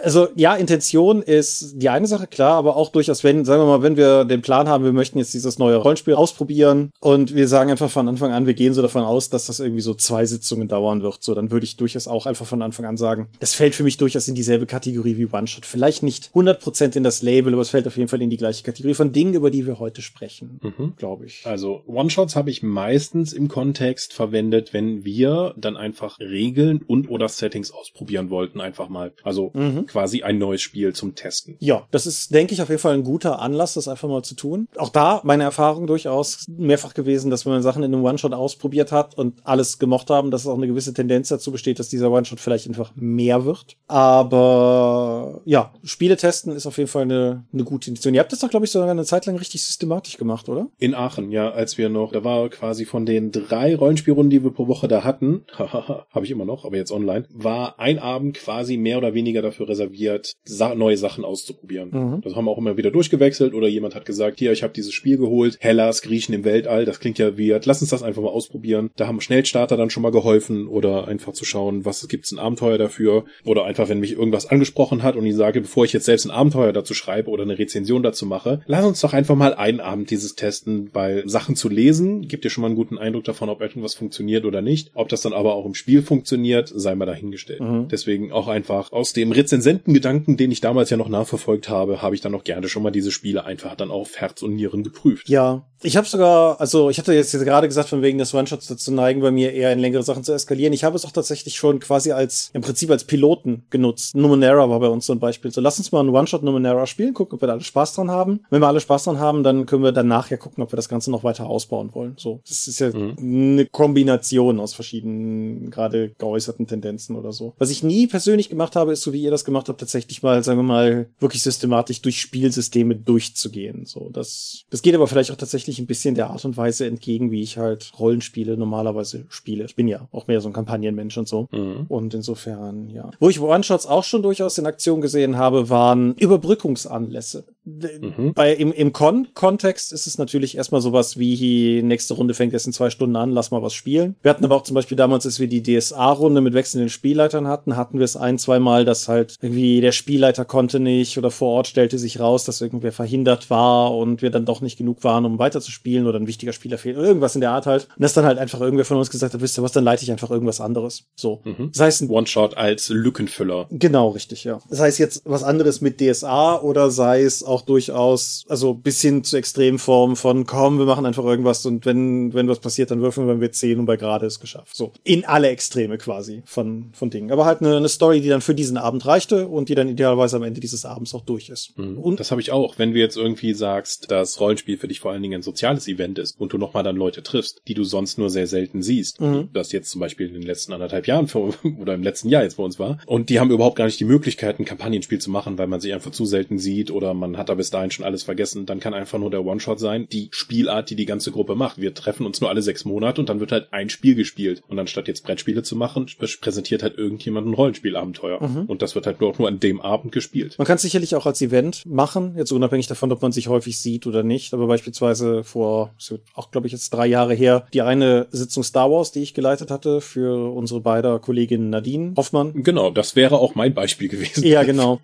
also 0.03 0.29
ja, 0.35 0.55
Intention 0.55 1.22
ist 1.22 1.75
die 1.81 1.88
eine 1.88 2.07
Sache, 2.07 2.27
klar, 2.27 2.55
aber 2.55 2.77
auch 2.77 2.90
durchaus, 2.90 3.25
wenn, 3.25 3.44
sagen 3.44 3.62
wir 3.62 3.66
mal, 3.66 3.83
wenn 3.83 3.96
wir 3.96 4.25
den 4.25 4.42
Plan 4.42 4.68
haben, 4.68 4.85
wir 4.85 4.92
möchten 4.92 5.18
jetzt 5.18 5.35
dieses 5.35 5.59
neue 5.59 5.77
Rollenspiel 5.77 6.14
ausprobieren 6.14 6.90
und 7.01 7.35
wir 7.35 7.48
sagen 7.48 7.70
einfach 7.70 7.90
von 7.90 8.09
Anfang 8.09 8.33
an, 8.33 8.46
wir 8.46 8.55
gehen 8.55 8.75
so 8.75 8.83
davon 8.83 9.03
aus, 9.03 9.31
dass 9.31 9.46
das 9.46 9.61
irgendwie 9.61 9.81
so 9.81 9.94
zwei 9.94 10.27
Sitzungen 10.27 10.68
dauern 10.68 11.03
wird, 11.03 11.22
so, 11.22 11.35
dann 11.35 11.51
würde 11.51 11.64
ich 11.64 11.77
durchaus 11.77 12.09
auch 12.09 12.27
einfach 12.27 12.46
von 12.46 12.62
Anfang 12.62 12.85
an 12.87 12.96
sagen, 12.96 13.29
das 13.40 13.55
fällt 13.55 13.75
für 13.75 13.83
mich 13.83 13.96
durchaus 13.96 14.29
in 14.29 14.35
dieselbe 14.35 14.66
Kategorie 14.66 15.16
wie 15.16 15.27
One-Shot. 15.27 15.66
Vielleicht 15.66 16.03
nicht 16.03 16.31
100% 16.35 16.96
in 16.96 17.03
das 17.03 17.22
Label, 17.22 17.53
aber 17.53 17.62
es 17.62 17.70
fällt 17.70 17.87
auf 17.87 17.96
jeden 17.96 18.09
Fall 18.09 18.22
in 18.22 18.31
die 18.31 18.37
gleiche 18.37 18.62
Kategorie 18.62 18.94
von 18.94 19.12
Dingen, 19.12 19.35
über 19.35 19.51
die 19.51 19.66
wir 19.66 19.79
heute 19.79 20.03
sprechen, 20.03 20.61
mhm. 20.62 20.94
glaube 20.96 21.27
ich. 21.27 21.42
Also 21.44 21.83
One-Shots 21.87 22.37
habe 22.37 22.51
ich 22.51 22.62
meistens 22.62 23.33
im 23.33 23.48
Kontext 23.48 24.12
verwendet, 24.12 24.72
wenn 24.72 25.05
wir 25.05 25.55
dann 25.57 25.77
einfach 25.77 26.18
Regeln 26.20 26.83
und 26.87 27.09
oder 27.09 27.29
Settings 27.29 27.70
ausprobieren 27.70 28.31
wollten, 28.31 28.61
einfach 28.61 28.88
mal. 28.88 29.12
Also 29.22 29.52
mhm. 29.53 29.87
quasi 29.87 30.23
ein 30.23 30.38
neues 30.38 30.62
Spiel 30.62 30.93
zum 30.93 31.15
Testen. 31.15 31.57
Ja, 31.59 31.87
das 31.91 32.07
ist, 32.07 32.35
denke 32.35 32.55
ich, 32.55 32.62
auf 32.62 32.69
jeden 32.69 32.81
Fall 32.81 32.95
ein 32.95 33.05
guter 33.05 33.41
Anlass, 33.41 33.75
das 33.75 33.88
einfach 33.88 34.09
mal 34.09 34.23
zu 34.23 34.35
tun. 34.35 34.69
Auch 34.77 34.88
da 34.88 35.21
meine 35.25 35.45
Erfahrung 35.45 35.87
durchaus 35.87 36.45
mehrfach 36.49 36.95
gewesen, 36.95 37.31
dass 37.31 37.47
wenn 37.47 37.53
man 37.53 37.62
Sachen 37.62 37.83
in 37.83 37.95
einem 37.95 38.05
One-Shot 38.05 38.33
ausprobiert 38.33 38.93
hat 38.93 39.17
und 39.17 39.41
alles 39.45 39.79
gemocht 39.79 40.11
haben, 40.11 40.31
dass 40.31 40.43
es 40.43 40.47
auch 40.47 40.57
eine 40.57 40.67
gewisse 40.67 40.95
Tendenz 40.95 41.29
dazu 41.29 41.53
besteht, 41.53 41.79
dass 41.79 41.88
dieser 41.88 42.11
One-Shot 42.11 42.41
vielleicht 42.41 42.67
einfach 42.67 42.93
mehr 42.95 43.45
wird. 43.45 43.77
Aber 43.88 45.41
ja, 45.45 45.73
Spiele 45.83 46.17
testen 46.17 46.53
ist 46.53 46.67
auf 46.67 46.79
jeden 46.79 46.88
Fall 46.88 47.03
eine, 47.03 47.45
eine 47.53 47.65
gute 47.65 47.91
Intention. 47.91 48.15
Ihr 48.15 48.21
habt 48.21 48.33
das 48.33 48.41
doch, 48.41 48.51
glaube 48.51 48.67
ich, 48.67 48.73
sogar 48.73 48.88
eine 48.91 49.05
Zeit 49.05 49.27
lang 49.27 49.37
richtig 49.37 49.62
systematisch 49.62 50.17
gemacht, 50.17 50.49
oder? 50.49 50.69
In 50.79 50.95
Aachen, 50.95 51.31
ja, 51.31 51.51
als 51.51 51.79
wir 51.79 51.88
noch, 51.88 52.12
da 52.12 52.25
war 52.25 52.49
quasi 52.49 52.85
von 52.85 53.07
den 53.07 53.31
drei 53.33 53.75
Rollenspielrunden, 53.75 54.31
die 54.31 54.43
wir 54.43 54.53
pro 54.53 54.69
Woche 54.69 54.88
da 54.88 55.05
hatten, 55.05 55.45
habe 55.59 56.25
ich 56.25 56.31
immer 56.31 56.45
noch, 56.45 56.65
aber 56.65 56.77
jetzt 56.77 56.93
online, 56.93 57.27
war 57.31 57.79
ein 57.79 57.99
Abend 57.99 58.35
quasi 58.35 58.77
mehr 58.77 58.99
oder 58.99 59.15
weniger 59.15 59.42
dafür 59.43 59.69
reserviert, 59.69 60.33
sa 60.45 60.75
neue 60.75 60.97
Sachen 60.97 61.25
auszuprobieren. 61.25 61.91
Mhm. 61.93 62.21
Das 62.23 62.35
haben 62.35 62.45
wir 62.45 62.51
auch 62.51 62.59
immer 62.59 62.77
wieder 62.77 62.91
durchgewechselt 62.91 63.55
oder 63.55 63.69
jemand 63.69 63.95
hat 63.95 64.07
gesagt, 64.07 64.39
hier, 64.39 64.53
ich 64.53 64.63
habe 64.63 64.73
dieses 64.73 64.93
Spiel 64.93 65.19
geholt, 65.19 65.57
Hellas, 65.61 66.03
Griechen 66.03 66.35
im 66.35 66.45
Weltall, 66.45 66.85
das 66.85 67.01
klingt 67.01 67.19
ja 67.19 67.39
weird, 67.39 67.67
lass 67.67 67.81
uns 67.81 67.91
das 67.91 68.03
einfach 68.03 68.23
mal 68.23 68.29
ausprobieren. 68.29 68.91
Da 68.97 69.07
haben 69.07 69.21
Schnellstarter 69.21 69.77
dann 69.77 69.91
schon 69.91 70.03
mal 70.03 70.13
geholfen 70.13 70.67
oder 70.67 71.09
einfach 71.09 71.33
zu 71.33 71.45
schauen, 71.45 71.85
was 71.85 72.07
gibt's 72.09 72.33
ein 72.33 72.39
Abenteuer 72.39 72.79
dafür 72.79 73.25
oder 73.45 73.65
einfach, 73.65 73.89
wenn 73.89 74.01
mich 74.01 74.13
irgendwas 74.13 74.47
angesprochen 74.47 75.03
hat 75.03 75.17
und 75.17 75.27
ich 75.27 75.35
sage, 75.35 75.61
bevor 75.61 75.85
ich 75.85 75.93
jetzt 75.93 76.07
selbst 76.07 76.25
ein 76.25 76.31
Abenteuer 76.31 76.73
dazu 76.73 76.95
schreibe 76.95 77.31
oder 77.31 77.43
eine 77.43 77.59
Rezension 77.59 78.03
dazu 78.03 78.27
mache, 78.27 78.61
lass 78.67 78.85
uns 78.85 79.01
doch 79.01 79.13
einfach 79.13 79.37
mal 79.37 79.55
einen 79.55 79.81
Abend 79.81 80.11
dieses 80.11 80.35
testen, 80.35 80.91
weil 80.93 81.29
Sachen 81.29 81.57
zu 81.57 81.69
lesen 81.69 82.29
gibt 82.29 82.45
dir 82.45 82.51
schon 82.51 82.63
mal 82.63 82.69
einen 82.69 82.77
guten 82.77 82.99
Eindruck 82.99 83.25
davon, 83.25 83.49
ob 83.49 83.61
irgendwas 83.61 83.95
funktioniert 83.95 84.45
oder 84.45 84.63
nicht. 84.63 84.91
Ob 84.95 85.09
das 85.09 85.23
dann 85.23 85.33
aber 85.33 85.55
auch 85.55 85.67
im 85.67 85.75
Spiel 85.75 86.03
funktioniert, 86.03 86.73
sei 86.75 86.95
mal 86.95 87.07
dahingestellt. 87.07 87.61
Mhm. 87.61 87.89
Deswegen 87.89 88.33
auch 88.33 88.49
einfach 88.49 88.93
aus 88.93 89.13
dem 89.13 89.22
Rezensentengedanken, 89.31 90.37
den 90.37 90.51
ich 90.51 90.61
damals 90.61 90.91
ja 90.91 90.97
noch 90.97 91.09
nachverfolgt 91.09 91.69
habe, 91.69 92.03
habe 92.03 92.17
ich 92.17 92.21
dann 92.21 92.35
auch 92.35 92.43
gerne 92.43 92.69
schon 92.69 92.83
mal 92.83 92.91
diese 92.91 93.13
Spiele 93.13 93.45
einfach 93.45 93.77
dann 93.77 93.93
auf 93.93 94.17
Herz 94.17 94.43
und 94.43 94.57
Nieren 94.57 94.83
geprüft. 94.83 95.29
Ja, 95.29 95.65
ich 95.85 95.97
habe 95.97 96.07
sogar, 96.07 96.61
also 96.61 96.91
ich 96.91 96.99
hatte 96.99 97.13
jetzt 97.13 97.33
gerade 97.33 97.67
gesagt, 97.67 97.89
von 97.89 98.03
wegen 98.03 98.19
des 98.19 98.33
One-Shots 98.33 98.69
dazu 98.69 98.93
neigen, 98.93 99.21
bei 99.21 99.31
mir 99.31 99.53
eher 99.53 99.73
in 99.73 99.81
längere 99.81 100.03
Sachen 100.03 100.23
zu 100.23 100.33
eskalieren. 100.33 100.73
Ich 100.73 100.85
habe 100.85 100.97
es 100.97 101.05
auch 101.05 101.11
tatsächlich 101.11 101.57
schon 101.57 101.81
quasi 101.81 102.13
als, 102.13 102.51
im 102.53 102.63
Prinzip 102.63 102.91
als 102.91 103.05
Piloten 103.05 103.65
genutzt. 103.71 104.15
Numenera 104.15 104.69
war 104.71 104.79
bei 104.79 104.89
uns 104.89 105.07
so 105.07 105.13
ein 105.13 105.19
Beispiel. 105.19 105.51
So, 105.51 105.61
lass 105.61 105.79
uns 105.79 105.91
mal 105.91 106.01
einen 106.01 106.11
One-Shot 106.11 106.43
Numenera 106.43 106.87
spielen, 106.87 107.15
gucken, 107.15 107.35
ob 107.35 107.43
wir 107.43 107.49
da 107.49 107.55
alle 107.55 107.63
Spaß 107.63 107.95
dran 107.95 108.11
haben. 108.11 108.45
Wenn 108.51 108.63
wir 108.63 108.69
alle 108.69 108.81
Spaß 108.81 109.05
dran 109.05 109.19
haben, 109.19 109.43
dann 109.43 109.67
können 109.67 109.83
wir 109.83 109.93
danach 109.93 110.31
ja 110.31 110.37
gucken, 110.37 110.63
ob 110.63 110.73
wir 110.73 110.77
das 110.77 110.89
Ganze 110.89 111.11
noch 111.11 111.25
weiter 111.25 111.47
ausbauen 111.47 111.95
wollen. 111.95 112.15
So, 112.17 112.41
das 112.47 112.69
ist 112.69 112.79
ja 112.79 112.91
mhm. 112.91 113.17
eine 113.19 113.67
Kombination 113.67 114.61
aus 114.61 114.75
verschiedenen, 114.75 115.71
gerade 115.71 116.13
geäußerten 116.19 116.67
Tendenzen 116.67 117.17
oder 117.17 117.33
so. 117.33 117.55
Was 117.59 117.71
ich 117.71 117.83
nie 117.83 118.07
persönlich 118.07 118.49
gemacht 118.49 118.77
habe, 118.77 118.93
ist 118.93 119.03
so 119.03 119.12
wie 119.12 119.22
ihr 119.22 119.31
das 119.31 119.44
gemacht 119.44 119.68
habt, 119.68 119.81
tatsächlich 119.81 120.22
mal, 120.22 120.42
sagen 120.44 120.59
wir 120.59 120.64
mal, 120.64 121.07
wirklich 121.18 121.42
systematisch 121.42 122.03
durch 122.03 122.20
Spielsysteme 122.20 122.96
durchzugehen. 122.96 123.87
So, 123.87 124.11
das, 124.12 124.64
das 124.70 124.83
geht 124.83 124.94
aber 124.94 125.07
vielleicht 125.07 125.31
auch 125.31 125.37
tatsächlich 125.37 125.53
tatsächlich 125.53 125.79
ein 125.79 125.87
bisschen 125.87 126.14
der 126.14 126.31
Art 126.31 126.44
und 126.44 126.57
Weise 126.57 126.87
entgegen, 126.87 127.31
wie 127.31 127.42
ich 127.42 127.59
halt 127.59 127.92
Rollenspiele 127.98 128.57
normalerweise 128.57 129.27
spiele. 129.29 129.64
Ich 129.64 129.77
bin 129.77 129.87
ja 129.87 130.09
auch 130.11 130.27
mehr 130.27 130.40
so 130.40 130.48
ein 130.48 130.53
Kampagnenmensch 130.53 131.16
und 131.18 131.29
so. 131.29 131.48
Mhm. 131.53 131.87
Und 131.88 132.14
insofern, 132.14 132.88
ja. 132.88 133.11
Wo 133.20 133.29
ich 133.29 133.40
One-Shots 133.40 133.87
auch 133.87 134.05
schon 134.05 134.22
durchaus 134.22 134.59
in 134.59 134.66
Aktion 134.66 135.01
gesehen 135.01 135.37
habe, 135.37 135.68
waren 135.68 136.14
Überbrückungsanlässe. 136.14 137.44
Mhm. 137.64 138.33
Bei, 138.35 138.53
im, 138.53 138.72
im 138.72 138.92
Con 138.92 139.29
Kontext 139.35 139.92
ist 139.92 140.07
es 140.07 140.18
natürlich 140.18 140.57
erstmal 140.57 140.81
sowas 140.81 141.18
wie, 141.18 141.83
nächste 141.83 142.14
Runde 142.14 142.35
fängt 142.35 142.53
erst 142.53 142.66
in 142.66 142.72
zwei 142.72 142.90
Stunden 142.90 143.16
an, 143.16 143.31
lass 143.31 143.51
mal 143.51 143.62
was 143.62 143.75
spielen. 143.75 144.16
Wir 144.22 144.31
hatten 144.31 144.44
aber 144.44 144.57
auch 144.57 144.62
zum 144.62 144.75
Beispiel 144.75 144.96
damals, 144.96 145.27
als 145.27 145.38
wir 145.38 145.46
die 145.46 145.62
DSA-Runde 145.62 146.40
mit 146.40 146.55
wechselnden 146.55 146.90
Spielleitern 146.90 147.46
hatten, 147.46 147.77
hatten 147.77 147.98
wir 147.98 148.05
es 148.05 148.16
ein, 148.16 148.38
zwei 148.38 148.59
Mal, 148.59 148.85
dass 148.85 149.09
halt 149.09 149.37
irgendwie 149.40 149.81
der 149.81 149.92
Spielleiter 149.92 150.44
konnte 150.44 150.81
nicht 150.81 151.18
oder 151.18 151.31
vor 151.31 151.51
Ort 151.51 151.68
stellte 151.68 151.98
sich 151.98 152.18
raus, 152.18 152.44
dass 152.44 152.61
irgendwer 152.61 152.92
verhindert 152.92 153.51
war 153.51 153.94
und 153.96 154.22
wir 154.22 154.31
dann 154.31 154.44
doch 154.44 154.61
nicht 154.61 154.77
genug 154.77 155.05
waren, 155.05 155.25
um 155.25 155.38
weiter 155.38 155.61
zu 155.61 155.70
spielen 155.70 156.07
oder 156.07 156.18
ein 156.18 156.27
wichtiger 156.27 156.53
Spieler 156.53 156.79
fehlt 156.79 156.96
oder 156.96 157.07
irgendwas 157.07 157.35
in 157.35 157.40
der 157.40 157.53
Art 157.53 157.66
halt. 157.66 157.88
Und 157.96 158.03
das 158.03 158.12
dann 158.12 158.25
halt 158.25 158.38
einfach 158.38 158.61
irgendwer 158.61 158.85
von 158.85 158.96
uns 158.96 159.11
gesagt 159.11 159.35
hat, 159.35 159.40
wisst 159.40 159.59
ihr 159.59 159.62
was, 159.62 159.72
dann 159.72 159.85
leite 159.85 160.03
ich 160.03 160.11
einfach 160.11 160.31
irgendwas 160.31 160.61
anderes. 160.61 161.05
So. 161.14 161.42
Mhm. 161.44 161.70
Das 161.72 161.81
heißt 161.81 162.03
ein 162.03 162.11
One-Shot 162.11 162.57
als 162.57 162.88
Lückenfüller. 162.88 163.66
Genau, 163.70 164.09
richtig, 164.09 164.44
ja. 164.44 164.59
Das 164.68 164.81
heißt 164.81 164.98
jetzt 164.98 165.22
was 165.25 165.44
anderes 165.44 165.81
mit 165.81 166.01
DSA 166.01 166.61
oder 166.61 166.90
sei 166.90 167.22
es 167.22 167.44
auch 167.53 167.62
durchaus, 167.62 168.45
also 168.49 168.75
bis 168.75 169.01
hin 169.01 169.25
zu 169.25 169.37
Extremformen 169.37 170.17
von 170.17 170.47
komm, 170.47 170.79
wir 170.79 170.87
machen 170.87 171.07
einfach 171.07 171.25
irgendwas 171.25 171.65
und 171.67 171.87
wenn, 171.87 172.33
wenn 172.35 172.49
was 172.49 172.61
passiert, 172.61 172.91
dann 172.91 173.03
würfeln 173.03 173.27
wir 173.27 173.35
mit 173.35 173.55
10 173.55 173.79
und 173.79 173.87
bei 173.87 173.97
gerade 173.97 174.27
ist 174.27 174.41
geschafft. 174.41 174.75
So. 174.75 174.93
In 175.05 175.25
alle 175.25 175.49
Extreme 175.49 175.99
quasi 175.99 176.43
von, 176.47 176.91
von 176.95 177.11
Dingen. 177.11 177.31
Aber 177.31 177.45
halt 177.45 177.61
eine, 177.61 177.77
eine 177.77 177.88
Story, 177.88 178.21
die 178.21 178.29
dann 178.29 178.41
für 178.41 178.55
diesen 178.55 178.77
Abend 178.77 179.07
reichte 179.07 179.49
und 179.49 179.69
die 179.69 179.75
dann 179.75 179.88
idealerweise 179.88 180.37
am 180.37 180.43
Ende 180.43 180.61
dieses 180.61 180.85
Abends 180.85 181.15
auch 181.15 181.25
durch 181.25 181.51
ist. 181.51 181.77
Mhm. 181.77 181.99
Und 181.99 182.21
das 182.21 182.31
habe 182.31 182.41
ich 182.41 182.53
auch. 182.53 182.79
Wenn 182.79 182.93
du 182.93 182.99
jetzt 182.99 183.17
irgendwie 183.17 183.53
sagst, 183.53 184.11
dass 184.11 184.41
Rollenspiel 184.41 184.79
für 184.79 184.88
dich 184.88 185.01
vor 185.01 185.12
allen 185.12 185.23
Dingen 185.23 185.41
ein 185.41 185.43
soziales 185.43 185.87
Event 185.88 186.19
ist 186.19 186.41
und 186.41 186.53
du 186.53 186.59
nochmal 186.59 186.83
dann 186.83 186.97
Leute 186.97 187.23
triffst, 187.23 187.62
die 187.69 187.75
du 187.75 187.85
sonst 187.85 188.19
nur 188.19 188.31
sehr 188.31 188.47
selten 188.47 188.83
siehst. 188.83 189.21
Mhm. 189.21 189.51
Das 189.53 189.73
jetzt 189.73 189.91
zum 189.91 190.01
Beispiel 190.01 190.29
in 190.29 190.35
den 190.35 190.43
letzten 190.43 190.73
anderthalb 190.73 191.07
Jahren 191.07 191.29
für, 191.29 191.53
oder 191.81 191.95
im 191.95 192.03
letzten 192.03 192.29
Jahr 192.29 192.43
jetzt 192.43 192.57
bei 192.57 192.62
uns 192.62 192.79
war. 192.79 192.99
Und 193.07 193.29
die 193.29 193.41
haben 193.41 193.51
überhaupt 193.51 193.77
gar 193.77 193.87
nicht 193.87 194.01
die 194.01 194.05
Möglichkeit, 194.05 194.59
ein 194.59 194.65
Kampagnenspiel 194.65 195.19
zu 195.19 195.31
machen, 195.31 195.59
weil 195.59 195.67
man 195.67 195.81
sich 195.81 195.93
einfach 195.93 196.12
zu 196.12 196.25
selten 196.25 196.59
sieht 196.59 196.91
oder 196.91 197.15
man 197.15 197.37
hat 197.37 197.42
da 197.49 197.55
bis 197.55 197.71
dahin 197.71 197.91
schon 197.91 198.05
alles 198.05 198.23
vergessen. 198.23 198.67
Dann 198.67 198.81
kann 198.81 198.95
einfach 198.95 199.19
nur 199.19 199.31
der 199.31 199.45
One-Shot 199.45 199.81
sein, 199.81 200.07
die 200.11 200.29
Spielart, 200.31 200.91
die 200.91 200.97
die 200.97 201.07
ganze 201.07 201.31
Gruppe 201.31 201.55
macht. 201.55 201.81
Wir 201.81 201.95
treffen 201.95 202.27
uns 202.27 202.41
nur 202.41 202.51
alle 202.51 202.63
sechs 202.63 202.85
Monate 202.85 203.21
und 203.21 203.29
dann 203.29 203.41
wird 203.41 203.53
halt 203.53 203.69
ein 203.73 203.91
Spiel 203.91 204.15
gespielt. 204.15 204.63
Und 204.69 204.79
anstatt 204.79 205.09
jetzt 205.09 205.25
Brettspiele 205.25 205.63
zu 205.63 205.77
machen, 205.77 206.07
präsentiert 206.41 206.83
halt 206.83 206.99
irgendjemand 206.99 207.47
ein 207.47 207.55
Rollenspielabenteuer. 207.55 208.43
Mhm. 208.43 208.65
Und 208.67 208.83
das 208.83 208.95
wird 208.95 209.07
halt 209.07 209.21
nur, 209.21 209.35
nur 209.39 209.49
an 209.49 209.61
dem 209.61 209.81
Abend 209.81 210.13
gespielt. 210.13 210.57
Man 210.59 210.67
kann 210.67 210.77
es 210.77 210.83
sicherlich 210.83 211.15
auch 211.15 211.27
als 211.27 211.41
Event 211.41 211.83
machen, 211.87 212.35
jetzt 212.37 212.53
unabhängig 212.53 212.87
davon, 212.87 213.13
ob 213.13 213.23
man 213.23 213.33
sich 213.33 213.49
häufig 213.49 213.79
sieht 213.79 214.07
oder 214.07 214.23
nicht. 214.23 214.55
Aber 214.55 214.67
beispielsweise 214.67 215.45
vor, 215.45 215.95
auch 216.35 216.51
glaube 216.51 216.67
ich 216.67 216.73
jetzt 216.73 216.91
drei 216.91 217.07
Jahre 217.07 217.35
her, 217.35 217.67
die 217.73 217.83
eine 217.83 218.27
Sitzung 218.31 218.63
Star 218.63 218.91
Wars, 218.91 219.13
die 219.13 219.23
ich 219.23 219.35
geleitet 219.35 219.71
hatte 219.71 220.01
für 220.01 220.53
unsere 220.53 220.81
beider 220.81 221.19
Kollegin 221.19 221.71
Nadine 221.71 222.15
Hoffmann. 222.17 222.63
Genau, 222.63 222.91
das 222.91 223.17
wäre 223.17 223.39
auch 223.39 223.55
mein 223.55 223.75
Beispiel 223.75 224.09
gewesen. 224.09 224.45
Ja, 224.47 224.63
genau. 224.63 225.01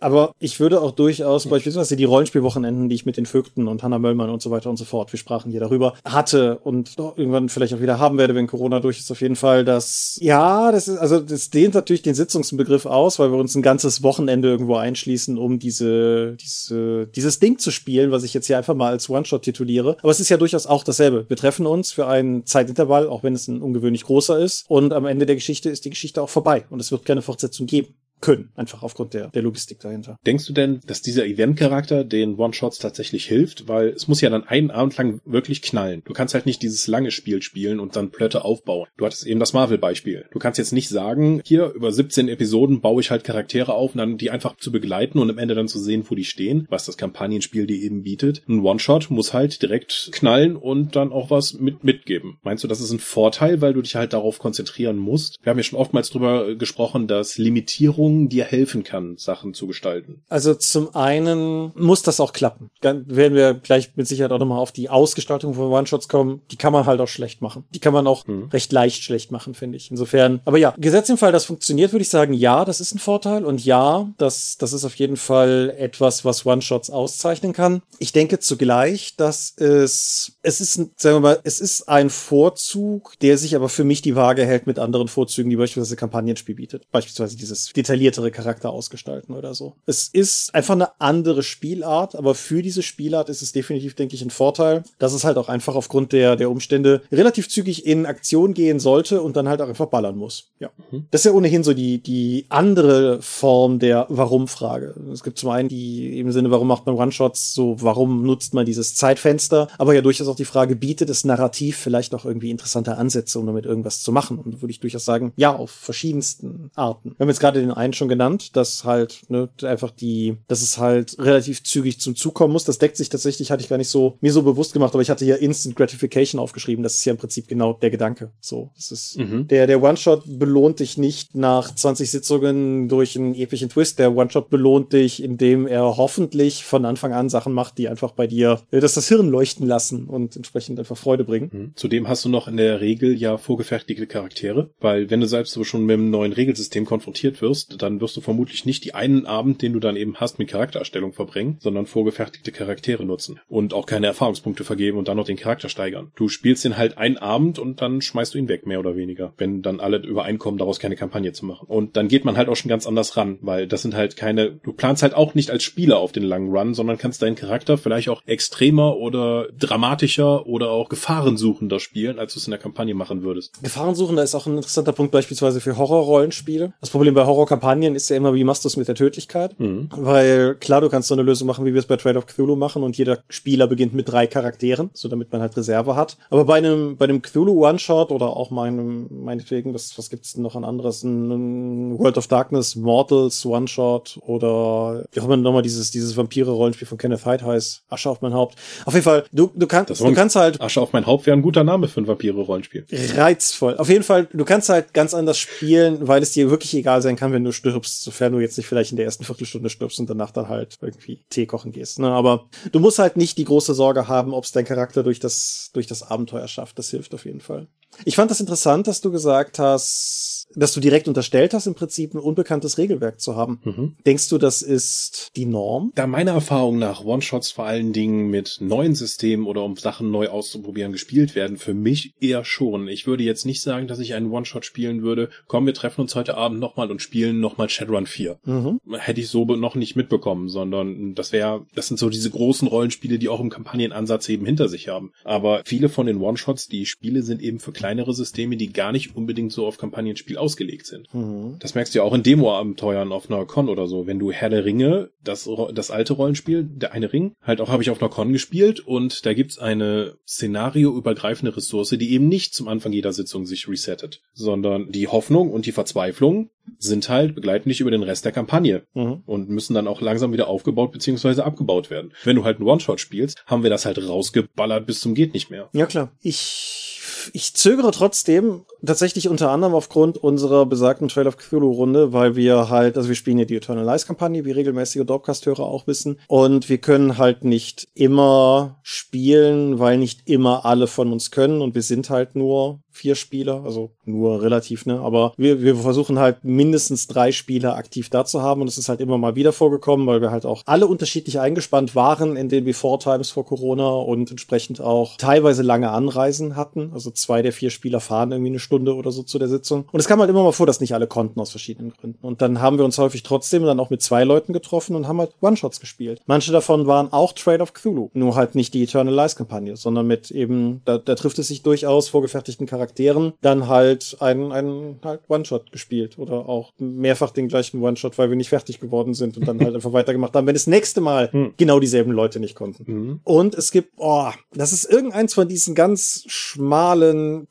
Aber 0.00 0.34
ich 0.38 0.60
würde 0.60 0.80
auch 0.80 0.90
durchaus 0.90 1.46
beispielsweise 1.46 1.81
die 1.88 2.04
Rollenspielwochenenden, 2.04 2.88
die 2.88 2.94
ich 2.94 3.06
mit 3.06 3.16
den 3.16 3.26
Vögten 3.26 3.68
und 3.68 3.82
Hannah 3.82 3.98
Möllmann 3.98 4.30
und 4.30 4.42
so 4.42 4.50
weiter 4.50 4.70
und 4.70 4.76
so 4.76 4.84
fort, 4.84 5.12
wir 5.12 5.18
sprachen 5.18 5.50
hier 5.50 5.60
darüber, 5.60 5.94
hatte 6.04 6.58
und 6.58 6.96
irgendwann 6.98 7.48
vielleicht 7.48 7.74
auch 7.74 7.80
wieder 7.80 7.98
haben 7.98 8.18
werde, 8.18 8.34
wenn 8.34 8.46
Corona 8.46 8.80
durch 8.80 8.98
ist, 8.98 9.10
auf 9.10 9.20
jeden 9.20 9.36
Fall, 9.36 9.64
dass, 9.64 10.18
ja, 10.20 10.72
das 10.72 10.88
ist, 10.88 10.98
also 10.98 11.20
das 11.20 11.50
dehnt 11.50 11.74
natürlich 11.74 12.02
den 12.02 12.14
Sitzungsbegriff 12.14 12.86
aus, 12.86 13.18
weil 13.18 13.30
wir 13.30 13.38
uns 13.38 13.54
ein 13.54 13.62
ganzes 13.62 14.02
Wochenende 14.02 14.48
irgendwo 14.48 14.76
einschließen, 14.76 15.38
um 15.38 15.58
diese, 15.58 16.36
diese, 16.36 17.06
dieses 17.08 17.38
Ding 17.38 17.58
zu 17.58 17.70
spielen, 17.70 18.10
was 18.10 18.24
ich 18.24 18.34
jetzt 18.34 18.46
hier 18.46 18.58
einfach 18.58 18.74
mal 18.74 18.90
als 18.90 19.08
One-Shot 19.08 19.42
tituliere. 19.42 19.96
Aber 20.02 20.10
es 20.10 20.20
ist 20.20 20.28
ja 20.28 20.36
durchaus 20.36 20.66
auch 20.66 20.84
dasselbe. 20.84 21.24
Wir 21.28 21.36
treffen 21.36 21.66
uns 21.66 21.92
für 21.92 22.06
einen 22.06 22.46
Zeitintervall, 22.46 23.08
auch 23.08 23.22
wenn 23.22 23.34
es 23.34 23.48
ein 23.48 23.62
ungewöhnlich 23.62 24.04
großer 24.04 24.38
ist. 24.38 24.64
Und 24.68 24.92
am 24.92 25.06
Ende 25.06 25.26
der 25.26 25.36
Geschichte 25.36 25.70
ist 25.70 25.84
die 25.84 25.90
Geschichte 25.90 26.22
auch 26.22 26.28
vorbei. 26.28 26.64
Und 26.70 26.80
es 26.80 26.92
wird 26.92 27.04
keine 27.04 27.22
Fortsetzung 27.22 27.66
geben 27.66 27.94
können, 28.22 28.50
einfach 28.56 28.82
aufgrund 28.82 29.12
der, 29.14 29.28
der 29.28 29.42
Logistik 29.42 29.80
dahinter. 29.80 30.18
Denkst 30.24 30.46
du 30.46 30.52
denn, 30.52 30.80
dass 30.86 31.02
dieser 31.02 31.26
Event-Charakter 31.26 32.04
den 32.04 32.36
One-Shots 32.36 32.78
tatsächlich 32.78 33.26
hilft? 33.26 33.68
Weil 33.68 33.88
es 33.88 34.08
muss 34.08 34.20
ja 34.20 34.30
dann 34.30 34.44
einen 34.44 34.70
Abend 34.70 34.96
lang 34.96 35.20
wirklich 35.24 35.60
knallen. 35.60 36.02
Du 36.06 36.12
kannst 36.12 36.34
halt 36.34 36.46
nicht 36.46 36.62
dieses 36.62 36.86
lange 36.86 37.10
Spiel 37.10 37.42
spielen 37.42 37.80
und 37.80 37.96
dann 37.96 38.10
Plötte 38.10 38.44
aufbauen. 38.44 38.88
Du 38.96 39.04
hattest 39.04 39.26
eben 39.26 39.40
das 39.40 39.52
Marvel-Beispiel. 39.52 40.26
Du 40.32 40.38
kannst 40.38 40.58
jetzt 40.58 40.72
nicht 40.72 40.88
sagen, 40.88 41.42
hier 41.44 41.70
über 41.72 41.92
17 41.92 42.28
Episoden 42.28 42.80
baue 42.80 43.00
ich 43.00 43.10
halt 43.10 43.24
Charaktere 43.24 43.74
auf 43.74 43.92
und 43.92 43.98
dann 43.98 44.16
die 44.16 44.30
einfach 44.30 44.56
zu 44.56 44.72
begleiten 44.72 45.18
und 45.18 45.28
am 45.28 45.38
Ende 45.38 45.54
dann 45.54 45.68
zu 45.68 45.78
sehen, 45.78 46.04
wo 46.08 46.14
die 46.14 46.24
stehen, 46.24 46.66
was 46.70 46.86
das 46.86 46.96
Kampagnenspiel 46.96 47.66
dir 47.66 47.76
eben 47.76 48.02
bietet. 48.02 48.42
Ein 48.48 48.60
One-Shot 48.60 49.10
muss 49.10 49.34
halt 49.34 49.60
direkt 49.62 50.10
knallen 50.12 50.56
und 50.56 50.96
dann 50.96 51.12
auch 51.12 51.30
was 51.30 51.54
mit 51.54 51.82
mitgeben. 51.82 52.38
Meinst 52.42 52.62
du, 52.62 52.68
das 52.68 52.80
ist 52.80 52.92
ein 52.92 52.98
Vorteil, 52.98 53.60
weil 53.60 53.72
du 53.72 53.82
dich 53.82 53.96
halt 53.96 54.12
darauf 54.12 54.38
konzentrieren 54.38 54.96
musst? 54.96 55.38
Wir 55.42 55.50
haben 55.50 55.58
ja 55.58 55.64
schon 55.64 55.78
oftmals 55.78 56.10
drüber 56.10 56.54
gesprochen, 56.54 57.08
dass 57.08 57.38
Limitierung 57.38 58.11
Umgebung 58.12 58.28
dir 58.28 58.44
helfen 58.44 58.82
kann, 58.82 59.16
Sachen 59.16 59.54
zu 59.54 59.66
gestalten? 59.66 60.22
Also 60.28 60.54
zum 60.54 60.94
einen 60.94 61.72
muss 61.74 62.02
das 62.02 62.20
auch 62.20 62.32
klappen. 62.32 62.70
Dann 62.80 63.04
werden 63.14 63.34
wir 63.34 63.54
gleich 63.54 63.92
mit 63.96 64.06
Sicherheit 64.06 64.32
auch 64.32 64.38
nochmal 64.38 64.58
auf 64.58 64.72
die 64.72 64.88
Ausgestaltung 64.88 65.54
von 65.54 65.70
One-Shots 65.70 66.08
kommen. 66.08 66.42
Die 66.50 66.56
kann 66.56 66.72
man 66.72 66.86
halt 66.86 67.00
auch 67.00 67.08
schlecht 67.08 67.42
machen. 67.42 67.64
Die 67.74 67.78
kann 67.78 67.92
man 67.92 68.06
auch 68.06 68.26
hm. 68.26 68.48
recht 68.52 68.72
leicht 68.72 69.02
schlecht 69.02 69.30
machen, 69.30 69.54
finde 69.54 69.76
ich. 69.76 69.90
Insofern, 69.90 70.40
aber 70.44 70.58
ja, 70.58 70.74
Gesetz 70.78 71.08
im 71.08 71.18
Fall, 71.18 71.32
das 71.32 71.44
funktioniert, 71.44 71.92
würde 71.92 72.02
ich 72.02 72.08
sagen, 72.08 72.34
ja, 72.34 72.64
das 72.64 72.80
ist 72.80 72.94
ein 72.94 72.98
Vorteil 72.98 73.44
und 73.44 73.64
ja, 73.64 74.10
das, 74.18 74.56
das 74.58 74.72
ist 74.72 74.84
auf 74.84 74.94
jeden 74.96 75.16
Fall 75.16 75.74
etwas, 75.76 76.24
was 76.24 76.46
One-Shots 76.46 76.90
auszeichnen 76.90 77.52
kann. 77.52 77.82
Ich 77.98 78.12
denke 78.12 78.38
zugleich, 78.38 79.16
dass 79.16 79.54
es, 79.56 80.38
es 80.42 80.60
ist, 80.60 80.74
sagen 80.74 81.16
wir 81.16 81.20
mal, 81.20 81.40
es 81.44 81.60
ist 81.60 81.88
ein 81.88 82.10
Vorzug, 82.10 83.18
der 83.20 83.38
sich 83.38 83.56
aber 83.56 83.68
für 83.68 83.84
mich 83.84 84.02
die 84.02 84.16
Waage 84.16 84.44
hält 84.44 84.66
mit 84.66 84.78
anderen 84.78 85.08
Vorzügen, 85.08 85.50
die 85.50 85.56
beispielsweise 85.56 85.96
Kampagnenspiel 85.96 86.54
bietet. 86.54 86.90
Beispielsweise 86.90 87.36
dieses 87.36 87.72
detaillierte 87.72 88.01
detailliertere 88.02 88.30
Charakter 88.30 88.70
ausgestalten 88.70 89.34
oder 89.34 89.54
so. 89.54 89.74
Es 89.86 90.08
ist 90.08 90.54
einfach 90.54 90.74
eine 90.74 91.00
andere 91.00 91.42
Spielart, 91.42 92.14
aber 92.14 92.34
für 92.34 92.62
diese 92.62 92.82
Spielart 92.82 93.28
ist 93.28 93.42
es 93.42 93.52
definitiv, 93.52 93.94
denke 93.94 94.14
ich, 94.14 94.22
ein 94.22 94.30
Vorteil, 94.30 94.82
dass 94.98 95.12
es 95.12 95.24
halt 95.24 95.36
auch 95.36 95.48
einfach 95.48 95.74
aufgrund 95.74 96.12
der, 96.12 96.36
der 96.36 96.50
Umstände 96.50 97.02
relativ 97.12 97.48
zügig 97.48 97.86
in 97.86 98.06
Aktion 98.06 98.54
gehen 98.54 98.80
sollte 98.80 99.22
und 99.22 99.36
dann 99.36 99.48
halt 99.48 99.60
auch 99.60 99.68
einfach 99.68 99.86
ballern 99.86 100.16
muss. 100.16 100.50
Ja. 100.58 100.70
Mhm. 100.90 101.06
Das 101.10 101.20
ist 101.20 101.24
ja 101.26 101.32
ohnehin 101.32 101.62
so 101.62 101.74
die, 101.74 102.02
die 102.02 102.46
andere 102.48 103.22
Form 103.22 103.78
der 103.78 104.06
Warum-Frage. 104.08 104.94
Es 105.12 105.22
gibt 105.22 105.38
zum 105.38 105.50
einen 105.50 105.68
die 105.68 106.18
im 106.18 106.32
Sinne, 106.32 106.50
warum 106.50 106.68
macht 106.68 106.86
man 106.86 106.96
One-Shots, 106.96 107.54
so 107.54 107.76
warum 107.80 108.24
nutzt 108.24 108.54
man 108.54 108.66
dieses 108.66 108.94
Zeitfenster, 108.94 109.68
aber 109.78 109.94
ja 109.94 110.00
durchaus 110.00 110.28
auch 110.28 110.36
die 110.36 110.44
Frage, 110.44 110.76
bietet 110.76 111.10
es 111.10 111.24
narrativ 111.24 111.76
vielleicht 111.76 112.14
auch 112.14 112.24
irgendwie 112.24 112.50
interessante 112.50 112.96
Ansätze, 112.96 113.38
um 113.38 113.46
damit 113.46 113.66
irgendwas 113.66 114.00
zu 114.00 114.12
machen? 114.12 114.38
Und 114.38 114.60
würde 114.62 114.72
ich 114.72 114.80
durchaus 114.80 115.04
sagen, 115.04 115.32
ja, 115.36 115.54
auf 115.54 115.70
verschiedensten 115.70 116.70
Arten. 116.74 117.14
Wir 117.16 117.24
haben 117.24 117.28
jetzt 117.28 117.40
gerade 117.40 117.60
den 117.60 117.70
einen 117.70 117.91
schon 117.92 118.08
genannt, 118.08 118.56
dass 118.56 118.84
halt 118.84 119.22
ne, 119.28 119.48
einfach 119.62 119.90
die, 119.90 120.36
dass 120.48 120.62
es 120.62 120.78
halt 120.78 121.16
relativ 121.18 121.62
zügig 121.64 122.00
zum 122.00 122.16
Zug 122.16 122.34
kommen 122.34 122.52
muss. 122.52 122.64
Das 122.64 122.78
deckt 122.78 122.96
sich 122.96 123.08
tatsächlich, 123.08 123.50
hatte 123.50 123.62
ich 123.62 123.68
gar 123.68 123.78
nicht 123.78 123.88
so 123.88 124.16
mir 124.20 124.32
so 124.32 124.42
bewusst 124.42 124.72
gemacht, 124.72 124.94
aber 124.94 125.02
ich 125.02 125.10
hatte 125.10 125.24
hier 125.24 125.38
Instant 125.38 125.76
Gratification 125.76 126.40
aufgeschrieben. 126.40 126.82
Das 126.82 126.94
ist 126.94 127.04
ja 127.04 127.12
im 127.12 127.18
Prinzip 127.18 127.48
genau 127.48 127.74
der 127.74 127.90
Gedanke. 127.90 128.30
So, 128.40 128.70
das 128.76 128.90
ist 128.90 129.18
mhm. 129.18 129.48
der 129.48 129.66
der 129.66 129.82
One-Shot 129.82 130.22
belohnt 130.26 130.80
dich 130.80 130.98
nicht 130.98 131.34
nach 131.34 131.74
20 131.74 132.10
Sitzungen 132.10 132.88
durch 132.88 133.16
einen 133.16 133.34
epischen 133.34 133.68
Twist. 133.68 133.98
Der 133.98 134.14
One-Shot 134.14 134.50
belohnt 134.50 134.92
dich, 134.92 135.22
indem 135.22 135.66
er 135.66 135.96
hoffentlich 135.96 136.64
von 136.64 136.84
Anfang 136.84 137.12
an 137.12 137.28
Sachen 137.28 137.52
macht, 137.52 137.78
die 137.78 137.88
einfach 137.88 138.12
bei 138.12 138.26
dir 138.26 138.60
äh, 138.70 138.80
das 138.80 138.94
das 138.94 139.08
Hirn 139.08 139.28
leuchten 139.28 139.66
lassen 139.66 140.06
und 140.06 140.36
entsprechend 140.36 140.78
einfach 140.78 140.96
Freude 140.96 141.24
bringen. 141.24 141.50
Mhm. 141.52 141.72
Zudem 141.76 142.08
hast 142.08 142.24
du 142.24 142.28
noch 142.28 142.48
in 142.48 142.56
der 142.56 142.80
Regel 142.80 143.16
ja 143.16 143.38
vorgefertigte 143.38 144.06
Charaktere, 144.06 144.70
weil 144.80 145.10
wenn 145.10 145.20
du 145.20 145.26
selbst 145.26 145.52
so 145.52 145.64
schon 145.64 145.84
mit 145.84 145.94
einem 145.94 146.10
neuen 146.10 146.32
Regelsystem 146.32 146.84
konfrontiert 146.84 147.40
wirst, 147.42 147.71
dann 147.80 148.00
wirst 148.00 148.16
du 148.16 148.20
vermutlich 148.20 148.64
nicht 148.64 148.84
die 148.84 148.94
einen 148.94 149.26
Abend, 149.26 149.62
den 149.62 149.72
du 149.72 149.80
dann 149.80 149.96
eben 149.96 150.16
hast, 150.16 150.38
mit 150.38 150.48
Charaktererstellung 150.48 151.12
verbringen, 151.12 151.58
sondern 151.60 151.86
vorgefertigte 151.86 152.52
Charaktere 152.52 153.04
nutzen 153.04 153.40
und 153.48 153.74
auch 153.74 153.86
keine 153.86 154.06
Erfahrungspunkte 154.06 154.64
vergeben 154.64 154.98
und 154.98 155.08
dann 155.08 155.16
noch 155.16 155.26
den 155.26 155.36
Charakter 155.36 155.68
steigern. 155.68 156.12
Du 156.16 156.28
spielst 156.28 156.64
den 156.64 156.76
halt 156.76 156.98
einen 156.98 157.18
Abend 157.18 157.58
und 157.58 157.80
dann 157.80 158.00
schmeißt 158.00 158.34
du 158.34 158.38
ihn 158.38 158.48
weg, 158.48 158.66
mehr 158.66 158.80
oder 158.80 158.96
weniger, 158.96 159.32
wenn 159.38 159.62
dann 159.62 159.80
alle 159.80 159.98
übereinkommen, 159.98 160.58
daraus 160.58 160.78
keine 160.78 160.96
Kampagne 160.96 161.32
zu 161.32 161.46
machen. 161.46 161.66
Und 161.68 161.96
dann 161.96 162.08
geht 162.08 162.24
man 162.24 162.36
halt 162.36 162.48
auch 162.48 162.56
schon 162.56 162.68
ganz 162.68 162.86
anders 162.86 163.16
ran, 163.16 163.38
weil 163.40 163.66
das 163.66 163.82
sind 163.82 163.94
halt 163.94 164.16
keine, 164.16 164.52
du 164.52 164.72
planst 164.72 165.02
halt 165.02 165.14
auch 165.14 165.34
nicht 165.34 165.50
als 165.50 165.62
Spieler 165.62 165.98
auf 165.98 166.12
den 166.12 166.22
langen 166.22 166.50
Run, 166.50 166.74
sondern 166.74 166.98
kannst 166.98 167.22
deinen 167.22 167.36
Charakter 167.36 167.78
vielleicht 167.78 168.08
auch 168.08 168.22
extremer 168.26 168.96
oder 168.96 169.48
dramatischer 169.58 170.46
oder 170.46 170.70
auch 170.70 170.88
gefahrensuchender 170.88 171.80
spielen, 171.80 172.18
als 172.18 172.34
du 172.34 172.38
es 172.38 172.46
in 172.46 172.50
der 172.50 172.60
Kampagne 172.60 172.94
machen 172.94 173.22
würdest. 173.22 173.62
Gefahrensuchender 173.62 174.22
ist 174.22 174.34
auch 174.34 174.46
ein 174.46 174.56
interessanter 174.56 174.92
Punkt 174.92 175.12
beispielsweise 175.12 175.60
für 175.60 175.76
Horrorrollenspiele. 175.76 176.72
Das 176.80 176.90
Problem 176.90 177.14
bei 177.14 177.24
Horrorkampagnen 177.24 177.61
ist 177.94 178.08
ja 178.10 178.16
immer, 178.16 178.34
wie 178.34 178.44
machst 178.44 178.64
du 178.64 178.68
es 178.68 178.76
mit 178.76 178.88
der 178.88 178.94
Tödlichkeit? 178.94 179.58
Mhm. 179.58 179.88
Weil 179.96 180.54
klar, 180.56 180.80
du 180.80 180.88
kannst 180.88 181.08
so 181.08 181.14
eine 181.14 181.22
Lösung 181.22 181.46
machen, 181.46 181.64
wie 181.64 181.72
wir 181.72 181.78
es 181.78 181.86
bei 181.86 181.96
Trade 181.96 182.18
of 182.18 182.26
Cthulhu 182.26 182.56
machen 182.56 182.82
und 182.82 182.96
jeder 182.96 183.18
Spieler 183.28 183.66
beginnt 183.66 183.94
mit 183.94 184.10
drei 184.10 184.26
Charakteren, 184.26 184.90
so 184.92 185.08
damit 185.08 185.32
man 185.32 185.40
halt 185.40 185.56
Reserve 185.56 185.96
hat. 185.96 186.16
Aber 186.30 186.44
bei 186.44 186.56
einem, 186.58 186.96
bei 186.96 187.04
einem 187.04 187.22
Cthulhu 187.22 187.66
One-Shot 187.66 188.10
oder 188.10 188.36
auch 188.36 188.50
meinem, 188.50 189.06
meinetwegen, 189.10 189.74
was, 189.74 189.96
was 189.96 190.10
gibt's 190.10 190.32
denn 190.34 190.42
noch 190.42 190.56
an 190.56 190.64
anderes? 190.64 191.02
Ein 191.02 191.98
World 191.98 192.18
of 192.18 192.26
Darkness, 192.26 192.76
Mortals 192.76 193.46
One-Shot 193.46 194.18
oder 194.22 195.04
wie 195.12 195.20
auch 195.20 195.24
immer 195.24 195.36
nochmal 195.36 195.62
dieses, 195.62 195.90
dieses 195.90 196.16
Vampire-Rollenspiel 196.16 196.88
von 196.88 196.98
Kenneth 196.98 197.24
Hyde 197.24 197.44
heißt. 197.44 197.84
Asche 197.88 198.10
auf 198.10 198.22
mein 198.22 198.34
Haupt. 198.34 198.56
Auf 198.84 198.94
jeden 198.94 199.04
Fall, 199.04 199.24
du, 199.32 199.50
du 199.54 199.66
kannst, 199.66 200.00
du 200.00 200.12
kannst 200.12 200.36
halt. 200.36 200.60
Asche 200.60 200.80
auf 200.80 200.92
mein 200.92 201.06
Haupt 201.06 201.26
wäre 201.26 201.36
ein 201.36 201.42
guter 201.42 201.64
Name 201.64 201.88
für 201.88 202.00
ein 202.00 202.06
Vampire-Rollenspiel. 202.06 202.86
Reizvoll. 203.16 203.76
Auf 203.76 203.88
jeden 203.88 204.02
Fall, 204.02 204.28
du 204.32 204.44
kannst 204.44 204.68
halt 204.68 204.94
ganz 204.94 205.14
anders 205.14 205.38
spielen, 205.38 206.08
weil 206.08 206.22
es 206.22 206.32
dir 206.32 206.50
wirklich 206.50 206.74
egal 206.74 207.02
sein 207.02 207.16
kann, 207.16 207.32
wenn 207.32 207.44
du 207.44 207.51
stirbst, 207.52 208.02
sofern 208.02 208.32
du 208.32 208.40
jetzt 208.40 208.56
nicht 208.56 208.66
vielleicht 208.66 208.90
in 208.90 208.96
der 208.96 209.06
ersten 209.06 209.24
Viertelstunde 209.24 209.70
stirbst 209.70 210.00
und 210.00 210.08
danach 210.10 210.30
dann 210.30 210.48
halt 210.48 210.78
irgendwie 210.80 211.24
Tee 211.30 211.46
kochen 211.46 211.72
gehst. 211.72 211.98
Ne? 211.98 212.08
Aber 212.08 212.48
du 212.72 212.80
musst 212.80 212.98
halt 212.98 213.16
nicht 213.16 213.38
die 213.38 213.44
große 213.44 213.74
Sorge 213.74 214.08
haben, 214.08 214.34
ob 214.34 214.44
es 214.44 214.52
dein 214.52 214.64
Charakter 214.64 215.02
durch 215.02 215.20
das, 215.20 215.70
durch 215.72 215.86
das 215.86 216.02
Abenteuer 216.02 216.48
schafft. 216.48 216.78
Das 216.78 216.90
hilft 216.90 217.14
auf 217.14 217.24
jeden 217.24 217.40
Fall. 217.40 217.68
Ich 218.04 218.16
fand 218.16 218.30
das 218.30 218.40
interessant, 218.40 218.86
dass 218.86 219.00
du 219.00 219.10
gesagt 219.10 219.58
hast, 219.58 220.41
dass 220.54 220.72
du 220.72 220.80
direkt 220.80 221.08
unterstellt 221.08 221.54
hast, 221.54 221.66
im 221.66 221.74
Prinzip 221.74 222.14
ein 222.14 222.18
unbekanntes 222.18 222.78
Regelwerk 222.78 223.20
zu 223.20 223.36
haben. 223.36 223.60
Mhm. 223.64 223.96
Denkst 224.06 224.28
du, 224.28 224.38
das 224.38 224.62
ist 224.62 225.30
die 225.36 225.46
Norm? 225.46 225.92
Da 225.94 226.06
meiner 226.06 226.32
Erfahrung 226.32 226.78
nach 226.78 227.04
One-Shots 227.04 227.50
vor 227.50 227.66
allen 227.66 227.92
Dingen 227.92 228.30
mit 228.30 228.58
neuen 228.60 228.94
Systemen 228.94 229.46
oder 229.46 229.62
um 229.64 229.76
Sachen 229.76 230.10
neu 230.10 230.28
auszuprobieren 230.28 230.92
gespielt 230.92 231.34
werden, 231.34 231.56
für 231.56 231.74
mich 231.74 232.14
eher 232.20 232.44
schon. 232.44 232.88
Ich 232.88 233.06
würde 233.06 233.24
jetzt 233.24 233.46
nicht 233.46 233.62
sagen, 233.62 233.86
dass 233.86 233.98
ich 233.98 234.14
einen 234.14 234.30
One-Shot 234.30 234.64
spielen 234.64 235.02
würde. 235.02 235.30
Komm, 235.46 235.66
wir 235.66 235.74
treffen 235.74 236.02
uns 236.02 236.14
heute 236.14 236.36
Abend 236.36 236.60
nochmal 236.60 236.90
und 236.90 237.02
spielen 237.02 237.40
nochmal 237.40 237.68
Shadowrun 237.68 238.06
4. 238.06 238.38
Mhm. 238.44 238.80
Hätte 238.92 239.20
ich 239.20 239.28
so 239.28 239.44
noch 239.44 239.74
nicht 239.74 239.96
mitbekommen, 239.96 240.48
sondern 240.48 241.14
das 241.14 241.32
wäre, 241.32 241.66
das 241.74 241.88
sind 241.88 241.98
so 241.98 242.08
diese 242.08 242.30
großen 242.30 242.68
Rollenspiele, 242.68 243.18
die 243.18 243.28
auch 243.28 243.40
im 243.40 243.50
Kampagnenansatz 243.50 244.28
eben 244.28 244.46
hinter 244.46 244.68
sich 244.68 244.88
haben. 244.88 245.12
Aber 245.24 245.62
viele 245.64 245.88
von 245.88 246.06
den 246.06 246.20
One-Shots, 246.20 246.68
die 246.68 246.86
Spiele 246.86 247.22
sind 247.22 247.42
eben 247.42 247.58
für 247.58 247.72
kleinere 247.72 248.14
Systeme, 248.14 248.56
die 248.56 248.72
gar 248.72 248.92
nicht 248.92 249.16
unbedingt 249.16 249.52
so 249.52 249.66
auf 249.66 249.78
Kampagnenspiel 249.78 250.38
ausgelegt 250.42 250.86
sind. 250.86 251.12
Mhm. 251.14 251.56
Das 251.60 251.74
merkst 251.74 251.94
du 251.94 252.00
ja 252.00 252.02
auch 252.02 252.14
in 252.14 252.22
Demo-Abenteuern 252.22 253.12
auf 253.12 253.30
einer 253.30 253.46
Con 253.46 253.68
oder 253.68 253.86
so. 253.86 254.06
Wenn 254.06 254.18
du 254.18 254.32
Herr 254.32 254.50
der 254.50 254.64
Ringe, 254.64 255.10
das, 255.22 255.48
das 255.72 255.90
alte 255.90 256.14
Rollenspiel, 256.14 256.64
der 256.64 256.92
eine 256.92 257.12
Ring, 257.12 257.32
halt 257.40 257.60
auch 257.60 257.68
habe 257.68 257.82
ich 257.82 257.90
auf 257.90 258.02
einer 258.02 258.10
Con 258.10 258.32
gespielt 258.32 258.80
und 258.80 259.24
da 259.24 259.32
gibt's 259.32 259.58
eine 259.58 260.16
szenarioübergreifende 260.26 261.56
Ressource, 261.56 261.90
die 261.90 262.12
eben 262.12 262.28
nicht 262.28 262.54
zum 262.54 262.68
Anfang 262.68 262.92
jeder 262.92 263.12
Sitzung 263.12 263.46
sich 263.46 263.68
resettet, 263.68 264.20
sondern 264.32 264.90
die 264.90 265.08
Hoffnung 265.08 265.50
und 265.50 265.66
die 265.66 265.72
Verzweiflung 265.72 266.50
sind 266.78 267.08
halt, 267.08 267.34
begleiten 267.34 267.68
dich 267.68 267.80
über 267.80 267.90
den 267.90 268.02
Rest 268.02 268.24
der 268.24 268.32
Kampagne 268.32 268.84
mhm. 268.94 269.22
und 269.26 269.48
müssen 269.48 269.74
dann 269.74 269.88
auch 269.88 270.00
langsam 270.00 270.32
wieder 270.32 270.48
aufgebaut 270.48 270.92
bzw. 270.92 271.42
abgebaut 271.42 271.90
werden. 271.90 272.12
Wenn 272.24 272.36
du 272.36 272.44
halt 272.44 272.58
einen 272.58 272.68
One-Shot 272.68 273.00
spielst, 273.00 273.44
haben 273.46 273.62
wir 273.62 273.70
das 273.70 273.86
halt 273.86 273.98
rausgeballert 273.98 274.86
bis 274.86 275.00
zum 275.00 275.14
geht 275.14 275.34
nicht 275.34 275.50
mehr. 275.50 275.68
Ja 275.72 275.86
klar. 275.86 276.12
Ich 276.20 276.88
ich 277.32 277.54
zögere 277.54 277.90
trotzdem, 277.92 278.64
tatsächlich 278.84 279.28
unter 279.28 279.50
anderem 279.50 279.74
aufgrund 279.74 280.18
unserer 280.18 280.66
besagten 280.66 281.08
Trail 281.08 281.26
of 281.26 281.36
Cthulhu-Runde, 281.36 282.12
weil 282.12 282.36
wir 282.36 282.68
halt, 282.68 282.96
also 282.96 283.08
wir 283.08 283.16
spielen 283.16 283.38
ja 283.38 283.44
die 283.44 283.56
Eternal 283.56 283.84
Lies-Kampagne, 283.84 284.44
wie 284.44 284.50
regelmäßige 284.50 285.04
Dropcast-Hörer 285.06 285.64
auch 285.64 285.86
wissen. 285.86 286.18
Und 286.28 286.68
wir 286.68 286.78
können 286.78 287.18
halt 287.18 287.44
nicht 287.44 287.88
immer 287.94 288.80
spielen, 288.82 289.78
weil 289.78 289.98
nicht 289.98 290.28
immer 290.28 290.64
alle 290.64 290.86
von 290.86 291.12
uns 291.12 291.30
können 291.30 291.62
und 291.62 291.74
wir 291.74 291.82
sind 291.82 292.10
halt 292.10 292.36
nur 292.36 292.80
vier 292.92 293.14
Spieler, 293.14 293.62
also 293.64 293.92
nur 294.04 294.42
relativ, 294.42 294.84
ne? 294.86 295.00
Aber 295.00 295.32
wir, 295.36 295.62
wir 295.62 295.76
versuchen 295.76 296.18
halt 296.18 296.44
mindestens 296.44 297.06
drei 297.06 297.32
Spieler 297.32 297.76
aktiv 297.76 298.10
da 298.10 298.24
zu 298.24 298.42
haben 298.42 298.60
und 298.60 298.68
es 298.68 298.76
ist 298.76 298.88
halt 298.88 299.00
immer 299.00 299.16
mal 299.16 299.34
wieder 299.34 299.52
vorgekommen, 299.52 300.06
weil 300.06 300.20
wir 300.20 300.30
halt 300.30 300.44
auch 300.44 300.62
alle 300.66 300.86
unterschiedlich 300.86 301.40
eingespannt 301.40 301.96
waren 301.96 302.36
in 302.36 302.48
den 302.50 302.64
Before 302.64 302.98
Times 302.98 303.30
vor 303.30 303.46
Corona 303.46 303.88
und 303.88 304.30
entsprechend 304.30 304.80
auch 304.80 305.16
teilweise 305.16 305.62
lange 305.62 305.90
Anreisen 305.90 306.54
hatten. 306.54 306.90
Also 306.92 307.10
zwei 307.10 307.40
der 307.40 307.52
vier 307.52 307.70
Spieler 307.70 308.00
fahren 308.00 308.30
irgendwie 308.30 308.50
eine 308.50 308.58
Stunde 308.58 308.71
oder 308.72 309.10
so 309.10 309.22
zu 309.22 309.38
der 309.38 309.48
Sitzung. 309.48 309.86
Und 309.90 310.00
es 310.00 310.06
kam 310.06 310.20
halt 310.20 310.30
immer 310.30 310.42
mal 310.42 310.52
vor, 310.52 310.66
dass 310.66 310.80
nicht 310.80 310.94
alle 310.94 311.06
konnten 311.06 311.40
aus 311.40 311.50
verschiedenen 311.50 311.92
Gründen. 311.92 312.18
Und 312.24 312.42
dann 312.42 312.60
haben 312.60 312.78
wir 312.78 312.84
uns 312.84 312.98
häufig 312.98 313.22
trotzdem 313.22 313.64
dann 313.64 313.80
auch 313.80 313.90
mit 313.90 314.02
zwei 314.02 314.24
Leuten 314.24 314.52
getroffen 314.52 314.96
und 314.96 315.08
haben 315.08 315.18
halt 315.18 315.32
One-Shots 315.40 315.80
gespielt. 315.80 316.20
Manche 316.26 316.52
davon 316.52 316.86
waren 316.86 317.12
auch 317.12 317.32
Trade 317.32 317.62
of 317.62 317.72
Cthulhu, 317.72 318.10
nur 318.14 318.36
halt 318.36 318.54
nicht 318.54 318.74
die 318.74 318.82
Eternal 318.82 319.14
Lies 319.14 319.36
Kampagne, 319.36 319.76
sondern 319.76 320.06
mit 320.06 320.30
eben, 320.30 320.82
da, 320.84 320.98
da 320.98 321.14
trifft 321.14 321.38
es 321.38 321.48
sich 321.48 321.62
durchaus 321.62 322.08
vorgefertigten 322.08 322.66
Charakteren 322.66 322.82
Charakteren 322.82 323.32
dann 323.40 323.68
halt 323.68 324.16
einen, 324.20 324.52
einen 324.52 324.98
halt 325.04 325.22
One-Shot 325.28 325.72
gespielt 325.72 326.18
oder 326.18 326.48
auch 326.48 326.72
mehrfach 326.78 327.30
den 327.30 327.48
gleichen 327.48 327.82
One-Shot, 327.82 328.18
weil 328.18 328.28
wir 328.28 328.36
nicht 328.36 328.48
fertig 328.48 328.80
geworden 328.80 329.14
sind 329.14 329.36
und 329.36 329.46
dann 329.46 329.60
halt 329.60 329.74
einfach 329.74 329.92
weitergemacht 329.92 330.34
haben, 330.34 330.46
wenn 330.46 330.54
das 330.54 330.66
nächste 330.66 331.00
Mal 331.00 331.30
hm. 331.32 331.54
genau 331.56 331.80
dieselben 331.80 332.12
Leute 332.12 332.40
nicht 332.40 332.54
konnten. 332.54 332.84
Mhm. 332.86 333.20
Und 333.24 333.54
es 333.54 333.70
gibt, 333.70 333.92
oh, 333.96 334.30
das 334.54 334.72
ist 334.72 334.84
irgendeins 334.84 335.34
von 335.34 335.48
diesen 335.48 335.74
ganz 335.74 336.24
schmalen 336.26 337.48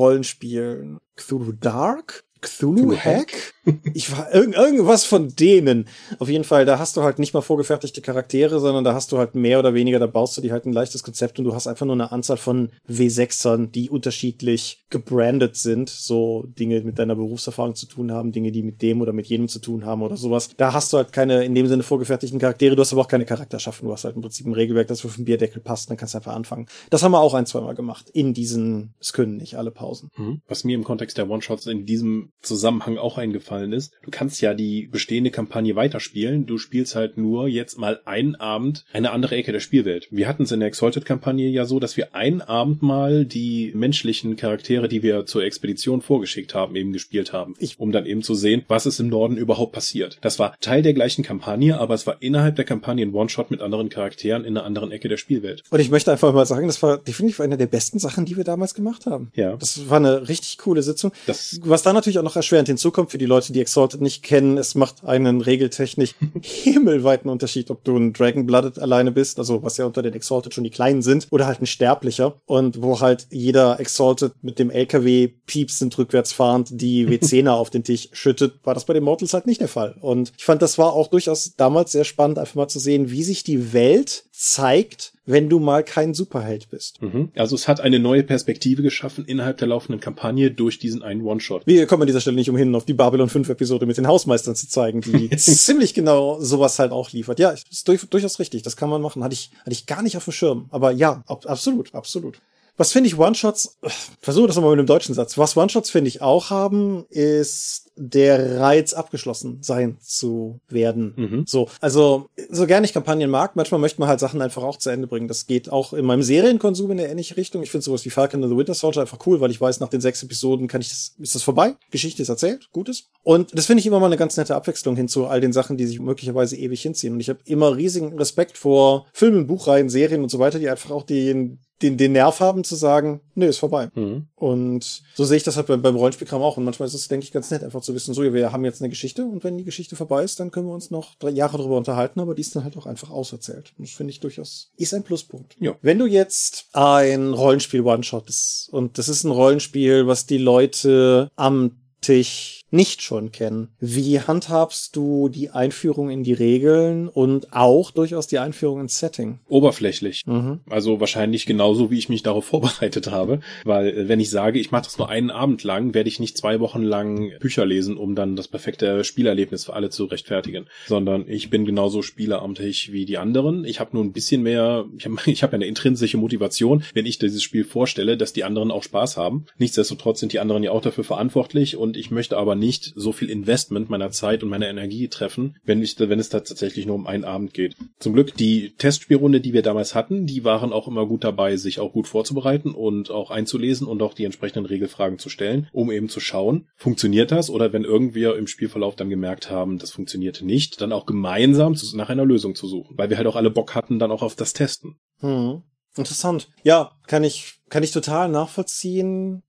Cthulhu-Rollenspielen. 0.00 0.98
Cthulhu 1.16 1.52
Dark? 1.52 2.24
Cthulhu 2.40 2.96
Hack? 2.96 3.54
Ich 3.94 4.10
war 4.16 4.32
irgend, 4.34 4.54
irgendwas 4.54 5.04
von 5.04 5.34
denen. 5.34 5.86
Auf 6.18 6.28
jeden 6.28 6.44
Fall, 6.44 6.64
da 6.64 6.78
hast 6.78 6.96
du 6.96 7.02
halt 7.02 7.18
nicht 7.18 7.34
mal 7.34 7.40
vorgefertigte 7.40 8.00
Charaktere, 8.00 8.60
sondern 8.60 8.84
da 8.84 8.94
hast 8.94 9.12
du 9.12 9.18
halt 9.18 9.34
mehr 9.34 9.58
oder 9.58 9.74
weniger, 9.74 9.98
da 9.98 10.06
baust 10.06 10.36
du 10.36 10.40
dir 10.40 10.52
halt 10.52 10.66
ein 10.66 10.72
leichtes 10.72 11.02
Konzept 11.02 11.38
und 11.38 11.44
du 11.44 11.54
hast 11.54 11.66
einfach 11.66 11.86
nur 11.86 11.94
eine 11.94 12.12
Anzahl 12.12 12.36
von 12.36 12.70
W6ern, 12.88 13.70
die 13.70 13.90
unterschiedlich 13.90 14.84
gebrandet 14.90 15.56
sind. 15.56 15.88
So 15.90 16.44
Dinge 16.58 16.80
mit 16.82 16.98
deiner 16.98 17.16
Berufserfahrung 17.16 17.74
zu 17.74 17.86
tun 17.86 18.12
haben, 18.12 18.32
Dinge, 18.32 18.52
die 18.52 18.62
mit 18.62 18.82
dem 18.82 19.00
oder 19.00 19.12
mit 19.12 19.26
jenem 19.26 19.48
zu 19.48 19.58
tun 19.58 19.84
haben 19.84 20.02
oder 20.02 20.16
sowas. 20.16 20.50
Da 20.56 20.72
hast 20.72 20.92
du 20.92 20.98
halt 20.98 21.12
keine 21.12 21.44
in 21.44 21.54
dem 21.54 21.66
Sinne 21.66 21.82
vorgefertigten 21.82 22.38
Charaktere, 22.38 22.76
du 22.76 22.82
hast 22.82 22.92
aber 22.92 23.02
auch 23.02 23.08
keine 23.08 23.24
Charakterschaffen. 23.24 23.86
Du 23.86 23.92
hast 23.92 24.04
halt 24.04 24.16
im 24.16 24.22
Prinzip 24.22 24.46
ein 24.46 24.54
Regelwerk, 24.54 24.88
das 24.88 25.04
auf 25.04 25.16
den 25.16 25.24
Bierdeckel 25.24 25.62
passt, 25.62 25.90
dann 25.90 25.96
kannst 25.96 26.14
du 26.14 26.18
einfach 26.18 26.34
anfangen. 26.34 26.66
Das 26.90 27.02
haben 27.02 27.12
wir 27.12 27.20
auch 27.20 27.34
ein, 27.34 27.46
zweimal 27.46 27.74
gemacht. 27.74 28.10
In 28.10 28.34
diesen, 28.34 28.94
es 29.00 29.12
können 29.12 29.36
nicht 29.36 29.56
alle 29.56 29.70
Pausen. 29.70 30.10
Mhm. 30.16 30.40
Was 30.48 30.64
mir 30.64 30.74
im 30.74 30.84
Kontext 30.84 31.18
der 31.18 31.28
One-Shots 31.28 31.66
in 31.66 31.86
diesem 31.86 32.32
Zusammenhang 32.42 32.98
auch 32.98 33.18
eingefallen 33.18 33.59
aufgefallen 33.60 33.72
ist, 33.72 33.92
du 34.02 34.10
kannst 34.10 34.40
ja 34.40 34.54
die 34.54 34.88
bestehende 34.90 35.30
Kampagne 35.30 35.76
weiterspielen, 35.76 36.46
du 36.46 36.58
spielst 36.58 36.94
halt 36.94 37.18
nur 37.18 37.48
jetzt 37.48 37.78
mal 37.78 38.00
einen 38.04 38.34
Abend 38.36 38.84
eine 38.92 39.10
andere 39.10 39.36
Ecke 39.36 39.52
der 39.52 39.60
Spielwelt. 39.60 40.08
Wir 40.10 40.28
hatten 40.28 40.44
es 40.44 40.52
in 40.52 40.60
der 40.60 40.68
Exalted-Kampagne 40.68 41.48
ja 41.48 41.64
so, 41.64 41.80
dass 41.80 41.96
wir 41.96 42.14
einen 42.14 42.40
Abend 42.40 42.82
mal 42.82 43.24
die 43.24 43.72
menschlichen 43.74 44.36
Charaktere, 44.36 44.88
die 44.88 45.02
wir 45.02 45.26
zur 45.26 45.44
Expedition 45.44 46.02
vorgeschickt 46.02 46.54
haben, 46.54 46.76
eben 46.76 46.92
gespielt 46.92 47.32
haben, 47.32 47.54
um 47.78 47.92
dann 47.92 48.06
eben 48.06 48.22
zu 48.22 48.34
sehen, 48.34 48.64
was 48.68 48.86
ist 48.86 49.00
im 49.00 49.08
Norden 49.08 49.36
überhaupt 49.36 49.72
passiert. 49.72 50.18
Das 50.20 50.38
war 50.38 50.56
Teil 50.60 50.82
der 50.82 50.94
gleichen 50.94 51.22
Kampagne, 51.22 51.78
aber 51.78 51.94
es 51.94 52.06
war 52.06 52.16
innerhalb 52.20 52.56
der 52.56 52.64
Kampagne 52.64 53.04
ein 53.04 53.14
One-Shot 53.14 53.50
mit 53.50 53.60
anderen 53.60 53.88
Charakteren 53.88 54.44
in 54.44 54.56
einer 54.56 54.66
anderen 54.66 54.92
Ecke 54.92 55.08
der 55.08 55.16
Spielwelt. 55.16 55.62
Und 55.70 55.80
ich 55.80 55.90
möchte 55.90 56.10
einfach 56.12 56.32
mal 56.32 56.46
sagen, 56.46 56.66
das 56.66 56.82
war 56.82 56.98
definitiv 56.98 57.40
eine 57.40 57.56
der 57.56 57.66
besten 57.66 57.98
Sachen, 57.98 58.24
die 58.24 58.36
wir 58.36 58.44
damals 58.44 58.74
gemacht 58.74 59.06
haben. 59.06 59.30
Ja. 59.34 59.56
Das 59.56 59.88
war 59.88 59.98
eine 59.98 60.28
richtig 60.28 60.58
coole 60.58 60.82
Sitzung. 60.82 61.12
Das 61.26 61.60
Was 61.64 61.82
da 61.82 61.92
natürlich 61.92 62.18
auch 62.18 62.24
noch 62.24 62.36
erschwerend 62.36 62.68
hinzukommt 62.68 63.10
für 63.10 63.18
die 63.18 63.26
Leute, 63.26 63.39
die 63.48 63.60
Exalted 63.60 64.00
nicht 64.00 64.22
kennen, 64.22 64.58
es 64.58 64.74
macht 64.74 65.04
einen 65.04 65.40
regeltechnisch 65.40 66.14
himmelweiten 66.42 67.30
Unterschied, 67.30 67.70
ob 67.70 67.84
du 67.84 67.96
ein 67.96 68.12
Dragonblooded 68.12 68.78
alleine 68.78 69.12
bist, 69.12 69.38
also 69.38 69.62
was 69.62 69.76
ja 69.76 69.86
unter 69.86 70.02
den 70.02 70.14
Exalted 70.14 70.54
schon 70.54 70.64
die 70.64 70.70
Kleinen 70.70 71.02
sind, 71.02 71.26
oder 71.30 71.46
halt 71.46 71.60
ein 71.60 71.66
Sterblicher 71.66 72.40
und 72.46 72.82
wo 72.82 73.00
halt 73.00 73.26
jeder 73.30 73.80
Exalted 73.80 74.32
mit 74.42 74.58
dem 74.58 74.70
LKW 74.70 75.28
piepsend 75.46 75.96
rückwärts 75.98 76.32
fahrend 76.32 76.68
die 76.70 77.06
W10er 77.08 77.52
auf 77.52 77.70
den 77.70 77.84
Tisch 77.84 78.08
schüttet, 78.12 78.54
war 78.64 78.74
das 78.74 78.84
bei 78.84 78.94
den 78.94 79.04
Mortals 79.04 79.34
halt 79.34 79.46
nicht 79.46 79.60
der 79.60 79.68
Fall. 79.68 79.96
Und 80.00 80.32
ich 80.36 80.44
fand, 80.44 80.62
das 80.62 80.78
war 80.78 80.92
auch 80.92 81.08
durchaus 81.08 81.54
damals 81.56 81.92
sehr 81.92 82.04
spannend, 82.04 82.38
einfach 82.38 82.54
mal 82.54 82.68
zu 82.68 82.78
sehen, 82.78 83.10
wie 83.10 83.22
sich 83.22 83.44
die 83.44 83.72
Welt 83.72 84.24
zeigt, 84.32 85.12
wenn 85.30 85.48
du 85.48 85.58
mal 85.58 85.84
kein 85.84 86.14
Superheld 86.14 86.68
bist. 86.70 87.00
Mhm. 87.02 87.30
Also 87.36 87.54
es 87.54 87.68
hat 87.68 87.80
eine 87.80 87.98
neue 87.98 88.22
Perspektive 88.22 88.82
geschaffen 88.82 89.24
innerhalb 89.24 89.58
der 89.58 89.68
laufenden 89.68 90.00
Kampagne 90.00 90.50
durch 90.50 90.78
diesen 90.78 91.02
einen 91.02 91.22
One-Shot. 91.22 91.66
Wir 91.66 91.86
kommen 91.86 92.02
an 92.02 92.06
dieser 92.06 92.20
Stelle 92.20 92.36
nicht 92.36 92.50
umhin, 92.50 92.74
auf 92.74 92.84
die 92.84 92.94
Babylon 92.94 93.28
5 93.28 93.48
Episode 93.48 93.86
mit 93.86 93.96
den 93.96 94.06
Hausmeistern 94.06 94.54
zu 94.54 94.68
zeigen, 94.68 95.00
die 95.00 95.30
ziemlich 95.36 95.94
genau 95.94 96.40
sowas 96.40 96.78
halt 96.78 96.92
auch 96.92 97.10
liefert. 97.12 97.38
Ja, 97.38 97.50
ist 97.50 97.88
durch, 97.88 98.04
durchaus 98.08 98.38
richtig. 98.38 98.62
Das 98.62 98.76
kann 98.76 98.90
man 98.90 99.02
machen. 99.02 99.24
Hatte 99.24 99.34
ich, 99.34 99.50
hatte 99.60 99.72
ich 99.72 99.86
gar 99.86 100.02
nicht 100.02 100.16
auf 100.16 100.24
dem 100.24 100.32
Schirm. 100.32 100.66
Aber 100.70 100.90
ja, 100.92 101.22
ab, 101.26 101.44
absolut, 101.46 101.94
absolut. 101.94 102.40
Was 102.80 102.92
finde 102.92 103.08
ich 103.08 103.18
One-Shots, 103.18 103.76
versuche 104.22 104.46
das 104.46 104.56
nochmal 104.56 104.70
mit 104.70 104.78
einem 104.78 104.86
deutschen 104.86 105.14
Satz. 105.14 105.36
Was 105.36 105.54
One-Shots 105.54 105.90
finde 105.90 106.08
ich 106.08 106.22
auch 106.22 106.48
haben, 106.48 107.04
ist 107.10 107.90
der 107.94 108.58
Reiz 108.58 108.94
abgeschlossen 108.94 109.58
sein 109.60 109.98
zu 110.00 110.60
werden. 110.70 111.12
Mhm. 111.14 111.44
So, 111.46 111.68
also 111.82 112.30
so 112.48 112.66
gerne 112.66 112.86
ich 112.86 112.94
Kampagnen 112.94 113.28
mag, 113.28 113.54
manchmal 113.54 113.80
möchte 113.80 114.00
man 114.00 114.08
halt 114.08 114.18
Sachen 114.18 114.40
einfach 114.40 114.62
auch 114.62 114.78
zu 114.78 114.88
Ende 114.88 115.06
bringen. 115.08 115.28
Das 115.28 115.46
geht 115.46 115.70
auch 115.70 115.92
in 115.92 116.06
meinem 116.06 116.22
Serienkonsum 116.22 116.90
in 116.92 117.00
eine 117.00 117.10
ähnliche 117.10 117.36
Richtung. 117.36 117.62
Ich 117.62 117.70
finde 117.70 117.84
sowas 117.84 118.06
wie 118.06 118.10
Falcon 118.10 118.42
and 118.42 118.50
the 118.50 118.56
Winter 118.56 118.72
Soldier 118.72 119.02
einfach 119.02 119.18
cool, 119.26 119.42
weil 119.42 119.50
ich 119.50 119.60
weiß, 119.60 119.80
nach 119.80 119.88
den 119.90 120.00
sechs 120.00 120.22
Episoden 120.22 120.66
kann 120.66 120.80
ich 120.80 120.88
das, 120.88 121.14
ist 121.18 121.34
das 121.34 121.42
vorbei. 121.42 121.76
Geschichte 121.90 122.22
ist 122.22 122.30
erzählt, 122.30 122.70
Gutes. 122.72 123.10
Und 123.22 123.50
das 123.52 123.66
finde 123.66 123.80
ich 123.80 123.86
immer 123.86 124.00
mal 124.00 124.06
eine 124.06 124.16
ganz 124.16 124.38
nette 124.38 124.56
Abwechslung 124.56 124.96
hin 124.96 125.08
zu 125.08 125.26
all 125.26 125.42
den 125.42 125.52
Sachen, 125.52 125.76
die 125.76 125.84
sich 125.84 126.00
möglicherweise 126.00 126.56
ewig 126.56 126.80
hinziehen. 126.80 127.12
Und 127.12 127.20
ich 127.20 127.28
habe 127.28 127.40
immer 127.44 127.76
riesigen 127.76 128.16
Respekt 128.16 128.56
vor 128.56 129.06
Filmen, 129.12 129.46
Buchreihen, 129.46 129.90
Serien 129.90 130.22
und 130.22 130.30
so 130.30 130.38
weiter, 130.38 130.58
die 130.58 130.70
einfach 130.70 130.92
auch 130.92 131.02
den 131.02 131.58
den, 131.82 131.96
den 131.96 132.12
Nerv 132.12 132.40
haben 132.40 132.64
zu 132.64 132.76
sagen, 132.76 133.20
nee, 133.34 133.46
ist 133.46 133.58
vorbei. 133.58 133.90
Mhm. 133.94 134.26
Und 134.34 135.02
so 135.14 135.24
sehe 135.24 135.36
ich 135.36 135.42
das 135.42 135.56
halt 135.56 135.66
beim, 135.66 135.82
beim 135.82 135.96
Rollenspielkram 135.96 136.42
auch. 136.42 136.56
Und 136.56 136.64
manchmal 136.64 136.88
ist 136.88 136.94
es, 136.94 137.08
denke 137.08 137.24
ich, 137.24 137.32
ganz 137.32 137.50
nett, 137.50 137.64
einfach 137.64 137.80
zu 137.80 137.94
wissen, 137.94 138.14
so, 138.14 138.22
wir 138.22 138.52
haben 138.52 138.64
jetzt 138.64 138.82
eine 138.82 138.90
Geschichte 138.90 139.24
und 139.24 139.44
wenn 139.44 139.58
die 139.58 139.64
Geschichte 139.64 139.96
vorbei 139.96 140.22
ist, 140.22 140.40
dann 140.40 140.50
können 140.50 140.66
wir 140.66 140.74
uns 140.74 140.90
noch 140.90 141.14
drei 141.16 141.30
Jahre 141.30 141.58
darüber 141.58 141.76
unterhalten, 141.76 142.20
aber 142.20 142.34
die 142.34 142.42
ist 142.42 142.54
dann 142.54 142.64
halt 142.64 142.76
auch 142.76 142.86
einfach 142.86 143.10
auserzählt. 143.10 143.72
Und 143.78 143.86
das 143.86 143.94
finde 143.94 144.12
ich 144.12 144.20
durchaus, 144.20 144.70
ist 144.76 144.94
ein 144.94 145.02
Pluspunkt. 145.02 145.56
Ja. 145.58 145.74
Wenn 145.82 145.98
du 145.98 146.06
jetzt 146.06 146.66
ein 146.72 147.32
Rollenspiel 147.32 147.82
One-Shot 147.82 148.28
ist 148.28 148.68
und 148.72 148.98
das 148.98 149.08
ist 149.08 149.24
ein 149.24 149.30
Rollenspiel, 149.30 150.06
was 150.06 150.26
die 150.26 150.38
Leute 150.38 151.30
am 151.36 151.76
Tisch 152.00 152.59
nicht 152.70 153.02
schon 153.02 153.32
kennen. 153.32 153.68
Wie 153.80 154.20
handhabst 154.20 154.94
du 154.96 155.28
die 155.28 155.50
Einführung 155.50 156.10
in 156.10 156.22
die 156.22 156.32
Regeln 156.32 157.08
und 157.08 157.52
auch 157.52 157.90
durchaus 157.90 158.26
die 158.26 158.38
Einführung 158.38 158.80
ins 158.80 158.98
Setting? 158.98 159.40
Oberflächlich. 159.48 160.22
Mhm. 160.26 160.60
Also 160.68 161.00
wahrscheinlich 161.00 161.46
genauso, 161.46 161.90
wie 161.90 161.98
ich 161.98 162.08
mich 162.08 162.22
darauf 162.22 162.44
vorbereitet 162.50 163.10
habe. 163.10 163.40
Weil 163.64 163.88
äh, 163.88 164.08
wenn 164.08 164.20
ich 164.20 164.30
sage, 164.30 164.58
ich 164.58 164.70
mache 164.70 164.84
das 164.84 164.98
nur 164.98 165.08
einen 165.08 165.30
Abend 165.30 165.64
lang, 165.64 165.94
werde 165.94 166.08
ich 166.08 166.20
nicht 166.20 166.36
zwei 166.36 166.60
Wochen 166.60 166.82
lang 166.82 167.32
Bücher 167.40 167.66
lesen, 167.66 167.96
um 167.96 168.14
dann 168.14 168.36
das 168.36 168.48
perfekte 168.48 169.04
Spielerlebnis 169.04 169.64
für 169.64 169.74
alle 169.74 169.90
zu 169.90 170.04
rechtfertigen. 170.04 170.66
Sondern 170.86 171.28
ich 171.28 171.50
bin 171.50 171.64
genauso 171.64 172.02
spieleramtlich 172.02 172.92
wie 172.92 173.04
die 173.04 173.18
anderen. 173.18 173.64
Ich 173.64 173.80
habe 173.80 173.90
nur 173.94 174.04
ein 174.04 174.12
bisschen 174.12 174.42
mehr, 174.42 174.86
ich 174.96 175.06
habe 175.06 175.16
ich 175.26 175.42
hab 175.42 175.52
eine 175.52 175.66
intrinsische 175.66 176.18
Motivation, 176.18 176.84
wenn 176.94 177.06
ich 177.06 177.18
dieses 177.18 177.42
Spiel 177.42 177.64
vorstelle, 177.64 178.16
dass 178.16 178.32
die 178.32 178.44
anderen 178.44 178.70
auch 178.70 178.82
Spaß 178.82 179.16
haben. 179.16 179.46
Nichtsdestotrotz 179.58 180.20
sind 180.20 180.32
die 180.32 180.38
anderen 180.38 180.62
ja 180.62 180.70
auch 180.70 180.82
dafür 180.82 181.04
verantwortlich 181.04 181.76
und 181.76 181.96
ich 181.96 182.10
möchte 182.10 182.36
aber 182.36 182.54
nicht 182.60 182.92
so 182.94 183.10
viel 183.10 183.28
Investment 183.28 183.90
meiner 183.90 184.10
Zeit 184.10 184.44
und 184.44 184.48
meiner 184.48 184.68
Energie 184.68 185.08
treffen, 185.08 185.56
wenn, 185.64 185.82
ich, 185.82 185.98
wenn 185.98 186.20
es 186.20 186.28
da 186.28 186.40
tatsächlich 186.40 186.86
nur 186.86 186.94
um 186.94 187.08
einen 187.08 187.24
Abend 187.24 187.52
geht. 187.52 187.74
Zum 187.98 188.12
Glück, 188.12 188.36
die 188.36 188.76
Testspielrunde, 188.76 189.40
die 189.40 189.52
wir 189.52 189.62
damals 189.62 189.96
hatten, 189.96 190.26
die 190.26 190.44
waren 190.44 190.72
auch 190.72 190.86
immer 190.86 191.06
gut 191.06 191.24
dabei, 191.24 191.56
sich 191.56 191.80
auch 191.80 191.92
gut 191.92 192.06
vorzubereiten 192.06 192.70
und 192.70 193.10
auch 193.10 193.32
einzulesen 193.32 193.88
und 193.88 194.00
auch 194.02 194.14
die 194.14 194.24
entsprechenden 194.24 194.66
Regelfragen 194.66 195.18
zu 195.18 195.28
stellen, 195.28 195.68
um 195.72 195.90
eben 195.90 196.08
zu 196.08 196.20
schauen, 196.20 196.68
funktioniert 196.76 197.32
das 197.32 197.50
oder 197.50 197.72
wenn 197.72 197.84
irgendwer 197.84 198.36
im 198.36 198.46
Spielverlauf 198.46 198.94
dann 198.94 199.10
gemerkt 199.10 199.50
haben, 199.50 199.78
das 199.78 199.90
funktionierte 199.90 200.46
nicht, 200.46 200.80
dann 200.80 200.92
auch 200.92 201.06
gemeinsam 201.06 201.74
nach 201.94 202.10
einer 202.10 202.24
Lösung 202.24 202.54
zu 202.54 202.68
suchen, 202.68 202.96
weil 202.96 203.10
wir 203.10 203.16
halt 203.16 203.26
auch 203.26 203.36
alle 203.36 203.50
Bock 203.50 203.74
hatten 203.74 203.98
dann 203.98 204.12
auch 204.12 204.22
auf 204.22 204.36
das 204.36 204.52
Testen. 204.52 205.00
Hm. 205.20 205.62
Interessant. 205.96 206.48
Ja, 206.62 206.92
kann 207.06 207.24
ich, 207.24 207.60
kann 207.68 207.82
ich 207.82 207.90
total 207.90 208.28
nachvollziehen 208.28 209.42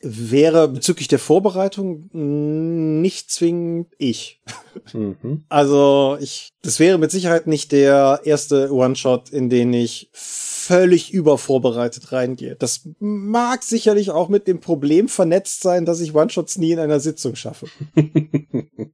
wäre 0.00 0.68
bezüglich 0.68 1.08
der 1.08 1.18
Vorbereitung 1.18 2.08
nicht 2.12 3.30
zwingend 3.30 3.88
ich. 3.98 4.40
Mhm. 4.92 5.44
Also 5.48 6.16
ich, 6.20 6.50
das 6.62 6.78
wäre 6.78 6.98
mit 6.98 7.10
Sicherheit 7.10 7.46
nicht 7.46 7.72
der 7.72 8.20
erste 8.24 8.72
One-Shot, 8.72 9.30
in 9.30 9.48
den 9.48 9.72
ich 9.72 10.10
völlig 10.12 11.12
übervorbereitet 11.12 12.12
reingehe. 12.12 12.54
Das 12.56 12.88
mag 12.98 13.62
sicherlich 13.62 14.10
auch 14.10 14.28
mit 14.28 14.46
dem 14.46 14.60
Problem 14.60 15.08
vernetzt 15.08 15.62
sein, 15.62 15.84
dass 15.84 16.00
ich 16.00 16.14
One-Shots 16.14 16.58
nie 16.58 16.72
in 16.72 16.78
einer 16.78 17.00
Sitzung 17.00 17.34
schaffe. 17.34 17.66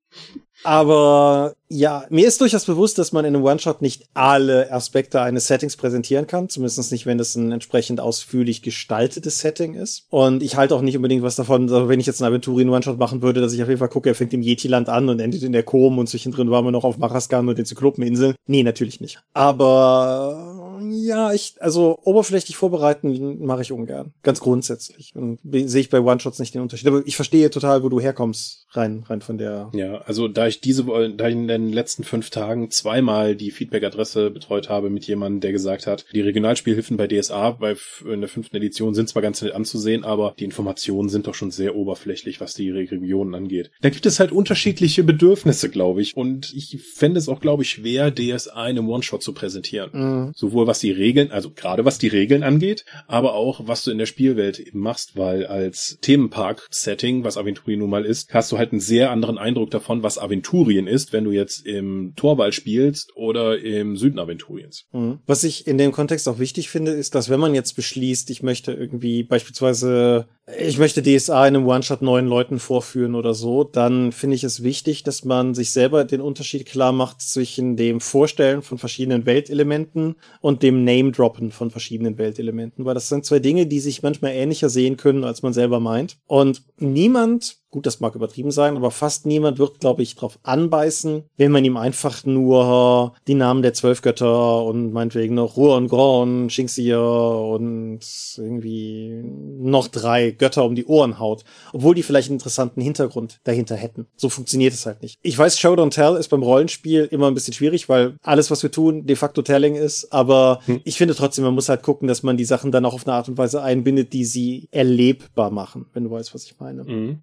Aber 0.65 1.55
ja, 1.69 2.05
mir 2.09 2.27
ist 2.27 2.41
durchaus 2.41 2.65
bewusst, 2.65 2.99
dass 2.99 3.13
man 3.13 3.25
in 3.25 3.37
einem 3.37 3.45
One-Shot 3.45 3.83
nicht 3.83 4.05
alle 4.15 4.73
Aspekte 4.73 5.21
eines 5.21 5.47
Settings 5.47 5.77
präsentieren 5.77 6.27
kann. 6.27 6.49
Zumindest 6.49 6.91
nicht, 6.91 7.05
wenn 7.05 7.19
das 7.19 7.35
ein 7.35 7.53
entsprechend 7.53 8.01
ausführlich 8.01 8.63
gestaltetes 8.63 9.41
Setting 9.41 9.75
ist. 9.75 10.07
Und 10.09 10.43
ich 10.43 10.57
halte 10.57 10.75
auch 10.75 10.81
nicht 10.81 10.97
unbedingt 10.97 11.23
was 11.23 11.37
davon, 11.37 11.71
wenn 11.89 12.01
ich 12.01 12.07
jetzt 12.07 12.23
einen 12.23 12.31
Aventurien 12.33 12.71
One-Shot 12.71 12.99
machen 12.99 13.23
würde, 13.23 13.41
dass 13.41 13.53
ich 13.53 13.63
auf 13.63 13.69
jeden 13.69 13.79
Fall 13.79 13.89
gucke, 13.89 14.09
er 14.09 14.15
fängt 14.15 14.33
im 14.33 14.43
Yeti-Land 14.43 14.89
an 14.89 15.09
und 15.09 15.21
endet 15.21 15.43
in 15.43 15.53
der 15.53 15.65
Kom 15.65 15.99
und 15.99 16.09
zwischendrin 16.09 16.51
waren 16.51 16.65
wir 16.65 16.73
noch 16.73 16.85
auf 16.85 16.97
Maraskan 16.97 17.49
und 17.49 17.59
den 17.59 17.67
Zyklopeninseln. 17.67 18.35
Nee, 18.47 18.63
natürlich 18.63 19.01
nicht. 19.01 19.21
Aber 19.35 20.74
ja, 20.81 21.33
ich, 21.33 21.57
also 21.61 21.99
oberflächlich 22.03 22.57
vorbereiten 22.57 23.45
mache 23.45 23.63
ich 23.63 23.73
ungern. 23.73 24.13
Ganz 24.23 24.41
grundsätzlich. 24.41 25.13
Und 25.15 25.41
sehe 25.43 25.81
ich 25.81 25.91
bei 25.91 26.01
One-Shots 26.01 26.39
nicht 26.39 26.55
den 26.55 26.63
Unterschied. 26.63 26.89
Aber 26.89 27.03
ich 27.07 27.17
verstehe 27.17 27.51
total, 27.51 27.83
wo 27.83 27.89
du 27.89 28.01
herkommst, 28.01 28.67
rein, 28.73 29.05
rein 29.09 29.21
von 29.21 29.39
der. 29.39 29.71
Ja, 29.75 29.99
also 30.03 30.29
da 30.29 30.47
ich 30.47 30.61
diese, 30.61 30.85
da 30.85 31.29
ich 31.29 31.35
in 31.35 31.49
den 31.49 31.73
letzten 31.73 32.05
fünf 32.05 32.31
Tagen 32.31 32.71
zweimal 32.71 33.37
die 33.37 33.51
Feedback-Adresse 33.51 34.31
betreut 34.31 34.69
habe 34.69 34.91
mit 34.91 35.07
jemandem, 35.07 35.41
der 35.41 35.53
gesagt 35.53 35.87
hat, 35.87 36.05
die 36.13 36.21
Regionalspielhilfen 36.21 36.97
bei 36.97 37.07
DSA 37.07 37.53
bei 37.53 37.77
in 38.05 38.21
der 38.21 38.29
fünften 38.29 38.57
Edition 38.57 38.95
sind 38.95 39.09
zwar 39.09 39.23
ganz 39.23 39.43
nett 39.43 39.55
anzusehen, 39.55 40.05
aber 40.05 40.35
die 40.39 40.45
Informationen 40.45 41.09
sind 41.09 41.27
doch 41.27 41.35
schon 41.35 41.51
sehr 41.51 41.77
oberflächlich, 41.77 42.41
was 42.41 42.55
die 42.55 42.71
Regionen 42.71 43.35
angeht. 43.35 43.71
Da 43.81 43.91
gibt 43.91 44.07
es 44.07 44.21
halt 44.21 44.33
unterschiedliche 44.33 45.05
Bedürfnisse, 45.05 45.71
glaube 45.71 46.03
ich. 46.03 46.17
Und 46.17 46.53
ich 46.55 46.81
fände 46.83 47.19
es 47.19 47.29
auch, 47.29 47.41
glaube 47.41 47.63
ich, 47.63 47.71
schwer, 47.71 48.15
DSA 48.15 48.69
in 48.69 48.79
einem 48.79 48.89
One-Shot 48.89 49.23
zu 49.23 49.33
präsentieren. 49.33 49.91
Mhm. 49.93 50.33
Sowohl 50.35 50.64
was 50.67 50.79
die 50.79 50.91
Regeln, 50.91 51.31
also 51.31 51.51
gerade 51.51 51.85
was 51.85 51.99
die 51.99 52.09
Regeln 52.09 52.43
angeht, 52.43 52.85
aber 53.07 53.35
auch 53.35 53.67
was 53.67 53.85
du 53.85 53.91
in 53.91 53.99
der 53.99 54.07
Spielwelt 54.07 54.59
eben 54.59 54.81
machst, 54.81 55.17
weil 55.17 55.47
als 55.47 55.99
Themenpark-Setting, 56.01 57.25
was 57.25 57.37
Aventurien 57.37 57.81
nun 57.81 57.91
mal 57.91 58.05
ist, 58.05 58.33
hast 58.33 58.53
du 58.53 58.59
halt 58.59 58.73
einen 58.73 58.81
sehr 58.81 59.11
anderen 59.11 59.39
Eindruck 59.39 59.71
davon, 59.71 60.03
was 60.03 60.19
Aventurien 60.19 60.87
ist, 60.87 61.13
wenn 61.13 61.25
du 61.25 61.31
jetzt 61.31 61.67
im 61.67 62.15
Torwall 62.17 62.53
spielst 62.53 63.13
oder 63.17 63.59
im 63.59 63.97
Süden 63.97 64.19
Aventuriens. 64.19 64.87
Mhm. 64.93 65.19
Was 65.27 65.45
ich 65.45 65.67
in 65.67 65.79
dem 65.79 65.93
Kontext 65.93 66.29
auch 66.29 66.39
wichtig 66.39 66.69
finde, 66.69 66.93
ist, 66.93 67.15
dass 67.15 67.29
wenn 67.29 67.41
man 67.41 67.55
jetzt 67.55 67.75
beschließt, 67.75 68.31
ich 68.31 68.43
möchte 68.43 68.73
irgendwie 68.73 69.23
beispielsweise, 69.23 70.27
ich 70.59 70.77
möchte 70.77 71.03
DSA 71.03 71.47
in 71.49 71.57
einem 71.57 71.67
One-Shot 71.67 72.03
neuen 72.03 72.27
Leuten 72.27 72.59
vorführen 72.59 73.15
oder 73.15 73.33
so, 73.33 73.65
dann 73.65 74.13
finde 74.13 74.37
ich 74.37 74.45
es 74.45 74.63
wichtig, 74.63 75.03
dass 75.03 75.25
man 75.25 75.55
sich 75.55 75.73
selber 75.73 76.05
den 76.05 76.21
Unterschied 76.21 76.67
klar 76.67 76.93
macht 76.93 77.23
zwischen 77.23 77.77
dem 77.77 78.01
Vorstellen 78.01 78.61
von 78.61 78.77
verschiedenen 78.77 79.25
Weltelementen 79.25 80.17
und 80.43 80.63
dem 80.63 80.85
Name-Droppen 80.85 81.51
von 81.51 81.71
verschiedenen 81.71 82.19
Weltelementen, 82.19 82.85
weil 82.85 82.93
das 82.93 83.09
sind 83.09 83.25
zwei 83.25 83.39
Dinge, 83.39 83.67
die 83.67 83.81
sich 83.81 84.03
manchmal 84.03 84.33
ähnlicher 84.33 84.69
sehen 84.69 84.99
können, 84.99 85.25
als 85.25 85.43
man 85.43 85.55
selber 85.55 85.81
meint. 85.81 86.19
Und 86.27 86.63
niemand 86.79 87.64
gut, 87.75 87.87
das 87.87 87.99
mag 87.99 88.15
übertrieben 88.15 88.53
sein, 88.53 88.77
aber 88.77 88.93
fast 88.93 89.27
niemand 89.27 89.59
wird, 89.59 89.81
glaube 89.81 90.05
ich, 90.05 90.15
drauf 90.15 90.39
anbeißen, 90.45 91.25
wenn 91.37 91.51
man 91.51 91.65
ihm 91.65 91.77
einfach 91.77 92.25
nur 92.25 93.15
die 93.27 93.35
Namen 93.35 93.63
der 93.63 93.75
zwölf 93.75 94.01
Götter 94.01 94.63
und 94.63 94.93
meinetwegen 94.93 95.35
noch 95.35 95.57
Ruhr 95.57 95.77
und 95.77 95.89
Gron, 95.89 96.47
Xingxia 96.47 97.01
und 97.01 97.99
irgendwie 98.37 99.25
noch 99.25 99.89
drei 99.89 100.31
Götter 100.31 100.65
um 100.65 100.77
die 100.77 100.87
Ohren 100.87 101.19
haut, 101.19 101.43
obwohl 101.73 101.97
die 101.97 102.05
vielleicht 102.05 102.29
einen 102.29 102.37
interessanten 102.37 102.81
Hintergrund 102.81 103.41
dahinter 103.43 103.75
hätten. 103.75 104.07
So 104.15 104.29
funktioniert 104.29 104.73
es 104.73 104.87
halt 104.87 105.03
nicht. 105.03 105.19
Ich 105.23 105.37
weiß, 105.37 105.59
Show 105.59 105.75
Don't 105.75 105.91
Tell 105.91 106.15
ist 106.15 106.29
beim 106.29 106.45
Rollenspiel 106.45 107.09
immer 107.11 107.27
ein 107.27 107.35
bisschen 107.35 107.55
schwierig, 107.55 107.89
weil 107.89 108.15
alles, 108.23 108.53
was 108.53 108.63
wir 108.63 108.71
tun, 108.71 109.05
de 109.05 109.17
facto 109.17 109.43
Telling 109.43 109.75
ist, 109.75 110.13
aber 110.13 110.61
hm. 110.67 110.81
ich 110.85 110.97
finde 110.97 111.17
trotzdem, 111.17 111.43
man 111.43 111.55
muss 111.55 111.69
halt 111.69 111.83
gucken, 111.83 112.07
dass 112.07 112.23
man 112.23 112.37
die 112.37 112.45
Sachen 112.45 112.71
dann 112.71 112.85
auch 112.85 112.95
auf 112.95 113.05
eine 113.05 113.17
Art 113.17 113.29
und 113.29 113.37
Weise 113.37 113.63
einbindet, 113.63 114.13
die 114.13 114.25
sie 114.25 114.69
erlebbar 114.71 115.51
machen, 115.51 115.87
wenn 115.93 116.05
du 116.05 116.13
weißt, 116.13 116.33
was 116.37 116.45
ich 116.45 116.61
meine. 116.61 116.85
Mhm. 116.85 117.23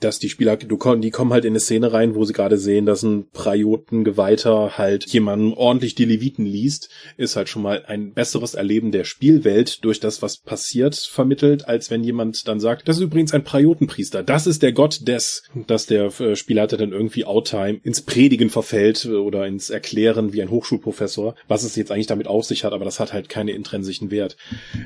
Dass 0.00 0.18
die 0.18 0.28
Spieler, 0.28 0.56
du, 0.56 0.76
die 0.96 1.10
kommen 1.10 1.32
halt 1.32 1.44
in 1.44 1.52
eine 1.52 1.60
Szene 1.60 1.92
rein, 1.92 2.14
wo 2.14 2.24
sie 2.24 2.32
gerade 2.32 2.58
sehen, 2.58 2.86
dass 2.86 3.02
ein 3.02 3.28
Prajotengeweihter 3.32 4.78
halt 4.78 5.06
jemanden 5.06 5.52
ordentlich 5.54 5.94
die 5.94 6.04
Leviten 6.04 6.44
liest, 6.44 6.90
ist 7.16 7.36
halt 7.36 7.48
schon 7.48 7.62
mal 7.62 7.84
ein 7.86 8.12
besseres 8.12 8.54
Erleben 8.54 8.92
der 8.92 9.04
Spielwelt 9.04 9.84
durch 9.84 10.00
das, 10.00 10.22
was 10.22 10.38
passiert, 10.38 10.96
vermittelt, 10.96 11.68
als 11.68 11.90
wenn 11.90 12.04
jemand 12.04 12.46
dann 12.48 12.60
sagt, 12.60 12.88
das 12.88 12.96
ist 12.96 13.02
übrigens 13.02 13.32
ein 13.32 13.44
Prajotenpriester, 13.44 14.22
das 14.22 14.46
ist 14.46 14.62
der 14.62 14.72
Gott 14.72 15.06
des, 15.06 15.42
dass 15.66 15.86
der 15.86 16.06
äh, 16.20 16.36
Spielleiter 16.36 16.76
dann 16.76 16.92
irgendwie 16.92 17.24
Outtime 17.24 17.80
ins 17.82 18.02
Predigen 18.02 18.50
verfällt 18.50 19.06
oder 19.06 19.46
ins 19.46 19.70
Erklären 19.70 20.32
wie 20.32 20.42
ein 20.42 20.50
Hochschulprofessor, 20.50 21.34
was 21.46 21.64
es 21.64 21.76
jetzt 21.76 21.90
eigentlich 21.90 22.06
damit 22.06 22.26
auf 22.26 22.44
sich 22.44 22.64
hat, 22.64 22.72
aber 22.72 22.84
das 22.84 23.00
hat 23.00 23.12
halt 23.12 23.28
keine 23.28 23.52
intrinsischen 23.52 24.10
Wert. 24.10 24.36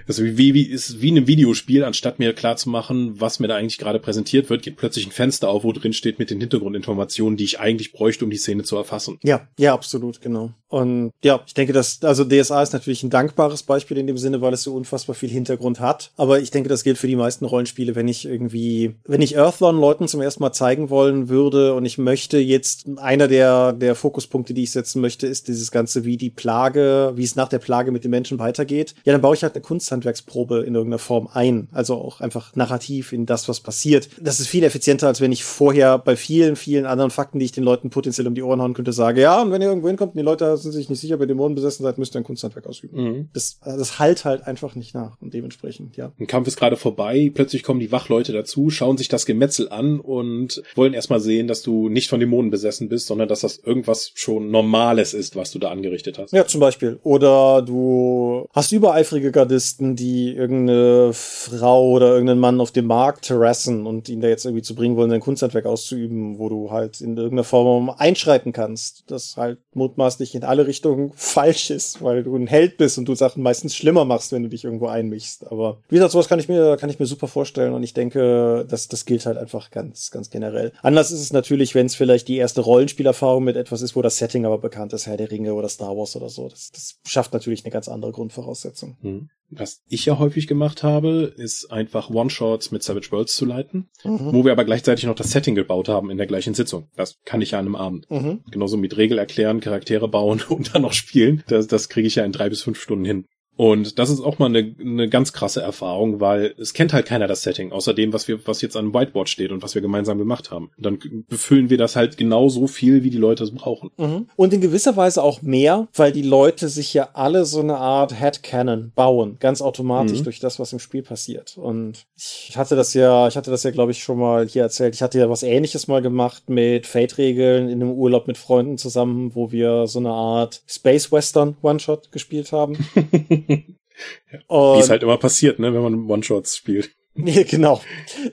Also 0.07 0.25
wie, 0.25 0.55
wie 0.55 0.67
ist 0.67 1.01
wie 1.01 1.09
in 1.09 1.17
einem 1.17 1.27
Videospiel, 1.27 1.85
anstatt 1.85 2.19
mir 2.19 2.33
klar 2.33 2.57
zu 2.57 2.71
machen, 2.71 3.21
was 3.21 3.41
mir 3.41 3.49
da 3.49 3.57
eigentlich 3.57 3.79
gerade 3.79 3.99
präsentiert 3.99 4.51
wird, 4.51 4.63
geht 4.63 4.77
plötzlich 4.77 4.92
ein 4.97 5.13
Fenster 5.13 5.49
auf, 5.49 5.65
wo 5.65 5.73
drin 5.73 5.93
steht 5.93 6.19
mit 6.19 6.31
den 6.31 6.41
Hintergrundinformationen, 6.41 7.37
die 7.37 7.45
ich 7.45 7.61
eigentlich 7.61 7.93
bräuchte, 7.93 8.25
um 8.25 8.31
die 8.31 8.37
Szene 8.37 8.63
zu 8.63 8.77
erfassen. 8.77 9.19
Ja, 9.23 9.49
ja, 9.59 9.75
absolut, 9.75 10.21
genau. 10.21 10.53
Und 10.73 11.13
ja, 11.23 11.43
ich 11.47 11.53
denke, 11.53 11.75
dass, 11.75 12.03
also 12.03 12.25
DSA 12.25 12.63
ist 12.63 12.73
natürlich 12.73 13.03
ein 13.03 13.11
dankbares 13.11 13.63
Beispiel 13.63 13.99
in 13.99 14.07
dem 14.07 14.17
Sinne, 14.17 14.41
weil 14.41 14.55
es 14.55 14.63
so 14.63 14.75
unfassbar 14.75 15.15
viel 15.15 15.29
Hintergrund 15.29 15.81
hat. 15.81 16.13
Aber 16.17 16.41
ich 16.41 16.51
denke, 16.51 16.71
das 16.71 16.83
gilt 16.83 16.97
für 16.97 17.07
die 17.07 17.17
meisten 17.17 17.45
Rollenspiele, 17.45 17.95
wenn 17.95 18.09
ich 18.09 18.25
irgendwie, 18.25 18.95
wenn 19.05 19.21
ich 19.21 19.37
Earthlon 19.37 19.79
Leuten 19.79 20.09
zum 20.09 20.23
ersten 20.23 20.43
Mal 20.43 20.53
zeigen 20.53 20.89
wollen 20.89 21.29
würde 21.29 21.75
und 21.75 21.85
ich 21.85 21.99
möchte 21.99 22.39
jetzt, 22.39 22.87
einer 22.97 23.29
der, 23.29 23.75
der 23.75 23.95
Fokuspunkte, 23.95 24.55
die 24.55 24.63
ich 24.63 24.71
setzen 24.71 25.03
möchte, 25.03 25.27
ist 25.27 25.49
dieses 25.49 25.73
Ganze, 25.73 26.07
wie 26.07 26.17
die 26.17 26.31
Plage, 26.31 27.13
wie 27.17 27.25
es 27.25 27.37
nach 27.37 27.49
der 27.49 27.59
Plage 27.59 27.93
mit 27.93 28.05
den 28.05 28.11
Menschen 28.11 28.39
weitergeht. 28.39 28.95
Ja, 29.05 29.13
dann 29.13 29.21
baue 29.21 29.35
ich 29.35 29.43
halt 29.43 29.55
eine 29.55 29.63
Kunsthandwerksprobe 29.63 30.61
in 30.61 30.75
irgendeiner 30.75 30.99
Form 30.99 31.29
ein. 31.31 31.69
Also 31.73 31.97
auch 31.97 32.23
einfach 32.23 32.57
narrativ 32.57 33.13
in 33.13 33.27
das, 33.27 33.47
was 33.47 33.61
passiert. 33.61 34.09
Das 34.19 34.41
ist 34.41 34.49
viel 34.49 34.65
effizienter, 34.65 34.82
als 34.89 35.21
wenn 35.21 35.33
ich 35.33 35.45
vorher 35.45 35.99
bei 35.99 36.17
vielen, 36.17 36.57
vielen 36.57 36.87
anderen 36.87 37.11
Fakten, 37.11 37.39
die 37.39 37.45
ich 37.45 37.53
den 37.53 37.65
Leuten 37.65 37.91
potenziell 37.91 38.27
um 38.27 38.35
die 38.35 38.43
Ohren 38.43 38.61
hauen 38.61 38.75
könnte, 38.75 38.93
sage, 38.93 39.21
ja, 39.21 39.41
und 39.43 39.51
wenn 39.53 39.63
ihr 39.63 39.69
irgendwo 39.69 39.89
hinkommt 39.89 40.15
und 40.15 40.19
die 40.19 40.25
Leute 40.25 40.57
sind 40.57 40.73
sich 40.73 40.89
nicht 40.89 41.01
sicher, 41.01 41.17
bei 41.17 41.27
Dämonen 41.27 41.55
besessen 41.55 41.83
seid, 41.83 41.99
müsst 41.99 42.15
ihr 42.15 42.21
ein 42.21 42.25
Kunsthandwerk 42.25 42.67
ausüben. 42.67 43.03
Mhm. 43.03 43.29
Das, 43.33 43.59
das 43.65 43.99
halt 43.99 44.25
halt 44.25 44.47
einfach 44.47 44.75
nicht 44.75 44.95
nach 44.95 45.21
und 45.21 45.35
dementsprechend, 45.35 45.97
ja. 45.97 46.13
Ein 46.19 46.27
Kampf 46.27 46.49
ist 46.49 46.57
gerade 46.57 46.77
vorbei, 46.77 47.31
plötzlich 47.35 47.63
kommen 47.63 47.81
die 47.81 47.93
Wachleute 47.93 48.33
dazu, 48.33 48.71
schauen 48.71 48.97
sich 48.97 49.09
das 49.09 49.27
Gemetzel 49.27 49.69
an 49.69 50.01
und 50.01 50.63
wollen 50.75 50.95
erstmal 50.95 51.21
sehen, 51.21 51.47
dass 51.47 51.63
du 51.63 51.89
nicht 51.89 52.09
von 52.09 52.21
Dämonen 52.21 52.51
besessen 52.51 52.89
bist, 52.89 53.07
sondern 53.07 53.29
dass 53.29 53.41
das 53.41 53.59
irgendwas 53.59 54.13
schon 54.15 54.51
Normales 54.51 55.15
ist, 55.15 55.37
was 55.37 55.51
du 55.51 55.59
da 55.59 55.71
angerichtet 55.71 56.19
hast. 56.19 56.33
Ja, 56.33 56.47
zum 56.47 56.61
Beispiel. 56.61 56.99
Oder 57.03 57.63
du 57.63 58.47
hast 58.53 58.73
übereifrige 58.73 59.33
Gardisten, 59.33 59.97
die 59.97 60.35
irgendeine 60.35 61.11
Frau 61.13 61.91
oder 61.91 62.13
irgendeinen 62.13 62.41
Mann 62.41 62.61
auf 62.61 62.71
dem 62.71 62.87
Markt 62.87 63.31
harassen 63.31 63.87
und 63.87 64.09
ihn 64.09 64.21
da 64.21 64.29
jetzt 64.29 64.45
irgendwie 64.45 64.62
zu 64.63 64.75
bringen 64.75 64.97
wollen, 64.97 65.11
sein 65.11 65.21
Kunsthandwerk 65.21 65.67
auszuüben, 65.67 66.39
wo 66.39 66.49
du 66.49 66.71
halt 66.71 67.01
in 67.01 67.17
irgendeiner 67.17 67.45
Form 67.45 67.91
einschreiten 67.91 68.53
kannst. 68.53 69.05
Das 69.09 69.37
halt 69.37 69.59
mutmaßlich 69.75 70.35
in 70.35 70.45
alle 70.45 70.67
Richtungen 70.67 71.13
falsch 71.17 71.71
ist, 71.71 72.03
weil 72.03 72.23
du 72.23 72.37
ein 72.37 72.47
Held 72.47 72.77
bist 72.77 72.99
und 72.99 73.07
du 73.07 73.15
Sachen 73.15 73.43
meistens 73.43 73.77
schlimmer 73.77 74.05
machst, 74.05 74.33
wenn 74.33 74.43
du 74.43 74.49
dich 74.49 74.65
irgendwo 74.65 74.87
einmischst. 74.87 75.51
Aber 75.51 75.79
wie 75.89 75.97
gesagt, 75.97 76.13
sowas 76.13 76.29
kann 76.29 76.39
ich 76.39 76.49
mir, 76.49 76.77
kann 76.77 76.91
ich 76.91 76.99
mir 76.99 77.07
super 77.07 77.29
vorstellen 77.29 77.73
und 77.73 77.83
ich 77.83 77.95
denke, 77.95 78.67
dass 78.69 78.89
das 78.89 79.05
gilt 79.05 79.27
halt 79.27 79.39
einfach 79.39 79.71
ganz, 79.71 80.11
ganz 80.11 80.31
generell. 80.31 80.73
Anders 80.83 81.11
ist 81.11 81.21
es 81.21 81.33
natürlich, 81.33 81.75
wenn 81.75 81.87
es 81.87 81.95
vielleicht 81.95 82.29
die 82.29 82.37
erste 82.37 82.61
Rollenspielerfahrung 82.61 83.45
mit 83.45 83.57
etwas 83.57 83.83
ist, 83.83 83.97
wo 83.97 84.03
das 84.03 84.17
Setting 84.17 84.47
aber 84.47 84.59
bekannt 84.59 84.93
ist, 84.93 85.07
Herr 85.07 85.17
der 85.17 85.31
Ringe 85.31 85.55
oder 85.55 85.69
Star 85.69 85.97
Wars 85.97 86.17
oder 86.17 86.29
so. 86.29 86.49
Das, 86.49 86.71
das 86.73 86.97
schafft 87.07 87.33
natürlich 87.33 87.65
eine 87.65 87.73
ganz 87.73 87.89
andere 87.89 88.13
Grundvoraussetzung. 88.13 88.97
Hm. 89.03 89.29
Was 89.55 89.83
ich 89.89 90.07
ja 90.07 90.19
häufig 90.19 90.47
gemacht 90.47 90.83
habe, 90.83 91.33
ist 91.37 91.71
einfach 91.71 92.11
One-Shots 92.11 92.71
mit 92.71 92.83
Savage 92.83 93.13
Worlds 93.13 93.37
zu 93.37 93.45
leiten, 93.45 93.91
mhm. 94.03 94.33
wo 94.33 94.45
wir 94.45 94.53
aber 94.53 94.65
gleichzeitig 94.65 95.05
noch 95.05 95.15
das 95.15 95.31
Setting 95.31 95.55
gebaut 95.55 95.89
haben 95.89 96.11
in 96.11 96.17
der 96.17 96.27
gleichen 96.27 96.55
Sitzung. 96.55 96.89
Das 96.97 97.21
kann 97.25 97.43
ich 97.43 97.53
ja 97.53 97.59
an 97.59 97.67
einem 97.67 97.77
Abend. 97.77 98.11
Mhm. 98.11 98.41
Genauso 98.51 98.77
mit 98.77 98.97
Regel 98.97 99.19
erklären, 99.19 99.61
Charaktere 99.61 100.09
bauen 100.09 100.43
und 100.49 100.75
dann 100.75 100.83
noch 100.83 100.95
spielen. 100.95 101.43
Das, 101.49 101.67
das 101.67 101.89
kriege 101.89 102.09
ich 102.09 102.15
ja 102.15 102.25
in 102.25 102.33
drei 102.33 102.49
bis 102.49 102.63
fünf 102.63 102.81
Stunden 102.81 103.05
hin. 103.05 103.27
Und 103.57 103.99
das 103.99 104.09
ist 104.09 104.21
auch 104.21 104.39
mal 104.39 104.47
eine, 104.47 104.75
eine 104.81 105.09
ganz 105.09 105.33
krasse 105.33 105.61
Erfahrung, 105.61 106.21
weil 106.21 106.55
es 106.59 106.73
kennt 106.73 106.93
halt 106.93 107.07
keiner 107.07 107.27
das 107.27 107.43
Setting, 107.43 107.71
außer 107.71 107.93
dem, 107.93 108.13
was 108.13 108.27
wir, 108.27 108.47
was 108.47 108.63
jetzt 108.63 108.77
an 108.77 108.95
Whiteboard 108.95 109.29
steht 109.29 109.53
und 109.53 109.63
was 109.63 109.75
wir 109.75 109.83
gemeinsam 109.83 110.19
gemacht 110.19 110.51
haben. 110.51 110.71
Und 110.77 110.87
dann 110.87 111.25
befüllen 111.29 111.69
wir 111.69 111.77
das 111.77 111.95
halt 111.95 112.17
genauso 112.17 112.67
viel, 112.67 113.05
wie 113.05 113.11
die 113.11 113.19
Leute 113.19 113.45
es 113.45 113.55
brauchen. 113.55 113.91
Mhm. 113.99 114.29
Und 114.37 114.55
in 114.55 114.63
gewisser 114.63 114.97
Weise 114.97 115.23
auch 115.23 115.43
mehr, 115.43 115.87
weil 115.95 116.13
die 116.13 116.23
Leute 116.23 116.69
sich 116.69 116.95
ja 116.95 117.11
alle 117.13 117.45
so 117.45 117.61
eine 117.61 117.77
Art 117.77 118.19
Headcanon 118.19 118.93
bauen, 118.95 119.37
ganz 119.39 119.61
automatisch 119.61 120.21
mhm. 120.21 120.25
durch 120.25 120.41
das, 120.41 120.59
was 120.59 120.73
im 120.73 120.79
Spiel 120.79 121.03
passiert. 121.03 121.59
Und 121.59 122.07
ich 122.17 122.57
hatte 122.57 122.75
das 122.75 122.95
ja, 122.95 123.29
ich 123.29 123.37
hatte 123.37 123.51
das 123.51 123.65
ja, 123.65 123.71
glaube 123.71 123.93
ich, 123.93 124.03
schon 124.03 124.19
mal 124.19 124.47
hier 124.47 124.63
erzählt. 124.63 124.95
Ich 124.95 125.03
hatte 125.03 125.19
ja 125.19 125.29
was 125.29 125.43
ähnliches 125.43 125.89
mal 125.89 126.01
gemacht 126.01 126.49
mit 126.49 126.87
Fate-Regeln 126.87 127.69
in 127.69 127.83
einem 127.83 127.93
Urlaub 127.93 128.27
mit 128.29 128.39
Freunden 128.39 128.79
zusammen, 128.79 129.35
wo 129.35 129.53
wir 129.53 129.87
so 129.87 129.99
eine 129.99 130.11
Art 130.11 130.63
Space 130.67 131.13
Western 131.13 131.57
One-Shot 131.61 132.13
gespielt 132.13 132.53
haben. 132.53 132.79
Wie 133.49 134.81
es 134.81 134.91
halt 134.91 135.03
immer 135.03 135.19
passiert, 135.19 135.59
ne, 135.59 135.75
wenn 135.75 135.83
man 135.83 136.11
One-Shots 136.11 136.57
spielt. 136.57 136.91
Nee, 137.25 137.45
genau. 137.45 137.81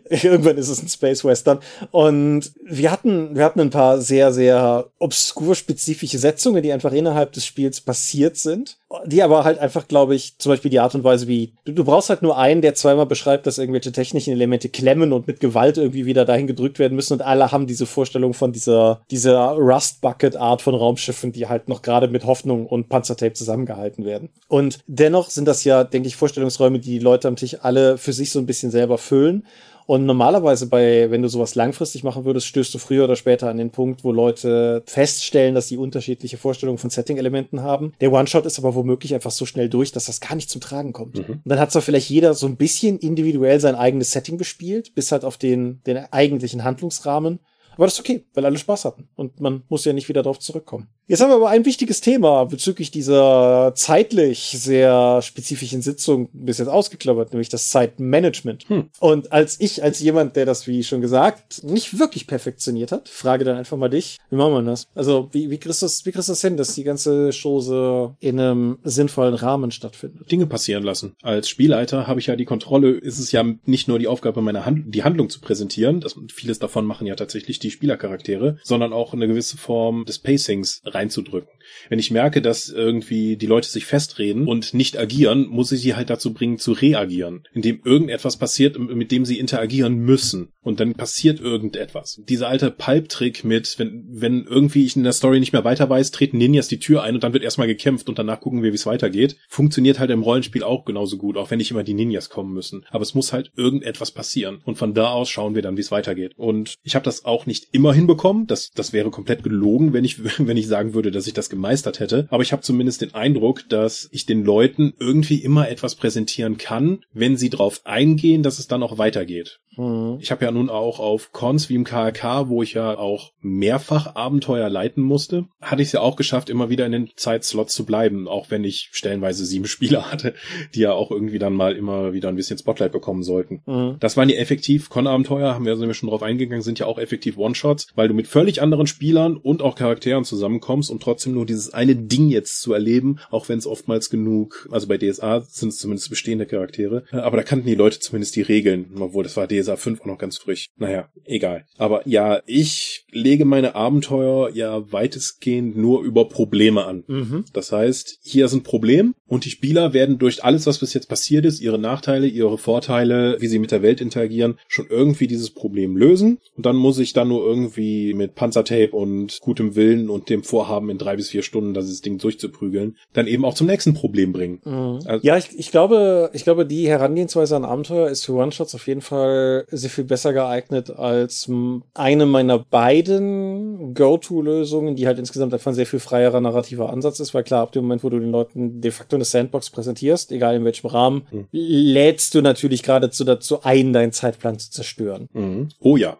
Irgendwann 0.09 0.57
ist 0.57 0.69
es 0.69 0.81
ein 0.81 0.87
Space 0.87 1.25
Western. 1.25 1.59
Und 1.91 2.51
wir 2.63 2.91
hatten, 2.91 3.35
wir 3.35 3.43
hatten 3.43 3.59
ein 3.59 3.69
paar 3.71 3.99
sehr, 3.99 4.31
sehr 4.31 4.87
obskur 4.99 5.55
spezifische 5.55 6.17
Setzungen, 6.17 6.63
die 6.63 6.71
einfach 6.71 6.93
innerhalb 6.93 7.33
des 7.33 7.45
Spiels 7.45 7.81
passiert 7.81 8.37
sind. 8.37 8.77
Die 9.05 9.21
aber 9.21 9.43
halt 9.43 9.59
einfach, 9.59 9.87
glaube 9.87 10.15
ich, 10.15 10.37
zum 10.39 10.51
Beispiel 10.51 10.71
die 10.71 10.79
Art 10.79 10.95
und 10.95 11.03
Weise, 11.03 11.27
wie 11.27 11.53
du, 11.65 11.73
du 11.73 11.83
brauchst 11.83 12.09
halt 12.09 12.23
nur 12.23 12.37
einen, 12.37 12.61
der 12.61 12.73
zweimal 12.73 13.05
beschreibt, 13.05 13.45
dass 13.45 13.59
irgendwelche 13.59 13.91
technischen 13.91 14.31
Elemente 14.31 14.69
klemmen 14.69 15.13
und 15.13 15.27
mit 15.27 15.41
Gewalt 15.41 15.77
irgendwie 15.77 16.05
wieder 16.05 16.25
dahin 16.25 16.47
gedrückt 16.47 16.79
werden 16.79 16.95
müssen. 16.95 17.13
Und 17.13 17.21
alle 17.21 17.51
haben 17.51 17.67
diese 17.67 17.85
Vorstellung 17.85 18.33
von 18.33 18.51
dieser, 18.51 19.01
dieser 19.11 19.51
Rust-Bucket-Art 19.51 20.61
von 20.61 20.73
Raumschiffen, 20.73 21.33
die 21.33 21.47
halt 21.47 21.67
noch 21.67 21.81
gerade 21.81 22.07
mit 22.07 22.25
Hoffnung 22.25 22.65
und 22.65 22.89
Panzertape 22.89 23.33
zusammengehalten 23.33 24.05
werden. 24.05 24.29
Und 24.47 24.79
dennoch 24.87 25.29
sind 25.29 25.45
das 25.45 25.65
ja, 25.65 25.83
denke 25.83 26.07
ich, 26.07 26.15
Vorstellungsräume, 26.15 26.79
die 26.79 26.89
die 26.91 26.99
Leute 26.99 27.27
am 27.27 27.35
Tisch 27.35 27.57
alle 27.61 27.97
für 27.97 28.13
sich 28.13 28.31
so 28.31 28.39
ein 28.39 28.45
bisschen 28.45 28.68
selber 28.71 28.97
füllen. 28.97 29.45
Und 29.89 30.05
normalerweise 30.05 30.67
bei, 30.67 31.09
wenn 31.09 31.23
du 31.23 31.29
sowas 31.29 31.55
langfristig 31.55 32.03
machen 32.03 32.23
würdest, 32.23 32.45
stößt 32.45 32.71
du 32.71 32.77
früher 32.77 33.05
oder 33.05 33.15
später 33.15 33.49
an 33.49 33.57
den 33.57 33.71
Punkt, 33.71 34.03
wo 34.03 34.11
Leute 34.11 34.83
feststellen, 34.85 35.55
dass 35.55 35.67
sie 35.67 35.77
unterschiedliche 35.77 36.37
Vorstellungen 36.37 36.77
von 36.77 36.91
Setting-Elementen 36.91 37.63
haben. 37.63 37.93
Der 37.99 38.13
One-Shot 38.13 38.45
ist 38.45 38.59
aber 38.59 38.75
womöglich 38.75 39.15
einfach 39.15 39.31
so 39.31 39.47
schnell 39.47 39.67
durch, 39.67 39.91
dass 39.91 40.05
das 40.05 40.21
gar 40.21 40.35
nicht 40.35 40.51
zum 40.51 40.61
Tragen 40.61 40.93
kommt. 40.93 41.17
Mhm. 41.17 41.33
Und 41.33 41.41
dann 41.45 41.59
hat 41.59 41.71
zwar 41.71 41.81
vielleicht 41.81 42.07
jeder 42.07 42.35
so 42.35 42.45
ein 42.45 42.55
bisschen 42.55 42.99
individuell 42.99 43.59
sein 43.59 43.73
eigenes 43.73 44.11
Setting 44.11 44.37
bespielt, 44.37 44.93
bis 44.93 45.11
halt 45.11 45.25
auf 45.25 45.37
den, 45.37 45.81
den 45.87 45.97
eigentlichen 45.97 46.63
Handlungsrahmen. 46.63 47.39
Aber 47.73 47.85
das 47.85 47.93
ist 47.95 48.01
okay, 48.01 48.25
weil 48.35 48.45
alle 48.45 48.59
Spaß 48.59 48.85
hatten. 48.85 49.09
Und 49.15 49.39
man 49.39 49.63
muss 49.69 49.85
ja 49.85 49.93
nicht 49.93 50.07
wieder 50.07 50.21
darauf 50.21 50.37
zurückkommen. 50.37 50.87
Jetzt 51.09 51.21
haben 51.21 51.31
wir 51.31 51.37
aber 51.37 51.49
ein 51.49 51.65
wichtiges 51.65 52.01
Thema 52.01 52.45
bezüglich 52.45 52.91
dieser 52.91 53.73
zeitlich 53.75 54.53
sehr 54.55 55.23
spezifischen 55.23 55.81
Sitzung 55.81 56.29
bis 56.33 56.59
jetzt 56.59 56.67
ausgeklammert, 56.67 57.33
nämlich 57.33 57.49
das 57.49 57.69
Zeitmanagement. 57.69 58.69
Hm. 58.69 58.89
Und 58.99 59.31
als 59.31 59.59
ich, 59.59 59.81
als 59.81 59.99
jemand, 60.01 60.35
der 60.35 60.45
das, 60.45 60.67
wie 60.67 60.83
schon 60.83 61.01
gesagt, 61.01 61.63
nicht 61.63 61.97
wirklich 61.97 62.27
perfektioniert 62.27 62.91
hat, 62.91 63.09
frage 63.09 63.43
dann 63.43 63.57
einfach 63.57 63.75
mal 63.75 63.89
dich, 63.89 64.19
wie 64.29 64.35
machen 64.35 64.53
wir 64.53 64.61
das? 64.61 64.87
Also, 64.93 65.29
wie, 65.31 65.49
wie 65.49 65.57
kriegst 65.57 65.81
du 65.81 65.87
das, 65.87 66.05
wie 66.05 66.11
kriegst 66.11 66.27
du 66.27 66.33
das 66.33 66.41
hin, 66.41 66.57
dass 66.57 66.75
die 66.75 66.83
ganze 66.83 67.31
Chose 67.31 68.15
in 68.19 68.39
einem 68.39 68.77
sinnvollen 68.83 69.33
Rahmen 69.33 69.71
stattfindet? 69.71 70.31
Dinge 70.31 70.45
passieren 70.45 70.83
lassen. 70.83 71.15
Als 71.23 71.49
Spielleiter 71.49 72.05
habe 72.05 72.19
ich 72.19 72.27
ja 72.27 72.35
die 72.35 72.45
Kontrolle, 72.45 72.91
ist 72.91 73.17
es 73.17 73.31
ja 73.31 73.43
nicht 73.65 73.87
nur 73.87 73.97
die 73.97 74.07
Aufgabe, 74.07 74.43
meine 74.43 74.63
Hand, 74.63 74.93
die 74.93 75.03
Handlung 75.03 75.31
zu 75.31 75.41
präsentieren, 75.41 76.01
das, 76.01 76.15
vieles 76.31 76.59
davon 76.59 76.85
machen 76.85 77.07
ja 77.07 77.15
tatsächlich 77.15 77.57
die 77.57 77.71
Spielercharaktere, 77.71 78.59
sondern 78.61 78.93
auch 78.93 79.13
eine 79.13 79.27
gewisse 79.27 79.57
Form 79.57 80.05
des 80.05 80.19
Pacings 80.19 80.81
reinzudrücken. 80.99 81.49
Wenn 81.89 81.99
ich 81.99 82.11
merke, 82.11 82.41
dass 82.41 82.69
irgendwie 82.69 83.37
die 83.37 83.45
Leute 83.45 83.69
sich 83.69 83.85
festreden 83.85 84.47
und 84.47 84.73
nicht 84.73 84.97
agieren, 84.97 85.47
muss 85.47 85.71
ich 85.71 85.81
sie 85.81 85.95
halt 85.95 86.09
dazu 86.09 86.33
bringen 86.33 86.57
zu 86.57 86.73
reagieren, 86.73 87.43
indem 87.53 87.81
irgendetwas 87.83 88.37
passiert, 88.37 88.77
mit 88.77 89.11
dem 89.11 89.25
sie 89.25 89.39
interagieren 89.39 89.97
müssen. 89.97 90.49
Und 90.61 90.79
dann 90.79 90.93
passiert 90.93 91.39
irgendetwas. 91.39 92.21
Dieser 92.27 92.49
alte 92.49 92.69
Pulp-Trick 92.69 93.43
mit, 93.43 93.79
wenn, 93.79 94.05
wenn 94.09 94.45
irgendwie 94.45 94.85
ich 94.85 94.95
in 94.95 95.03
der 95.03 95.13
Story 95.13 95.39
nicht 95.39 95.53
mehr 95.53 95.63
weiter 95.63 95.89
weiß, 95.89 96.11
treten 96.11 96.37
Ninjas 96.37 96.67
die 96.67 96.79
Tür 96.79 97.01
ein 97.01 97.15
und 97.15 97.23
dann 97.23 97.33
wird 97.33 97.43
erstmal 97.43 97.67
gekämpft 97.67 98.09
und 98.09 98.19
danach 98.19 98.41
gucken 98.41 98.61
wir, 98.61 98.71
wie 98.71 98.75
es 98.75 98.85
weitergeht. 98.85 99.37
Funktioniert 99.47 99.99
halt 99.99 100.11
im 100.11 100.21
Rollenspiel 100.21 100.63
auch 100.63 100.85
genauso 100.85 101.17
gut, 101.17 101.37
auch 101.37 101.49
wenn 101.49 101.59
nicht 101.59 101.71
immer 101.71 101.83
die 101.83 101.93
Ninjas 101.93 102.29
kommen 102.29 102.53
müssen. 102.53 102.85
Aber 102.91 103.03
es 103.03 103.15
muss 103.15 103.33
halt 103.33 103.51
irgendetwas 103.55 104.11
passieren. 104.11 104.61
Und 104.65 104.77
von 104.77 104.93
da 104.93 105.09
aus 105.11 105.29
schauen 105.29 105.55
wir 105.55 105.61
dann, 105.61 105.77
wie 105.77 105.81
es 105.81 105.91
weitergeht. 105.91 106.33
Und 106.35 106.75
ich 106.83 106.95
habe 106.95 107.05
das 107.05 107.25
auch 107.25 107.45
nicht 107.45 107.69
immer 107.71 107.93
hinbekommen. 107.93 108.45
Das, 108.45 108.71
das 108.71 108.93
wäre 108.93 109.11
komplett 109.11 109.43
gelogen, 109.43 109.93
wenn 109.93 110.03
ich, 110.03 110.19
wenn 110.45 110.57
ich 110.57 110.67
sagen 110.67 110.88
würde, 110.93 111.11
dass 111.11 111.27
ich 111.27 111.33
das 111.33 111.49
gemeistert 111.49 111.99
hätte. 111.99 112.27
Aber 112.29 112.43
ich 112.43 112.51
habe 112.51 112.61
zumindest 112.61 113.01
den 113.01 113.13
Eindruck, 113.13 113.67
dass 113.69 114.09
ich 114.11 114.25
den 114.25 114.43
Leuten 114.43 114.93
irgendwie 114.99 115.37
immer 115.37 115.69
etwas 115.69 115.95
präsentieren 115.95 116.57
kann, 116.57 117.03
wenn 117.13 117.37
sie 117.37 117.49
drauf 117.49 117.81
eingehen, 117.85 118.43
dass 118.43 118.59
es 118.59 118.67
dann 118.67 118.83
auch 118.83 118.97
weitergeht. 118.97 119.59
Mhm. 119.79 120.17
Ich 120.19 120.31
habe 120.31 120.45
ja 120.45 120.51
nun 120.51 120.69
auch 120.69 120.99
auf 120.99 121.31
Cons 121.31 121.69
wie 121.69 121.75
im 121.75 121.83
KRK, 121.83 122.49
wo 122.49 122.61
ich 122.63 122.73
ja 122.73 122.97
auch 122.97 123.31
mehrfach 123.41 124.15
Abenteuer 124.15 124.69
leiten 124.69 125.03
musste, 125.03 125.45
hatte 125.61 125.81
ich 125.81 125.89
es 125.89 125.91
ja 125.93 126.01
auch 126.01 126.15
geschafft, 126.15 126.49
immer 126.49 126.69
wieder 126.69 126.85
in 126.85 126.91
den 126.91 127.09
Zeitslots 127.15 127.73
zu 127.73 127.85
bleiben, 127.85 128.27
auch 128.27 128.51
wenn 128.51 128.63
ich 128.63 128.89
stellenweise 128.91 129.45
sieben 129.45 129.65
Spieler 129.69 130.11
hatte, 130.11 130.33
die 130.75 130.81
ja 130.81 130.93
auch 130.93 131.11
irgendwie 131.11 131.39
dann 131.39 131.53
mal 131.53 131.75
immer 131.75 132.13
wieder 132.13 132.29
ein 132.29 132.35
bisschen 132.35 132.57
Spotlight 132.57 132.91
bekommen 132.91 133.23
sollten. 133.23 133.61
Mhm. 133.65 133.97
Das 133.99 134.17
waren 134.17 134.29
ja 134.29 134.37
effektiv 134.37 134.89
Con-Abenteuer, 134.89 135.53
haben 135.53 135.65
wir, 135.65 135.77
sind 135.77 135.87
wir 135.87 135.93
schon 135.93 136.09
drauf 136.09 136.23
eingegangen, 136.23 136.61
sind 136.61 136.79
ja 136.79 136.85
auch 136.85 136.97
effektiv 136.97 137.37
One-Shots, 137.37 137.87
weil 137.95 138.07
du 138.07 138.13
mit 138.13 138.27
völlig 138.27 138.61
anderen 138.61 138.87
Spielern 138.87 139.37
und 139.37 139.61
auch 139.61 139.75
Charakteren 139.75 140.25
zusammenkommst 140.25 140.68
und 140.69 141.01
trotzdem 141.01 141.33
nur 141.33 141.45
dieses 141.45 141.73
eine 141.73 141.95
Ding 141.95 142.29
jetzt 142.29 142.61
zu 142.61 142.73
erleben, 142.73 143.19
auch 143.31 143.49
wenn 143.49 143.59
es 143.59 143.67
oftmals 143.67 144.09
genug, 144.09 144.67
also 144.71 144.87
bei 144.87 144.97
DSA 144.97 145.41
sind 145.41 145.69
es 145.69 145.77
zumindest 145.77 146.09
bestehende 146.09 146.45
Charaktere, 146.45 147.05
aber 147.11 147.37
da 147.37 147.43
kannten 147.43 147.67
die 147.67 147.75
Leute 147.75 147.99
zumindest 147.99 148.35
die 148.35 148.41
Regeln, 148.41 148.91
obwohl 148.99 149.23
das 149.23 149.37
war 149.37 149.47
DSA 149.47 149.75
5 149.75 150.01
auch 150.01 150.05
noch 150.05 150.17
ganz 150.17 150.37
frisch. 150.37 150.67
Naja, 150.77 151.09
egal. 151.25 151.65
Aber 151.77 152.07
ja, 152.07 152.41
ich 152.45 152.88
lege 153.11 153.45
meine 153.45 153.75
Abenteuer 153.75 154.49
ja 154.53 154.91
weitestgehend 154.91 155.77
nur 155.77 156.03
über 156.03 156.27
Probleme 156.29 156.85
an. 156.85 157.03
Mhm. 157.07 157.45
Das 157.53 157.71
heißt, 157.71 158.19
hier 158.23 158.45
ist 158.45 158.53
ein 158.53 158.63
Problem 158.63 159.15
und 159.27 159.45
die 159.45 159.49
Spieler 159.49 159.93
werden 159.93 160.17
durch 160.17 160.43
alles, 160.43 160.65
was 160.67 160.79
bis 160.79 160.93
jetzt 160.93 161.09
passiert 161.09 161.45
ist, 161.45 161.61
ihre 161.61 161.79
Nachteile, 161.79 162.27
ihre 162.27 162.57
Vorteile, 162.57 163.37
wie 163.39 163.47
sie 163.47 163.59
mit 163.59 163.71
der 163.71 163.81
Welt 163.81 164.01
interagieren, 164.01 164.57
schon 164.67 164.87
irgendwie 164.89 165.27
dieses 165.27 165.51
Problem 165.51 165.97
lösen. 165.97 166.39
Und 166.55 166.65
dann 166.65 166.75
muss 166.75 166.99
ich 166.99 167.13
dann 167.13 167.27
nur 167.27 167.45
irgendwie 167.45 168.13
mit 168.13 168.35
Panzertape 168.35 168.91
und 168.91 169.39
gutem 169.41 169.75
Willen 169.75 170.09
und 170.09 170.29
dem 170.29 170.43
Vorhaben 170.43 170.89
in 170.89 170.97
drei 170.97 171.15
bis 171.15 171.29
vier 171.29 171.43
Stunden 171.43 171.73
dieses 171.73 172.01
Ding 172.01 172.17
durchzuprügeln, 172.17 172.97
dann 173.13 173.27
eben 173.27 173.45
auch 173.45 173.53
zum 173.53 173.67
nächsten 173.67 173.93
Problem 173.93 174.33
bringen. 174.33 174.61
Mhm. 174.63 174.99
Also, 175.05 175.25
ja, 175.25 175.37
ich, 175.37 175.57
ich 175.57 175.71
glaube, 175.71 176.29
ich 176.33 176.43
glaube, 176.43 176.65
die 176.65 176.87
Herangehensweise 176.87 177.55
an 177.55 177.65
Abenteuer 177.65 178.09
ist 178.09 178.25
für 178.25 178.33
One-Shots 178.33 178.75
auf 178.75 178.87
jeden 178.87 179.01
Fall 179.01 179.65
sehr 179.69 179.89
viel 179.89 180.05
besser 180.05 180.33
geeignet 180.33 180.89
als 180.89 181.49
eine 181.93 182.25
meiner 182.25 182.59
beiden 182.59 182.98
Go-To-Lösungen, 183.03 184.95
die 184.95 185.07
halt 185.07 185.19
insgesamt 185.19 185.53
einfach 185.53 185.71
ein 185.71 185.75
sehr 185.75 185.85
viel 185.85 185.99
freierer 185.99 186.41
narrativer 186.41 186.89
Ansatz 186.89 187.19
ist, 187.19 187.33
weil 187.33 187.43
klar, 187.43 187.61
ab 187.61 187.71
dem 187.71 187.83
Moment, 187.83 188.03
wo 188.03 188.09
du 188.09 188.19
den 188.19 188.31
Leuten 188.31 188.81
de 188.81 188.91
facto 188.91 189.15
eine 189.15 189.25
Sandbox 189.25 189.69
präsentierst, 189.69 190.31
egal 190.31 190.55
in 190.55 190.65
welchem 190.65 190.87
Rahmen, 190.87 191.27
mhm. 191.31 191.47
lädst 191.51 192.35
du 192.35 192.41
natürlich 192.41 192.83
geradezu 192.83 193.23
dazu 193.23 193.63
ein, 193.63 193.93
deinen 193.93 194.11
Zeitplan 194.11 194.59
zu 194.59 194.71
zerstören. 194.71 195.29
Mhm. 195.33 195.69
Oh 195.79 195.97
ja. 195.97 196.17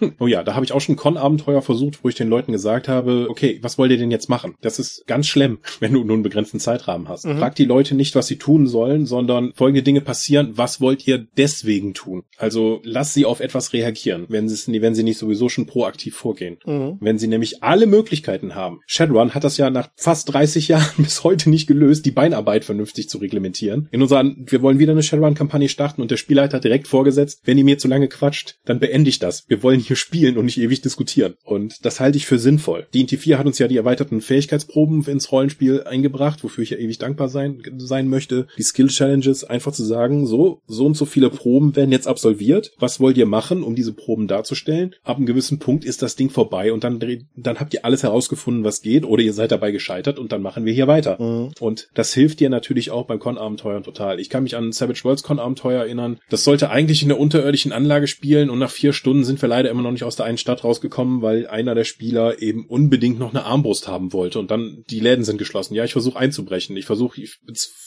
Oh 0.18 0.26
ja, 0.26 0.42
da 0.42 0.54
habe 0.54 0.64
ich 0.64 0.72
auch 0.72 0.80
schon 0.80 0.96
Con-Abenteuer 0.96 1.62
versucht, 1.62 2.02
wo 2.02 2.08
ich 2.08 2.14
den 2.14 2.28
Leuten 2.28 2.52
gesagt 2.52 2.88
habe, 2.88 3.26
okay, 3.28 3.58
was 3.62 3.78
wollt 3.78 3.90
ihr 3.90 3.98
denn 3.98 4.10
jetzt 4.10 4.28
machen? 4.28 4.54
Das 4.60 4.78
ist 4.78 5.06
ganz 5.06 5.26
schlimm, 5.26 5.58
wenn 5.80 5.92
du 5.92 6.04
nur 6.04 6.14
einen 6.14 6.22
begrenzten 6.22 6.60
Zeitrahmen 6.60 7.08
hast. 7.08 7.26
Mhm. 7.26 7.38
Frag 7.38 7.54
die 7.54 7.64
Leute 7.64 7.94
nicht, 7.94 8.14
was 8.14 8.26
sie 8.26 8.36
tun 8.36 8.66
sollen, 8.66 9.06
sondern 9.06 9.52
folgende 9.54 9.82
Dinge 9.82 10.00
passieren, 10.00 10.52
was 10.54 10.80
wollt 10.80 11.06
ihr 11.06 11.26
deswegen 11.36 11.94
tun? 11.94 12.24
Also 12.38 12.80
lass 12.84 13.14
sie 13.14 13.24
auf 13.24 13.40
etwas 13.40 13.72
reagieren, 13.72 14.26
wenn 14.28 14.48
sie, 14.48 14.82
wenn 14.82 14.94
sie 14.94 15.02
nicht 15.02 15.18
sowieso 15.18 15.48
schon 15.48 15.66
proaktiv 15.66 16.16
vorgehen. 16.16 16.58
Mhm. 16.64 16.98
Wenn 17.00 17.18
sie 17.18 17.28
nämlich 17.28 17.62
alle 17.62 17.86
Möglichkeiten 17.86 18.54
haben. 18.54 18.80
Shadowrun 18.86 19.34
hat 19.34 19.44
das 19.44 19.56
ja 19.56 19.70
nach 19.70 19.88
fast 19.96 20.32
30 20.32 20.68
Jahren 20.68 21.04
bis 21.04 21.24
heute 21.24 21.50
nicht 21.50 21.66
gelöst, 21.66 22.06
die 22.06 22.10
Beinarbeit 22.10 22.64
vernünftig 22.64 23.08
zu 23.08 23.18
reglementieren. 23.18 23.88
In 23.90 24.02
unserer, 24.02 24.24
wir 24.24 24.62
wollen 24.62 24.78
wieder 24.78 24.92
eine 24.92 25.02
Shadowrun-Kampagne 25.02 25.68
starten 25.68 26.02
und 26.02 26.10
der 26.10 26.16
Spielleiter 26.16 26.56
hat 26.56 26.64
direkt 26.64 26.88
vorgesetzt, 26.88 27.42
wenn 27.44 27.58
ihr 27.58 27.64
mir 27.64 27.78
zu 27.78 27.88
lange 27.88 28.08
quatscht, 28.08 28.56
dann 28.64 28.80
beende 28.80 29.08
ich 29.08 29.18
das. 29.18 29.44
Wir 29.48 29.62
wollen 29.62 29.75
hier 29.80 29.96
spielen 29.96 30.36
und 30.36 30.46
nicht 30.46 30.58
ewig 30.58 30.80
diskutieren. 30.80 31.34
Und 31.44 31.84
das 31.84 32.00
halte 32.00 32.18
ich 32.18 32.26
für 32.26 32.38
sinnvoll. 32.38 32.86
D&T 32.94 33.16
4 33.16 33.38
hat 33.38 33.46
uns 33.46 33.58
ja 33.58 33.68
die 33.68 33.76
erweiterten 33.76 34.20
Fähigkeitsproben 34.20 35.04
ins 35.04 35.32
Rollenspiel 35.32 35.84
eingebracht, 35.84 36.42
wofür 36.44 36.62
ich 36.62 36.70
ja 36.70 36.78
ewig 36.78 36.98
dankbar 36.98 37.28
sein, 37.28 37.62
sein 37.78 38.08
möchte. 38.08 38.46
Die 38.56 38.62
Skill 38.62 38.88
Challenges 38.88 39.44
einfach 39.44 39.72
zu 39.72 39.84
sagen, 39.84 40.26
so, 40.26 40.60
so 40.66 40.86
und 40.86 40.96
so 40.96 41.04
viele 41.04 41.30
Proben 41.30 41.76
werden 41.76 41.92
jetzt 41.92 42.08
absolviert. 42.08 42.72
Was 42.78 43.00
wollt 43.00 43.16
ihr 43.16 43.26
machen, 43.26 43.62
um 43.62 43.74
diese 43.74 43.92
Proben 43.92 44.28
darzustellen? 44.28 44.94
Ab 45.04 45.16
einem 45.16 45.26
gewissen 45.26 45.58
Punkt 45.58 45.84
ist 45.84 46.02
das 46.02 46.16
Ding 46.16 46.30
vorbei 46.30 46.72
und 46.72 46.84
dann, 46.84 47.00
dann 47.36 47.60
habt 47.60 47.74
ihr 47.74 47.84
alles 47.84 48.02
herausgefunden, 48.02 48.64
was 48.64 48.82
geht 48.82 49.04
oder 49.04 49.22
ihr 49.22 49.32
seid 49.32 49.52
dabei 49.52 49.70
gescheitert 49.70 50.18
und 50.18 50.32
dann 50.32 50.42
machen 50.42 50.64
wir 50.64 50.72
hier 50.72 50.86
weiter. 50.86 51.20
Mhm. 51.20 51.50
Und 51.60 51.88
das 51.94 52.12
hilft 52.14 52.40
dir 52.40 52.50
natürlich 52.50 52.90
auch 52.90 53.06
beim 53.06 53.18
Con-Abenteuern 53.18 53.82
total. 53.82 54.20
Ich 54.20 54.30
kann 54.30 54.42
mich 54.42 54.56
an 54.56 54.72
Savage 54.72 55.04
Worlds 55.04 55.22
Con-Abenteuer 55.22 55.82
erinnern. 55.82 56.18
Das 56.30 56.44
sollte 56.44 56.70
eigentlich 56.70 57.02
in 57.02 57.08
der 57.08 57.20
unterirdischen 57.20 57.72
Anlage 57.72 58.06
spielen 58.06 58.50
und 58.50 58.58
nach 58.58 58.70
vier 58.70 58.92
Stunden 58.92 59.24
sind 59.24 59.40
wir 59.42 59.48
leider 59.48 59.65
immer 59.70 59.82
noch 59.82 59.92
nicht 59.92 60.04
aus 60.04 60.16
der 60.16 60.26
einen 60.26 60.38
Stadt 60.38 60.64
rausgekommen, 60.64 61.22
weil 61.22 61.46
einer 61.46 61.74
der 61.74 61.84
Spieler 61.84 62.42
eben 62.42 62.66
unbedingt 62.66 63.18
noch 63.18 63.30
eine 63.30 63.44
Armbrust 63.44 63.88
haben 63.88 64.12
wollte 64.12 64.38
und 64.38 64.50
dann 64.50 64.84
die 64.90 65.00
Läden 65.00 65.24
sind 65.24 65.38
geschlossen. 65.38 65.74
Ja, 65.74 65.84
ich 65.84 65.92
versuche 65.92 66.18
einzubrechen. 66.18 66.76
Ich 66.76 66.86
versuche, 66.86 67.20
ich 67.20 67.38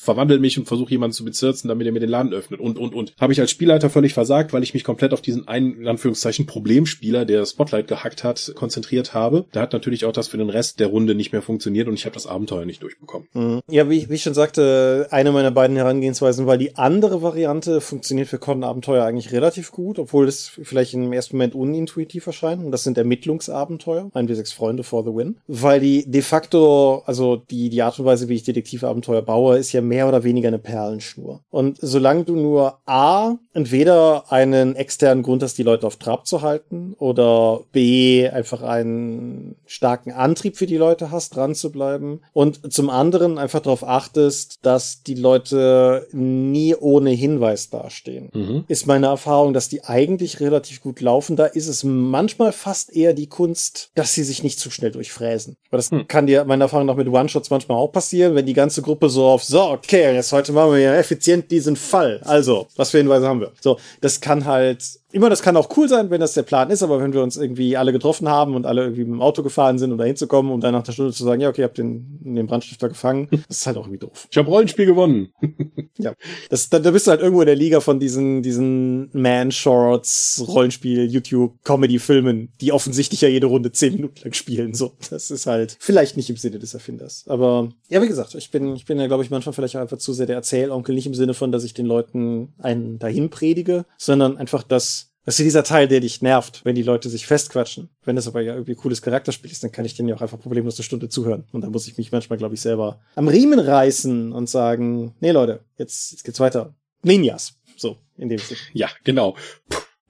verwandle 0.01 0.39
mich 0.39 0.57
und 0.57 0.65
versuche 0.65 0.91
jemanden 0.91 1.13
zu 1.13 1.25
bezirzen, 1.25 1.67
damit 1.67 1.87
er 1.87 1.93
mir 1.93 1.99
den 1.99 2.09
Laden 2.09 2.33
öffnet 2.33 2.59
und 2.59 2.77
und 2.77 2.93
und. 2.93 3.13
Habe 3.19 3.33
ich 3.33 3.41
als 3.41 3.51
Spielleiter 3.51 3.89
völlig 3.89 4.13
versagt, 4.13 4.53
weil 4.53 4.63
ich 4.63 4.73
mich 4.73 4.83
komplett 4.83 5.13
auf 5.13 5.21
diesen 5.21 5.47
einen 5.47 5.81
in 5.81 5.87
Anführungszeichen 5.87 6.45
Problemspieler, 6.45 7.25
der 7.25 7.45
Spotlight 7.45 7.87
gehackt 7.87 8.23
hat, 8.23 8.53
konzentriert 8.55 9.13
habe. 9.13 9.45
Da 9.51 9.61
hat 9.61 9.73
natürlich 9.73 10.05
auch 10.05 10.13
das 10.13 10.27
für 10.27 10.37
den 10.37 10.49
Rest 10.49 10.79
der 10.79 10.87
Runde 10.87 11.15
nicht 11.15 11.31
mehr 11.31 11.41
funktioniert 11.41 11.87
und 11.87 11.93
ich 11.93 12.05
habe 12.05 12.13
das 12.13 12.27
Abenteuer 12.27 12.65
nicht 12.65 12.83
durchbekommen. 12.83 13.27
Mhm. 13.33 13.61
Ja, 13.69 13.89
wie, 13.89 14.09
wie 14.09 14.15
ich 14.15 14.23
schon 14.23 14.33
sagte, 14.33 15.07
eine 15.11 15.31
meiner 15.31 15.51
beiden 15.51 15.75
Herangehensweisen, 15.75 16.47
weil 16.47 16.57
die 16.57 16.75
andere 16.75 17.21
Variante 17.21 17.81
funktioniert 17.81 18.27
für 18.27 18.39
Con-Abenteuer 18.39 19.05
eigentlich 19.05 19.31
relativ 19.31 19.71
gut, 19.71 19.99
obwohl 19.99 20.27
es 20.27 20.59
vielleicht 20.61 20.93
im 20.93 21.13
ersten 21.13 21.37
Moment 21.37 21.55
unintuitiv 21.69 22.27
erscheinen. 22.27 22.65
Und 22.65 22.71
das 22.71 22.83
sind 22.83 22.97
Ermittlungsabenteuer, 22.97 24.09
ein 24.13 24.27
wie 24.27 24.35
sechs 24.35 24.51
Freunde 24.51 24.83
for 24.83 25.03
the 25.03 25.13
win. 25.13 25.37
Weil 25.47 25.79
die 25.79 26.09
de 26.09 26.21
facto, 26.21 27.03
also 27.05 27.37
die, 27.37 27.69
die 27.69 27.81
Art 27.81 27.99
und 27.99 28.05
Weise, 28.05 28.27
wie 28.27 28.35
ich 28.35 28.43
Detektivabenteuer 28.43 29.21
baue, 29.21 29.57
ist 29.57 29.71
ja 29.71 29.81
mehr 29.81 30.07
oder 30.07 30.23
weniger 30.23 30.47
eine 30.47 30.59
Perlenschnur. 30.59 31.41
Und 31.49 31.77
solange 31.81 32.23
du 32.23 32.35
nur 32.35 32.79
A, 32.85 33.35
entweder 33.53 34.31
einen 34.31 34.75
externen 34.75 35.23
Grund 35.23 35.43
hast, 35.43 35.57
die 35.57 35.63
Leute 35.63 35.87
auf 35.87 35.97
Trab 35.97 36.25
zu 36.25 36.41
halten, 36.41 36.95
oder 36.97 37.61
B, 37.71 38.27
einfach 38.27 38.61
einen 38.61 39.55
starken 39.65 40.11
Antrieb 40.11 40.57
für 40.57 40.65
die 40.65 40.77
Leute 40.77 41.11
hast, 41.11 41.35
dran 41.35 41.55
zu 41.55 41.71
bleiben. 41.71 42.21
Und 42.33 42.73
zum 42.73 42.89
anderen 42.89 43.37
einfach 43.37 43.59
darauf 43.59 43.87
achtest, 43.87 44.59
dass 44.63 45.03
die 45.03 45.15
Leute 45.15 46.07
nie 46.11 46.75
ohne 46.75 47.11
Hinweis 47.11 47.69
dastehen. 47.69 48.29
Mhm. 48.33 48.63
Ist 48.67 48.87
meine 48.87 49.07
Erfahrung, 49.07 49.53
dass 49.53 49.69
die 49.69 49.83
eigentlich 49.83 50.39
relativ 50.39 50.81
gut 50.81 51.01
laufen. 51.01 51.35
Da 51.35 51.45
ist 51.59 51.67
es 51.67 51.83
manchmal 51.83 52.51
fast 52.51 52.95
eher 52.95 53.13
die 53.13 53.27
Kunst, 53.27 53.91
dass 53.95 54.13
sie 54.13 54.23
sich 54.23 54.43
nicht 54.43 54.59
zu 54.59 54.71
schnell 54.71 54.91
durchfräsen. 54.91 55.55
Aber 55.69 55.77
das 55.77 55.91
hm. 55.91 56.07
kann 56.07 56.25
dir 56.25 56.45
meiner 56.45 56.65
Erfahrung 56.65 56.87
nach 56.87 56.95
mit 56.95 57.07
One-Shots 57.07 57.49
manchmal 57.49 57.77
auch 57.77 57.91
passieren, 57.91 58.35
wenn 58.35 58.45
die 58.45 58.53
ganze 58.53 58.81
Gruppe 58.81 59.09
so 59.09 59.25
auf, 59.25 59.43
so, 59.43 59.61
okay, 59.61 60.13
jetzt 60.13 60.31
heute 60.31 60.51
machen 60.53 60.71
wir 60.71 60.79
ja 60.79 60.95
effizient 60.95 61.51
diesen 61.51 61.75
Fall. 61.75 62.21
Also, 62.23 62.67
was 62.75 62.91
für 62.91 62.97
Hinweise 62.97 63.27
haben 63.27 63.41
wir? 63.41 63.51
So, 63.61 63.77
das 64.01 64.21
kann 64.21 64.45
halt 64.45 64.98
immer, 65.11 65.29
das 65.29 65.41
kann 65.41 65.57
auch 65.57 65.75
cool 65.77 65.89
sein, 65.89 66.09
wenn 66.09 66.21
das 66.21 66.33
der 66.33 66.43
Plan 66.43 66.69
ist, 66.69 66.83
aber 66.83 66.99
wenn 67.01 67.13
wir 67.13 67.23
uns 67.23 67.37
irgendwie 67.37 67.77
alle 67.77 67.91
getroffen 67.91 68.29
haben 68.29 68.55
und 68.55 68.65
alle 68.65 68.81
irgendwie 68.81 69.05
mit 69.05 69.13
dem 69.13 69.21
Auto 69.21 69.41
gefahren 69.41 69.79
sind, 69.79 69.91
um 69.91 69.97
da 69.97 70.03
hinzukommen, 70.03 70.51
um 70.51 70.61
dann 70.61 70.73
nach 70.73 70.83
der 70.83 70.91
Stunde 70.91 71.13
zu 71.13 71.23
sagen, 71.23 71.41
ja, 71.41 71.49
okay, 71.49 71.61
ihr 71.61 71.65
habt 71.65 71.77
den, 71.77 72.19
den 72.21 72.47
Brandstifter 72.47 72.89
gefangen, 72.89 73.27
das 73.47 73.59
ist 73.59 73.67
halt 73.67 73.77
auch 73.77 73.85
irgendwie 73.85 73.99
doof. 73.99 74.27
Ich 74.29 74.37
habe 74.37 74.49
Rollenspiel 74.49 74.85
gewonnen. 74.85 75.29
ja. 75.97 76.13
Das, 76.49 76.69
da, 76.69 76.79
da 76.79 76.91
bist 76.91 77.07
du 77.07 77.11
halt 77.11 77.21
irgendwo 77.21 77.41
in 77.41 77.47
der 77.47 77.55
Liga 77.55 77.79
von 77.79 77.99
diesen, 77.99 78.43
diesen 78.43 79.09
Man-Shorts, 79.13 80.43
Rollenspiel, 80.47 81.05
YouTube, 81.05 81.55
Comedy-Filmen, 81.63 82.53
die 82.61 82.71
offensichtlich 82.71 83.21
ja 83.21 83.29
jede 83.29 83.47
Runde 83.47 83.71
zehn 83.71 83.95
Minuten 83.95 84.21
lang 84.23 84.33
spielen. 84.33 84.73
So, 84.73 84.93
das 85.09 85.31
ist 85.31 85.47
halt 85.47 85.77
vielleicht 85.79 86.17
nicht 86.17 86.29
im 86.29 86.37
Sinne 86.37 86.59
des 86.59 86.73
Erfinders. 86.73 87.25
Aber 87.27 87.69
ja, 87.89 88.01
wie 88.01 88.07
gesagt, 88.07 88.35
ich 88.35 88.51
bin, 88.51 88.75
ich 88.75 88.85
bin 88.85 88.99
ja, 88.99 89.07
glaube 89.07 89.23
ich, 89.23 89.31
manchmal 89.31 89.53
vielleicht 89.53 89.75
auch 89.75 89.81
einfach 89.81 89.97
zu 89.97 90.13
sehr 90.13 90.27
der 90.27 90.35
Erzählonkel, 90.35 90.93
nicht 90.93 91.07
im 91.07 91.15
Sinne 91.15 91.33
von, 91.33 91.51
dass 91.51 91.63
ich 91.63 91.73
den 91.73 91.85
Leuten 91.85 92.53
einen 92.59 92.99
dahin 92.99 93.29
predige, 93.29 93.85
sondern 93.97 94.37
einfach, 94.37 94.63
dass 94.63 94.98
das 95.29 95.39
ist 95.39 95.45
dieser 95.45 95.63
Teil, 95.63 95.87
der 95.87 95.99
dich 95.99 96.23
nervt, 96.23 96.61
wenn 96.63 96.73
die 96.73 96.81
Leute 96.81 97.07
sich 97.07 97.27
festquatschen. 97.27 97.91
Wenn 98.03 98.15
das 98.15 98.27
aber 98.27 98.41
ja 98.41 98.53
irgendwie 98.53 98.73
cooles 98.73 99.03
Charakterspiel 99.03 99.51
ist, 99.51 99.63
dann 99.63 99.71
kann 99.71 99.85
ich 99.85 99.93
denen 99.93 100.09
ja 100.09 100.15
auch 100.15 100.23
einfach 100.23 100.39
problemlos 100.39 100.77
eine 100.77 100.83
Stunde 100.83 101.07
zuhören. 101.07 101.45
Und 101.51 101.61
dann 101.61 101.71
muss 101.71 101.87
ich 101.87 101.99
mich 101.99 102.11
manchmal, 102.11 102.39
glaube 102.39 102.55
ich, 102.55 102.61
selber 102.61 102.99
am 103.13 103.27
Riemen 103.27 103.59
reißen 103.59 104.31
und 104.31 104.49
sagen, 104.49 105.13
nee 105.19 105.29
Leute, 105.29 105.59
jetzt, 105.77 106.09
jetzt 106.09 106.23
geht's 106.23 106.39
weiter. 106.39 106.73
Ninjas. 107.03 107.53
So, 107.77 107.97
in 108.17 108.29
dem 108.29 108.39
Sinne. 108.39 108.59
Ja, 108.73 108.89
genau. 109.03 109.35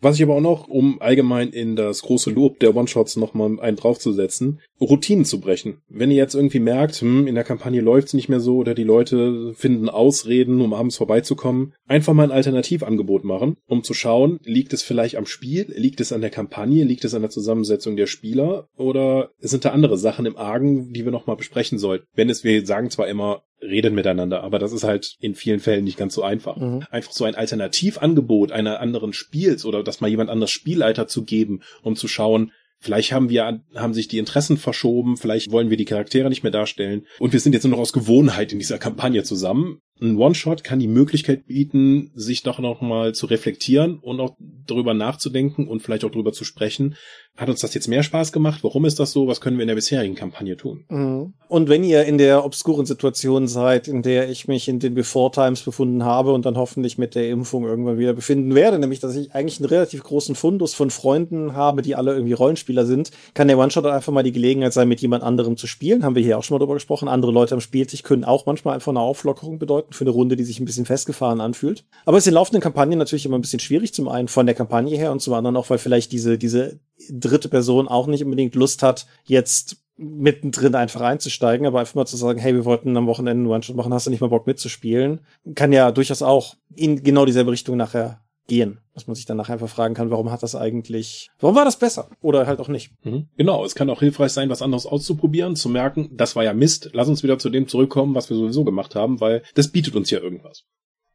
Was 0.01 0.15
ich 0.15 0.23
aber 0.23 0.35
auch 0.35 0.41
noch, 0.41 0.67
um 0.67 1.01
allgemein 1.01 1.49
in 1.49 1.75
das 1.75 2.01
große 2.03 2.31
Lob 2.31 2.59
der 2.59 2.75
One-Shots 2.75 3.17
nochmal 3.17 3.59
einen 3.59 3.77
draufzusetzen, 3.77 4.61
Routinen 4.79 5.25
zu 5.25 5.41
brechen. 5.41 5.81
Wenn 5.89 6.09
ihr 6.09 6.17
jetzt 6.17 6.35
irgendwie 6.35 6.59
merkt, 6.59 6.95
hm, 6.95 7.27
in 7.27 7.35
der 7.35 7.43
Kampagne 7.43 7.81
läuft's 7.81 8.13
nicht 8.13 8.29
mehr 8.29 8.39
so 8.39 8.57
oder 8.57 8.73
die 8.73 8.83
Leute 8.83 9.53
finden 9.55 9.89
Ausreden, 9.89 10.61
um 10.61 10.73
abends 10.73 10.95
vorbeizukommen, 10.95 11.73
einfach 11.87 12.13
mal 12.13 12.23
ein 12.23 12.31
Alternativangebot 12.31 13.25
machen, 13.25 13.57
um 13.67 13.83
zu 13.83 13.93
schauen, 13.93 14.39
liegt 14.43 14.71
es 14.71 14.83
vielleicht 14.83 15.17
am 15.17 15.25
Spiel, 15.25 15.65
liegt 15.75 15.99
es 15.99 16.13
an 16.13 16.21
der 16.21 16.29
Kampagne, 16.29 16.85
liegt 16.85 17.03
es 17.03 17.13
an 17.13 17.21
der 17.21 17.31
Zusammensetzung 17.31 17.97
der 17.97 18.07
Spieler 18.07 18.67
oder 18.77 19.31
sind 19.39 19.65
da 19.65 19.71
andere 19.71 19.97
Sachen 19.97 20.25
im 20.25 20.37
Argen, 20.37 20.93
die 20.93 21.03
wir 21.03 21.11
nochmal 21.11 21.35
besprechen 21.35 21.77
sollten. 21.77 22.05
Wenn 22.15 22.29
es, 22.29 22.43
wir 22.43 22.65
sagen 22.65 22.89
zwar 22.89 23.07
immer, 23.07 23.43
reden 23.61 23.95
miteinander, 23.95 24.43
aber 24.43 24.59
das 24.59 24.71
ist 24.71 24.83
halt 24.83 25.15
in 25.19 25.35
vielen 25.35 25.59
Fällen 25.59 25.83
nicht 25.83 25.97
ganz 25.97 26.13
so 26.13 26.23
einfach. 26.23 26.57
Mhm. 26.57 26.85
Einfach 26.89 27.11
so 27.11 27.25
ein 27.25 27.35
Alternativangebot 27.35 28.51
einer 28.51 28.79
anderen 28.79 29.13
Spiels 29.13 29.65
oder 29.65 29.83
dass 29.83 30.01
mal 30.01 30.09
jemand 30.09 30.29
anders 30.29 30.51
Spielleiter 30.51 31.07
zu 31.07 31.23
geben, 31.23 31.61
um 31.81 31.95
zu 31.95 32.07
schauen, 32.07 32.51
Vielleicht 32.81 33.11
haben 33.11 33.29
wir, 33.29 33.61
haben 33.75 33.93
sich 33.93 34.07
die 34.07 34.19
Interessen 34.19 34.55
verschoben, 34.55 35.17
vielleicht 35.17 35.51
wollen 35.51 35.69
wir 35.69 35.75
die 35.75 35.83
Charaktere 35.83 36.29
nicht 36.29 36.43
mehr 36.43 36.51
darstellen 36.51 37.05
und 37.19 37.33
wir 37.33 37.41
sind 37.41 37.51
jetzt 37.51 37.65
nur 37.65 37.71
noch 37.71 37.79
aus 37.79 37.91
Gewohnheit 37.91 38.53
in 38.53 38.59
dieser 38.59 38.77
Kampagne 38.77 39.23
zusammen 39.23 39.81
ein 40.01 40.17
One-Shot 40.17 40.63
kann 40.63 40.79
die 40.79 40.87
Möglichkeit 40.87 41.45
bieten, 41.45 42.11
sich 42.15 42.43
doch 42.43 42.59
noch 42.59 42.81
mal 42.81 43.13
zu 43.13 43.25
reflektieren 43.25 43.99
und 43.99 44.19
auch 44.19 44.35
darüber 44.39 44.93
nachzudenken 44.93 45.67
und 45.67 45.81
vielleicht 45.81 46.05
auch 46.05 46.11
darüber 46.11 46.31
zu 46.31 46.45
sprechen. 46.45 46.95
Hat 47.39 47.47
uns 47.47 47.61
das 47.61 47.73
jetzt 47.73 47.87
mehr 47.87 48.03
Spaß 48.03 48.33
gemacht? 48.33 48.65
Warum 48.65 48.83
ist 48.83 48.99
das 48.99 49.13
so? 49.13 49.27
Was 49.27 49.39
können 49.39 49.57
wir 49.57 49.63
in 49.63 49.69
der 49.69 49.75
bisherigen 49.75 50.13
Kampagne 50.13 50.57
tun? 50.57 50.83
Mhm. 50.89 51.33
Und 51.47 51.69
wenn 51.69 51.85
ihr 51.85 52.03
in 52.03 52.17
der 52.17 52.43
obskuren 52.43 52.85
Situation 52.85 53.47
seid, 53.47 53.87
in 53.87 54.01
der 54.01 54.29
ich 54.29 54.49
mich 54.49 54.67
in 54.67 54.79
den 54.79 54.93
Before 54.93 55.31
Times 55.31 55.61
befunden 55.61 56.03
habe 56.03 56.33
und 56.33 56.45
dann 56.45 56.57
hoffentlich 56.57 56.97
mit 56.97 57.15
der 57.15 57.29
Impfung 57.29 57.63
irgendwann 57.63 57.97
wieder 57.97 58.11
befinden 58.11 58.55
werde, 58.55 58.77
nämlich 58.77 58.99
dass 58.99 59.15
ich 59.15 59.33
eigentlich 59.33 59.61
einen 59.61 59.69
relativ 59.69 60.03
großen 60.03 60.35
Fundus 60.35 60.73
von 60.73 60.89
Freunden 60.89 61.53
habe, 61.53 61.81
die 61.81 61.95
alle 61.95 62.11
irgendwie 62.11 62.33
Rollenspieler 62.33 62.85
sind, 62.85 63.11
kann 63.33 63.47
der 63.47 63.57
One-Shot 63.57 63.85
einfach 63.85 64.11
mal 64.11 64.23
die 64.23 64.33
Gelegenheit 64.33 64.73
sein, 64.73 64.89
mit 64.89 64.99
jemand 64.99 65.23
anderem 65.23 65.55
zu 65.55 65.65
spielen. 65.65 66.03
Haben 66.03 66.15
wir 66.15 66.23
hier 66.23 66.37
auch 66.37 66.43
schon 66.43 66.55
mal 66.55 66.59
drüber 66.59 66.73
gesprochen. 66.73 67.07
Andere 67.07 67.31
Leute 67.31 67.55
am 67.55 67.61
Spieltisch 67.61 68.03
können 68.03 68.25
auch 68.25 68.47
manchmal 68.47 68.75
einfach 68.75 68.91
eine 68.91 68.99
Auflockerung 68.99 69.59
bedeuten 69.59 69.93
für 69.93 70.03
eine 70.03 70.11
Runde, 70.11 70.35
die 70.35 70.43
sich 70.43 70.59
ein 70.59 70.65
bisschen 70.65 70.85
festgefahren 70.85 71.39
anfühlt. 71.39 71.85
Aber 72.03 72.17
es 72.17 72.25
ist 72.25 72.27
in 72.27 72.33
laufenden 72.33 72.61
Kampagnen 72.61 72.99
natürlich 72.99 73.25
immer 73.25 73.37
ein 73.37 73.41
bisschen 73.41 73.61
schwierig, 73.61 73.93
zum 73.93 74.09
einen 74.09 74.27
von 74.27 74.45
der 74.45 74.55
Kampagne 74.55 74.97
her 74.97 75.13
und 75.13 75.21
zum 75.21 75.33
anderen 75.33 75.55
auch, 75.55 75.69
weil 75.69 75.77
vielleicht 75.77 76.11
diese, 76.11 76.37
diese 76.37 76.79
dritte 77.09 77.49
Person 77.49 77.87
auch 77.87 78.07
nicht 78.07 78.23
unbedingt 78.23 78.55
Lust 78.55 78.83
hat, 78.83 79.07
jetzt 79.25 79.77
mittendrin 79.97 80.75
einfach 80.75 81.01
einzusteigen, 81.01 81.67
aber 81.67 81.81
einfach 81.81 81.95
mal 81.95 82.05
zu 82.05 82.17
sagen, 82.17 82.39
hey, 82.39 82.53
wir 82.53 82.65
wollten 82.65 82.95
am 82.95 83.07
Wochenende 83.07 83.43
einen 83.43 83.47
One-Shot 83.47 83.75
machen, 83.75 83.93
hast 83.93 84.07
du 84.07 84.11
nicht 84.11 84.21
mal 84.21 84.29
Bock 84.29 84.47
mitzuspielen, 84.47 85.19
kann 85.55 85.73
ja 85.73 85.91
durchaus 85.91 86.21
auch 86.21 86.55
in 86.75 87.03
genau 87.03 87.25
dieselbe 87.25 87.51
Richtung 87.51 87.75
nachher 87.75 88.21
gehen. 88.47 88.79
Dass 88.93 89.07
man 89.07 89.15
sich 89.15 89.25
dann 89.25 89.37
nachher 89.37 89.53
einfach 89.53 89.69
fragen 89.69 89.93
kann, 89.93 90.09
warum 90.09 90.31
hat 90.31 90.43
das 90.43 90.55
eigentlich, 90.55 91.29
warum 91.39 91.55
war 91.55 91.65
das 91.65 91.79
besser? 91.79 92.09
Oder 92.21 92.47
halt 92.47 92.59
auch 92.59 92.67
nicht. 92.67 92.91
Mhm. 93.05 93.27
Genau, 93.37 93.63
es 93.63 93.75
kann 93.75 93.89
auch 93.89 93.99
hilfreich 93.99 94.31
sein, 94.31 94.49
was 94.49 94.61
anderes 94.61 94.85
auszuprobieren, 94.85 95.55
zu 95.55 95.69
merken, 95.69 96.09
das 96.13 96.35
war 96.35 96.43
ja 96.43 96.53
Mist, 96.53 96.89
lass 96.93 97.07
uns 97.07 97.23
wieder 97.23 97.37
zu 97.37 97.49
dem 97.49 97.67
zurückkommen, 97.67 98.15
was 98.15 98.29
wir 98.29 98.37
sowieso 98.37 98.63
gemacht 98.65 98.95
haben, 98.95 99.21
weil 99.21 99.43
das 99.53 99.69
bietet 99.69 99.95
uns 99.95 100.09
ja 100.09 100.19
irgendwas. 100.19 100.65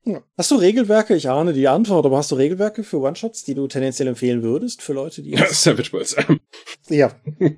Ja. 0.06 0.22
Hast 0.36 0.50
du 0.50 0.56
Regelwerke? 0.56 1.16
Ich 1.16 1.30
ahne 1.30 1.54
die 1.54 1.66
Antwort, 1.66 2.04
aber 2.04 2.18
hast 2.18 2.30
du 2.30 2.34
Regelwerke 2.34 2.84
für 2.84 3.00
One-Shots, 3.00 3.44
die 3.44 3.54
du 3.54 3.66
tendenziell 3.68 4.08
empfehlen 4.08 4.42
würdest 4.42 4.82
für 4.82 4.92
Leute, 4.92 5.22
die. 5.22 5.34
Savage 5.48 5.92
Worlds. 5.92 6.16
ja. 6.88 7.12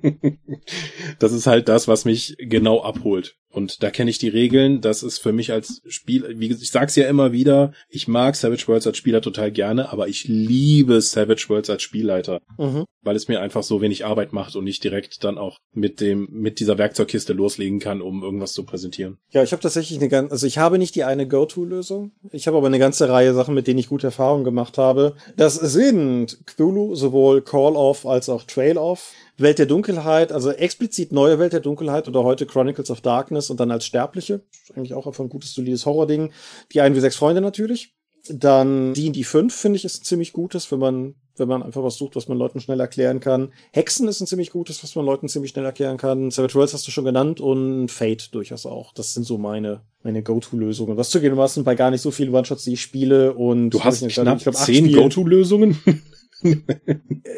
Das 1.19 1.31
ist 1.31 1.47
halt 1.47 1.67
das, 1.67 1.87
was 1.87 2.05
mich 2.05 2.35
genau 2.37 2.81
abholt. 2.81 3.37
Und 3.57 3.81
da 3.81 3.89
kenne 3.89 4.11
ich 4.11 4.19
die 4.19 4.29
Regeln. 4.29 4.81
Das 4.81 5.01
ist 5.01 5.17
für 5.17 5.31
mich 5.31 5.51
als 5.51 5.81
Spiel, 5.87 6.23
wie 6.37 6.51
ich 6.51 6.69
sag's 6.69 6.95
ja 6.95 7.07
immer 7.07 7.31
wieder, 7.31 7.71
ich 7.89 8.07
mag 8.07 8.35
Savage 8.35 8.67
Worlds 8.67 8.85
als 8.85 8.97
Spieler 8.97 9.19
total 9.19 9.51
gerne, 9.51 9.91
aber 9.91 10.07
ich 10.07 10.27
liebe 10.27 11.01
Savage 11.01 11.45
Worlds 11.49 11.71
als 11.71 11.81
Spielleiter, 11.81 12.39
mhm. 12.59 12.85
weil 13.01 13.15
es 13.15 13.27
mir 13.27 13.41
einfach 13.41 13.63
so 13.63 13.81
wenig 13.81 14.05
Arbeit 14.05 14.31
macht 14.31 14.55
und 14.55 14.67
ich 14.67 14.79
direkt 14.79 15.23
dann 15.23 15.39
auch 15.39 15.57
mit 15.73 16.01
dem 16.01 16.27
mit 16.29 16.59
dieser 16.59 16.77
Werkzeugkiste 16.77 17.33
loslegen 17.33 17.79
kann, 17.79 18.03
um 18.03 18.21
irgendwas 18.21 18.53
zu 18.53 18.63
präsentieren. 18.63 19.17
Ja, 19.31 19.41
ich 19.41 19.53
habe 19.53 19.61
tatsächlich 19.63 19.97
eine 19.97 20.09
ganz, 20.09 20.31
also 20.31 20.45
ich 20.45 20.59
habe 20.59 20.77
nicht 20.77 20.93
die 20.93 21.03
eine 21.03 21.27
Go-To-Lösung. 21.27 22.11
Ich 22.31 22.45
habe 22.45 22.57
aber 22.57 22.67
eine 22.67 22.77
ganze 22.77 23.09
Reihe 23.09 23.33
Sachen, 23.33 23.55
mit 23.55 23.65
denen 23.65 23.79
ich 23.79 23.89
gute 23.89 24.05
Erfahrungen 24.05 24.43
gemacht 24.43 24.77
habe. 24.77 25.15
Das 25.35 25.55
sind 25.55 26.45
Cthulhu, 26.45 26.93
sowohl 26.93 27.41
Call 27.41 27.75
Off 27.75 28.05
als 28.05 28.29
auch 28.29 28.43
Trail 28.43 28.77
Off. 28.77 29.13
Welt 29.37 29.59
der 29.59 29.65
Dunkelheit, 29.65 30.31
also 30.31 30.51
explizit 30.51 31.11
neue 31.11 31.39
Welt 31.39 31.53
der 31.53 31.59
Dunkelheit 31.59 32.07
oder 32.07 32.23
heute 32.23 32.45
Chronicles 32.45 32.89
of 32.89 33.01
Darkness 33.01 33.49
und 33.49 33.59
dann 33.59 33.71
als 33.71 33.85
Sterbliche. 33.85 34.41
Eigentlich 34.75 34.93
auch 34.93 35.07
einfach 35.07 35.23
ein 35.23 35.29
gutes, 35.29 35.53
solides 35.53 35.85
Horror-Ding. 35.85 36.31
Die 36.73 36.81
ein 36.81 36.95
wie 36.95 36.99
sechs 36.99 37.15
Freunde 37.15 37.41
natürlich. 37.41 37.95
Dann 38.29 38.93
D&D 38.93 39.23
5 39.23 39.55
finde 39.55 39.77
ich 39.77 39.85
ist 39.85 40.01
ein 40.01 40.05
ziemlich 40.05 40.33
gutes, 40.33 40.71
wenn 40.71 40.79
man 40.79 41.15
wenn 41.39 41.47
man 41.47 41.63
einfach 41.63 41.83
was 41.83 41.97
sucht, 41.97 42.15
was 42.15 42.27
man 42.27 42.37
Leuten 42.37 42.59
schnell 42.59 42.79
erklären 42.79 43.19
kann. 43.19 43.53
Hexen 43.71 44.07
ist 44.07 44.21
ein 44.21 44.27
ziemlich 44.27 44.51
gutes, 44.51 44.83
was 44.83 44.95
man 44.95 45.05
Leuten 45.05 45.27
ziemlich 45.27 45.51
schnell 45.51 45.65
erklären 45.65 45.97
kann. 45.97 46.31
Savage 46.31 46.55
Worlds 46.55 46.73
hast 46.73 46.87
du 46.87 46.91
schon 46.91 47.05
genannt 47.05 47.39
und 47.39 47.89
Fate 47.89 48.33
durchaus 48.33 48.65
auch. 48.65 48.93
Das 48.93 49.13
sind 49.13 49.23
so 49.23 49.37
meine, 49.37 49.81
meine 50.03 50.23
Go-To-Lösungen. 50.23 50.97
Was 50.97 51.09
zugegebenermaßen 51.09 51.63
bei 51.63 51.75
gar 51.75 51.91
nicht 51.91 52.01
so 52.01 52.11
vielen 52.11 52.33
One-Shots, 52.33 52.63
die 52.63 52.73
ich 52.73 52.81
spiele 52.81 53.33
und. 53.33 53.71
Du 53.71 53.83
hast 53.83 54.01
nicht, 54.01 54.15
knapp 54.15 54.37
ich 54.37 54.43
glaub, 54.43 54.55
zehn 54.55 54.91
Go-To-Lösungen? 54.91 55.77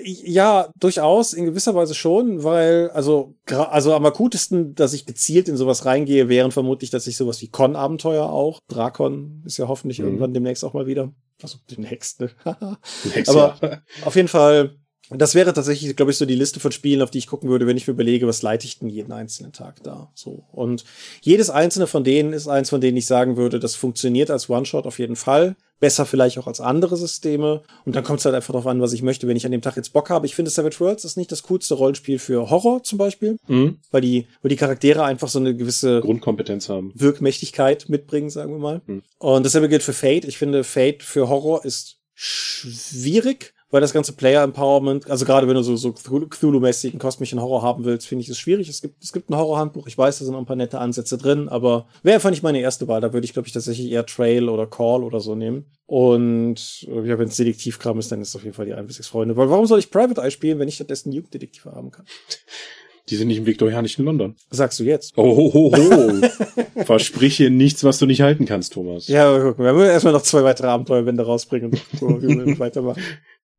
ja, 0.03 0.69
durchaus, 0.79 1.33
in 1.33 1.45
gewisser 1.45 1.75
Weise 1.75 1.95
schon, 1.95 2.43
weil, 2.43 2.89
also, 2.91 3.35
also 3.47 3.93
am 3.93 4.05
akutesten, 4.05 4.75
dass 4.75 4.93
ich 4.93 5.05
gezielt 5.05 5.47
in 5.47 5.57
sowas 5.57 5.85
reingehe, 5.85 6.29
wären 6.29 6.51
vermutlich, 6.51 6.89
dass 6.89 7.07
ich 7.07 7.17
sowas 7.17 7.41
wie 7.41 7.49
Con-Abenteuer 7.49 8.29
auch. 8.29 8.59
Drakon 8.67 9.43
ist 9.45 9.57
ja 9.57 9.67
hoffentlich 9.67 9.99
mhm. 9.99 10.05
irgendwann 10.05 10.33
demnächst 10.33 10.65
auch 10.65 10.73
mal 10.73 10.87
wieder. 10.87 11.13
Also 11.41 11.57
demnächst, 11.69 12.19
ne? 12.19 12.29
demnächst 13.05 13.29
Aber 13.29 13.57
ja. 13.61 13.81
auf 14.03 14.15
jeden 14.15 14.27
Fall, 14.27 14.77
das 15.17 15.33
wäre 15.33 15.53
tatsächlich, 15.53 15.95
glaube 15.95 16.11
ich, 16.11 16.17
so 16.17 16.25
die 16.25 16.35
Liste 16.35 16.59
von 16.59 16.71
Spielen, 16.71 17.01
auf 17.01 17.09
die 17.09 17.17
ich 17.17 17.27
gucken 17.27 17.49
würde, 17.49 17.65
wenn 17.65 17.77
ich 17.77 17.87
mir 17.87 17.93
überlege, 17.93 18.27
was 18.27 18.41
leite 18.41 18.65
ich 18.65 18.79
denn 18.79 18.89
jeden 18.89 19.11
einzelnen 19.11 19.51
Tag 19.51 19.81
da. 19.83 20.11
So. 20.13 20.43
Und 20.51 20.85
jedes 21.21 21.49
einzelne 21.49 21.87
von 21.87 22.03
denen 22.03 22.33
ist 22.33 22.47
eins, 22.47 22.69
von 22.69 22.81
denen 22.81 22.97
ich 22.97 23.07
sagen 23.07 23.35
würde, 23.35 23.59
das 23.59 23.75
funktioniert 23.75 24.29
als 24.29 24.49
One-Shot 24.49 24.85
auf 24.85 24.99
jeden 24.99 25.15
Fall 25.15 25.55
besser 25.79 26.05
vielleicht 26.05 26.37
auch 26.37 26.47
als 26.47 26.59
andere 26.59 26.97
Systeme. 26.97 27.63
Und 27.85 27.95
dann 27.95 28.03
kommt 28.03 28.19
es 28.19 28.25
halt 28.25 28.35
einfach 28.35 28.53
darauf 28.53 28.67
an, 28.67 28.81
was 28.81 28.93
ich 28.93 29.01
möchte, 29.01 29.27
wenn 29.27 29.37
ich 29.37 29.45
an 29.45 29.51
dem 29.51 29.61
Tag 29.61 29.75
jetzt 29.75 29.93
Bock 29.93 30.09
habe. 30.09 30.25
Ich 30.25 30.35
finde, 30.35 30.51
Savage 30.51 30.79
Worlds 30.79 31.05
ist 31.05 31.17
nicht 31.17 31.31
das 31.31 31.43
coolste 31.43 31.75
Rollenspiel 31.75 32.19
für 32.19 32.49
Horror 32.49 32.83
zum 32.83 32.97
Beispiel, 32.97 33.37
mhm. 33.47 33.79
weil 33.91 34.01
die, 34.01 34.27
weil 34.41 34.49
die 34.49 34.55
Charaktere 34.55 35.03
einfach 35.03 35.29
so 35.29 35.39
eine 35.39 35.55
gewisse 35.55 36.01
Grundkompetenz 36.01 36.69
haben. 36.69 36.91
Wirkmächtigkeit 36.95 37.87
mitbringen, 37.89 38.29
sagen 38.29 38.51
wir 38.51 38.59
mal. 38.59 38.81
Mhm. 38.85 39.03
Und 39.17 39.45
dasselbe 39.45 39.69
gilt 39.69 39.83
für 39.83 39.93
Fate. 39.93 40.25
Ich 40.25 40.37
finde, 40.37 40.63
Fate 40.63 41.03
für 41.03 41.29
Horror 41.29 41.65
ist 41.65 41.97
schwierig, 42.13 43.53
weil 43.71 43.81
das 43.81 43.93
ganze 43.93 44.13
Player 44.13 44.43
Empowerment, 44.43 45.09
also 45.09 45.25
gerade 45.25 45.47
wenn 45.47 45.55
du 45.55 45.61
so, 45.61 45.75
so 45.75 45.89
Cthulhu-mäßigen 45.89 46.97
kosmischen 46.97 47.41
Horror 47.41 47.61
haben 47.61 47.85
willst, 47.85 48.07
finde 48.07 48.23
ich 48.23 48.29
es 48.29 48.39
schwierig. 48.39 48.67
Es 48.67 48.81
gibt, 48.81 49.03
es 49.03 49.13
gibt 49.13 49.29
ein 49.29 49.37
Horrorhandbuch, 49.37 49.87
ich 49.87 49.97
weiß, 49.97 50.19
da 50.19 50.25
sind 50.25 50.33
noch 50.33 50.39
ein 50.39 50.45
paar 50.45 50.55
nette 50.55 50.79
Ansätze 50.79 51.17
drin, 51.17 51.49
aber 51.49 51.87
wäre 52.01 52.15
einfach 52.15 52.31
nicht 52.31 52.43
meine 52.43 52.59
erste 52.59 52.87
Wahl. 52.87 53.01
Da 53.01 53.13
würde 53.13 53.25
ich, 53.25 53.33
glaube 53.33 53.47
ich, 53.47 53.53
tatsächlich 53.53 53.91
eher 53.91 54.05
Trail 54.05 54.49
oder 54.49 54.65
Call 54.65 55.03
oder 55.03 55.19
so 55.19 55.35
nehmen. 55.35 55.65
Und 55.85 56.87
äh, 56.87 57.07
ja, 57.07 57.19
wenn 57.19 57.27
es 57.27 57.35
Detektivkram 57.35 57.99
ist, 57.99 58.11
dann 58.11 58.21
ist 58.21 58.29
es 58.29 58.35
auf 58.35 58.43
jeden 58.43 58.55
Fall 58.55 58.65
die 58.65 58.73
1 58.73 58.87
bis 58.87 58.97
6 58.97 59.07
Freunde. 59.07 59.37
Weil 59.37 59.49
warum 59.49 59.65
soll 59.65 59.79
ich 59.79 59.91
Private 59.91 60.21
Eye 60.21 60.31
spielen, 60.31 60.59
wenn 60.59 60.67
ich 60.67 60.75
stattdessen 60.75 61.11
Jugenddetektive 61.11 61.71
haben 61.71 61.91
kann? 61.91 62.05
Die 63.09 63.15
sind 63.15 63.27
nicht 63.27 63.39
im 63.39 63.45
viktorianischen 63.47 64.05
London. 64.05 64.35
Sagst 64.51 64.79
du 64.79 64.83
jetzt? 64.83 65.13
Oh, 65.15 65.35
ho, 65.35 65.53
ho, 65.53 65.75
ho. 65.75 66.83
Versprich 66.85 67.37
hier 67.37 67.49
nichts, 67.49 67.83
was 67.83 67.97
du 67.97 68.05
nicht 68.05 68.21
halten 68.21 68.45
kannst, 68.45 68.73
Thomas. 68.73 69.07
Ja, 69.07 69.29
aber 69.29 69.41
gucken. 69.41 69.65
Wir 69.65 69.73
müssen 69.73 69.89
erstmal 69.89 70.13
noch 70.13 70.21
zwei 70.21 70.43
weitere 70.43 70.67
Abenteuerwände 70.67 71.25
rausbringen, 71.25 71.71
bevor 71.91 72.21
wir 72.21 72.59
weitermachen. 72.59 73.01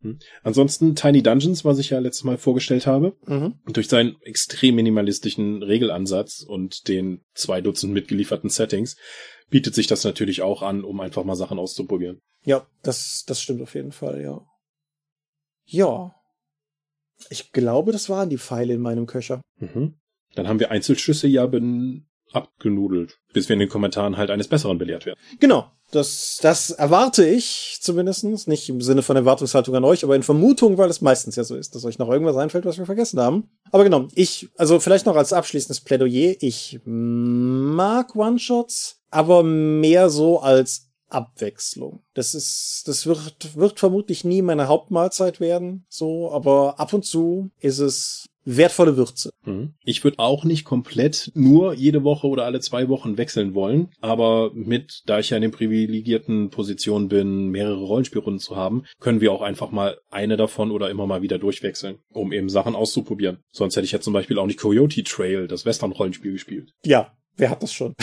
Hm. 0.03 0.19
Ansonsten 0.43 0.95
Tiny 0.95 1.23
Dungeons, 1.23 1.65
was 1.65 1.79
ich 1.79 1.91
ja 1.91 1.99
letztes 1.99 2.25
Mal 2.25 2.39
vorgestellt 2.39 2.87
habe, 2.87 3.17
mhm. 3.27 3.55
durch 3.67 3.89
seinen 3.89 4.17
extrem 4.23 4.77
minimalistischen 4.77 5.63
Regelansatz 5.63 6.43
und 6.43 6.89
den 6.89 7.23
zwei 7.35 7.61
Dutzend 7.61 7.93
mitgelieferten 7.93 8.51
Settings, 8.51 8.97
bietet 9.51 9.75
sich 9.75 9.87
das 9.87 10.05
natürlich 10.05 10.43
auch 10.43 10.63
an, 10.63 10.85
um 10.85 11.01
einfach 11.01 11.25
mal 11.25 11.35
Sachen 11.37 11.59
auszuprobieren. 11.59 12.21
Ja, 12.45 12.67
das, 12.83 13.25
das 13.27 13.43
stimmt 13.43 13.63
auf 13.63 13.75
jeden 13.75 13.93
Fall, 13.93 14.23
ja. 14.23 14.41
Ja. 15.67 16.15
Ich 17.29 17.53
glaube, 17.53 17.93
das 17.93 18.09
waren 18.09 18.31
die 18.31 18.39
Pfeile 18.39 18.75
in 18.75 18.81
meinem 18.81 19.07
Köcher. 19.07 19.43
Mhm. 19.59 19.97
Dann 20.35 20.49
haben 20.49 20.61
wir 20.61 20.71
Einzelschüsse 20.71 21.29
ja 21.29 21.51
abgenudelt, 22.33 23.19
bis 23.33 23.49
wir 23.49 23.55
in 23.55 23.61
den 23.61 23.69
Kommentaren 23.69 24.17
halt 24.17 24.31
eines 24.31 24.49
Besseren 24.49 24.79
belehrt 24.79 25.05
werden. 25.05 25.19
Genau. 25.39 25.71
Das, 25.91 26.39
das 26.41 26.71
erwarte 26.71 27.27
ich 27.27 27.79
zumindestens 27.81 28.47
nicht 28.47 28.69
im 28.69 28.81
Sinne 28.81 29.03
von 29.03 29.17
Erwartungshaltung 29.17 29.75
an 29.75 29.85
euch, 29.85 30.05
aber 30.05 30.15
in 30.15 30.23
Vermutung, 30.23 30.79
weil 30.79 30.89
es 30.89 31.01
meistens 31.01 31.37
ja 31.37 31.45
so 31.45 31.57
ist, 31.57 31.75
dass 31.75 31.85
euch 31.85 31.99
noch 31.99 32.09
irgendwas 32.09 32.37
einfällt, 32.37 32.65
was 32.65 32.79
wir 32.79 32.87
vergessen 32.87 33.21
haben. 33.21 33.51
Aber 33.73 33.85
genau, 33.85 34.09
ich, 34.15 34.49
also 34.57 34.79
vielleicht 34.79 35.07
noch 35.07 35.17
als 35.17 35.33
abschließendes 35.33 35.81
Plädoyer, 35.81 36.35
ich 36.41 36.81
mag 36.85 38.15
One-Shots, 38.15 39.01
aber 39.11 39.43
mehr 39.43 40.11
so 40.11 40.41
als 40.41 40.91
Abwechslung. 41.09 42.03
Das 42.15 42.35
ist, 42.35 42.85
das 42.87 43.07
wird, 43.07 43.57
wird 43.57 43.81
vermutlich 43.81 44.25
nie 44.25 44.43
meine 44.43 44.69
Hauptmahlzeit 44.69 45.41
werden, 45.41 45.85
so, 45.89 46.31
aber 46.31 46.79
ab 46.79 46.93
und 46.93 47.05
zu 47.05 47.51
ist 47.59 47.81
es 47.81 48.30
wertvolle 48.45 48.97
Würze. 48.97 49.31
Mhm. 49.45 49.75
Ich 49.85 50.03
würde 50.05 50.19
auch 50.19 50.45
nicht 50.45 50.65
komplett 50.65 51.31
nur 51.35 51.75
jede 51.75 52.05
Woche 52.05 52.27
oder 52.27 52.45
alle 52.45 52.61
zwei 52.61 52.89
Wochen 52.89 53.19
wechseln 53.19 53.55
wollen, 53.55 53.91
aber 54.01 54.51
mit, 54.55 55.03
da 55.07 55.19
ich 55.19 55.31
ja 55.31 55.37
in 55.37 55.43
den 55.43 55.51
privilegierten 55.51 56.51
Position 56.51 57.09
bin, 57.09 57.49
mehrere 57.49 57.83
Rollenspielrunden 57.83 58.41
zu 58.41 58.57
haben, 58.57 58.85
können 58.99 59.21
wir 59.21 59.33
auch 59.33 59.43
einfach 59.43 59.71
mal 59.71 59.99
eine 60.11 60.37
davon 60.37 60.71
oder 60.71 60.91
immer 60.91 61.07
mal 61.07 61.23
wieder 61.23 61.39
durchwechseln, 61.39 61.99
um 62.13 62.33
eben 62.33 62.49
Sachen 62.49 62.75
auszuprobieren. 62.75 63.39
Sonst 63.53 63.77
hätte 63.77 63.85
ich 63.85 63.93
ja 63.93 64.01
zum 64.01 64.13
Beispiel 64.13 64.39
auch 64.39 64.47
nicht 64.47 64.61
Coyote 64.61 65.03
Trail, 65.05 65.47
das 65.47 65.67
Western-Rollenspiel 65.67 66.33
gespielt. 66.33 66.73
Ja, 66.85 67.13
wer 67.37 67.51
hat 67.51 67.63
das 67.63 67.73
schon? 67.73 67.95